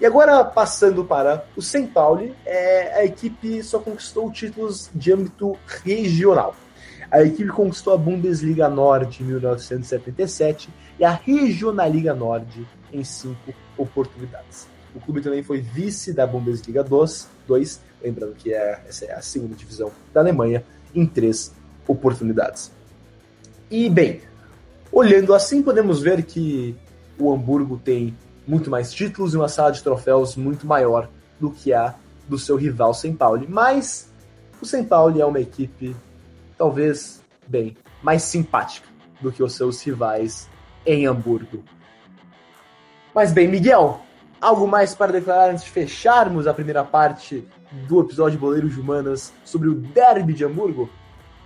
E 0.00 0.06
agora, 0.06 0.44
passando 0.44 1.04
para 1.04 1.44
o 1.56 1.62
São 1.62 1.86
Paulo, 1.86 2.34
é, 2.44 3.00
a 3.00 3.04
equipe 3.04 3.62
só 3.62 3.78
conquistou 3.78 4.30
títulos 4.30 4.90
de 4.94 5.12
âmbito 5.12 5.56
regional. 5.84 6.54
A 7.10 7.22
equipe 7.22 7.48
conquistou 7.50 7.94
a 7.94 7.96
Bundesliga 7.96 8.68
Norte 8.68 9.22
em 9.22 9.26
1977 9.26 10.68
e 10.98 11.04
a 11.04 11.10
Regionalliga 11.10 12.12
Norte 12.12 12.66
em 12.92 13.04
cinco 13.04 13.54
oportunidades. 13.76 14.73
O 14.94 15.00
clube 15.00 15.20
também 15.20 15.42
foi 15.42 15.60
vice 15.60 16.12
da 16.12 16.26
Bundesliga 16.26 16.84
2, 16.84 17.28
2 17.46 17.80
lembrando 18.04 18.34
que 18.34 18.52
é, 18.52 18.82
essa 18.86 19.06
é 19.06 19.12
a 19.14 19.22
segunda 19.22 19.54
divisão 19.54 19.90
da 20.12 20.20
Alemanha, 20.20 20.62
em 20.94 21.06
três 21.06 21.52
oportunidades. 21.88 22.70
E, 23.70 23.88
bem, 23.88 24.20
olhando 24.92 25.34
assim, 25.34 25.62
podemos 25.62 26.00
ver 26.00 26.22
que 26.22 26.76
o 27.18 27.32
Hamburgo 27.32 27.80
tem 27.82 28.16
muito 28.46 28.70
mais 28.70 28.92
títulos 28.92 29.32
e 29.32 29.36
uma 29.36 29.48
sala 29.48 29.72
de 29.72 29.82
troféus 29.82 30.36
muito 30.36 30.66
maior 30.66 31.08
do 31.40 31.50
que 31.50 31.72
a 31.72 31.94
do 32.28 32.38
seu 32.38 32.56
rival 32.56 32.92
São 32.92 33.14
Paulo. 33.14 33.44
Mas 33.48 34.10
o 34.60 34.66
São 34.66 34.84
Paulo 34.84 35.20
é 35.20 35.24
uma 35.24 35.40
equipe 35.40 35.96
talvez, 36.56 37.22
bem, 37.48 37.76
mais 38.02 38.22
simpática 38.22 38.86
do 39.20 39.32
que 39.32 39.42
os 39.42 39.54
seus 39.54 39.82
rivais 39.82 40.48
em 40.86 41.06
Hamburgo. 41.06 41.64
Mas 43.14 43.32
bem, 43.32 43.48
Miguel, 43.48 44.00
algo 44.44 44.68
mais 44.68 44.94
para 44.94 45.10
declarar 45.10 45.50
antes 45.50 45.64
de 45.64 45.70
fecharmos 45.70 46.46
a 46.46 46.52
primeira 46.52 46.84
parte 46.84 47.44
do 47.88 48.00
episódio 48.00 48.38
Boleiros 48.38 48.74
de 48.74 48.80
Humanas 48.80 49.32
sobre 49.42 49.68
o 49.68 49.74
derby 49.74 50.34
de 50.34 50.44
Hamburgo? 50.44 50.90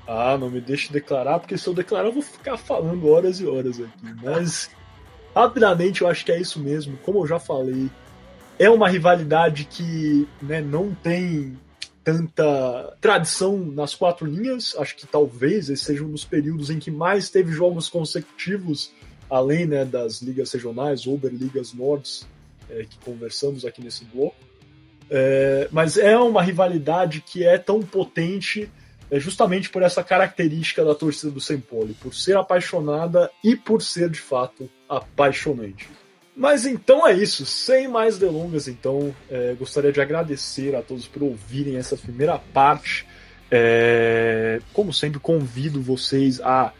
Ah, 0.07 0.37
não 0.37 0.51
me 0.51 0.61
deixe 0.61 0.93
declarar, 0.93 1.39
porque 1.39 1.57
se 1.57 1.69
eu 1.69 1.75
declarar 1.75 2.09
eu 2.09 2.13
vou 2.13 2.23
ficar 2.23 2.57
falando 2.57 3.09
horas 3.09 3.41
e 3.41 3.47
horas 3.47 3.79
aqui. 3.79 4.15
Mas, 4.23 4.69
rapidamente, 5.35 6.03
eu 6.03 6.09
acho 6.09 6.25
que 6.25 6.33
é 6.33 6.41
isso 6.41 6.59
mesmo. 6.59 6.97
Como 7.05 7.21
eu 7.21 7.27
já 7.27 7.39
falei, 7.39 7.89
é 8.59 8.69
uma 8.69 8.89
rivalidade 8.89 9.65
que 9.67 10.27
né, 10.43 10.61
não 10.61 10.93
tem 10.93 11.57
tanta 12.03 12.97
tradição 13.01 13.59
nas 13.59 13.95
quatro 13.95 14.27
linhas. 14.27 14.75
Acho 14.77 14.97
que 14.97 15.07
talvez 15.07 15.71
esse 15.71 15.85
seja 15.85 16.03
um 16.03 16.11
dos 16.11 16.25
períodos 16.25 16.69
em 16.69 16.81
que 16.81 16.91
mais 16.91 17.31
teve 17.31 17.53
jogos 17.53 17.89
consecutivos, 17.89 18.91
além 19.31 19.67
né, 19.67 19.85
das 19.85 20.21
ligas 20.21 20.53
regionais, 20.53 21.07
Oberligas 21.07 21.73
Nords, 21.73 22.27
é, 22.71 22.85
que 22.85 22.99
conversamos 22.99 23.65
aqui 23.65 23.83
nesse 23.83 24.05
bloco. 24.05 24.37
É, 25.11 25.69
mas 25.71 25.97
é 25.97 26.17
uma 26.19 26.43
rivalidade 26.43 27.23
que 27.23 27.45
é 27.45 27.57
tão 27.57 27.81
potente 27.81 28.71
é 29.11 29.19
justamente 29.19 29.71
por 29.71 29.83
essa 29.83 30.05
característica 30.05 30.85
da 30.85 30.95
torcida 30.95 31.33
do 31.33 31.41
Sempoli, 31.41 31.95
por 31.95 32.15
ser 32.15 32.37
apaixonada 32.37 33.31
e 33.43 33.57
por 33.57 33.81
ser 33.81 34.11
de 34.11 34.21
fato 34.21 34.69
apaixonante. 34.89 35.89
Mas 36.37 36.67
então 36.67 37.07
é 37.07 37.15
isso, 37.15 37.45
sem 37.47 37.89
mais 37.89 38.19
delongas, 38.19 38.69
então 38.69 39.15
é, 39.31 39.55
gostaria 39.59 39.91
de 39.91 40.01
agradecer 40.01 40.77
a 40.77 40.83
todos 40.83 41.09
por 41.09 41.23
ouvirem 41.23 41.77
essa 41.77 41.97
primeira 41.97 42.39
parte. 42.39 43.07
É, 43.51 44.61
como 44.73 44.93
sempre, 44.93 45.19
convido 45.19 45.81
vocês 45.81 46.41
a 46.41 46.73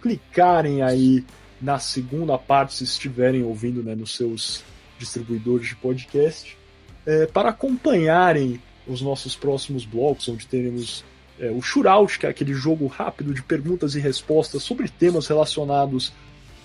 clicarem 0.00 0.82
aí 0.82 1.24
na 1.60 1.78
segunda 1.78 2.36
parte, 2.36 2.74
se 2.74 2.84
estiverem 2.84 3.42
ouvindo 3.42 3.82
né, 3.82 3.94
nos 3.94 4.16
seus 4.16 4.64
distribuidores 4.98 5.68
de 5.68 5.76
podcast, 5.76 6.56
é, 7.04 7.26
para 7.26 7.50
acompanharem 7.50 8.60
os 8.86 9.00
nossos 9.00 9.34
próximos 9.34 9.84
blocos, 9.84 10.28
onde 10.28 10.46
teremos 10.46 11.04
é, 11.38 11.50
o 11.50 11.60
Shootout, 11.60 12.18
que 12.18 12.26
é 12.26 12.28
aquele 12.28 12.54
jogo 12.54 12.86
rápido 12.86 13.34
de 13.34 13.42
perguntas 13.42 13.94
e 13.94 14.00
respostas 14.00 14.62
sobre 14.62 14.88
temas 14.88 15.26
relacionados 15.26 16.12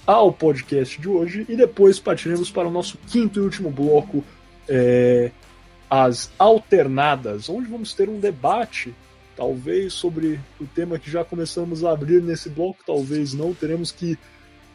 ao 0.05 0.31
podcast 0.31 0.99
de 0.99 1.07
hoje 1.07 1.45
e 1.47 1.55
depois 1.55 1.99
partiremos 1.99 2.49
para 2.49 2.67
o 2.67 2.71
nosso 2.71 2.97
quinto 3.09 3.39
e 3.39 3.43
último 3.43 3.69
bloco, 3.69 4.23
é, 4.67 5.31
as 5.89 6.31
alternadas, 6.39 7.49
onde 7.49 7.69
vamos 7.69 7.93
ter 7.93 8.09
um 8.09 8.19
debate, 8.19 8.95
talvez 9.35 9.93
sobre 9.93 10.39
o 10.59 10.65
tema 10.65 10.97
que 10.97 11.11
já 11.11 11.23
começamos 11.23 11.83
a 11.83 11.91
abrir 11.91 12.21
nesse 12.21 12.49
bloco, 12.49 12.79
talvez 12.85 13.33
não, 13.33 13.53
teremos 13.53 13.91
que 13.91 14.17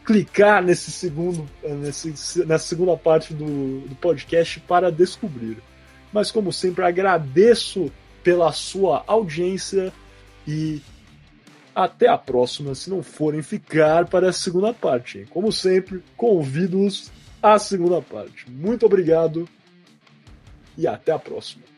clicar 0.06 0.62
nesse 0.62 0.92
segundo, 0.92 1.44
nesse, 1.64 2.08
nessa 2.46 2.66
segunda 2.68 2.96
parte 2.96 3.34
do, 3.34 3.80
do 3.80 3.94
podcast 3.96 4.60
para 4.60 4.90
descobrir. 4.90 5.58
Mas 6.12 6.30
como 6.30 6.52
sempre, 6.52 6.84
agradeço 6.84 7.90
pela 8.22 8.52
sua 8.52 9.02
audiência 9.06 9.92
e 10.46 10.80
até 11.74 12.08
a 12.08 12.16
próxima, 12.16 12.74
se 12.74 12.88
não 12.88 13.02
forem 13.02 13.42
ficar 13.42 14.06
para 14.06 14.30
a 14.30 14.32
segunda 14.32 14.72
parte. 14.72 15.26
Como 15.28 15.52
sempre, 15.52 16.02
convido-os 16.16 17.10
à 17.42 17.58
segunda 17.58 18.00
parte. 18.00 18.48
Muito 18.48 18.86
obrigado 18.86 19.48
e 20.78 20.86
até 20.86 21.10
a 21.12 21.18
próxima. 21.18 21.75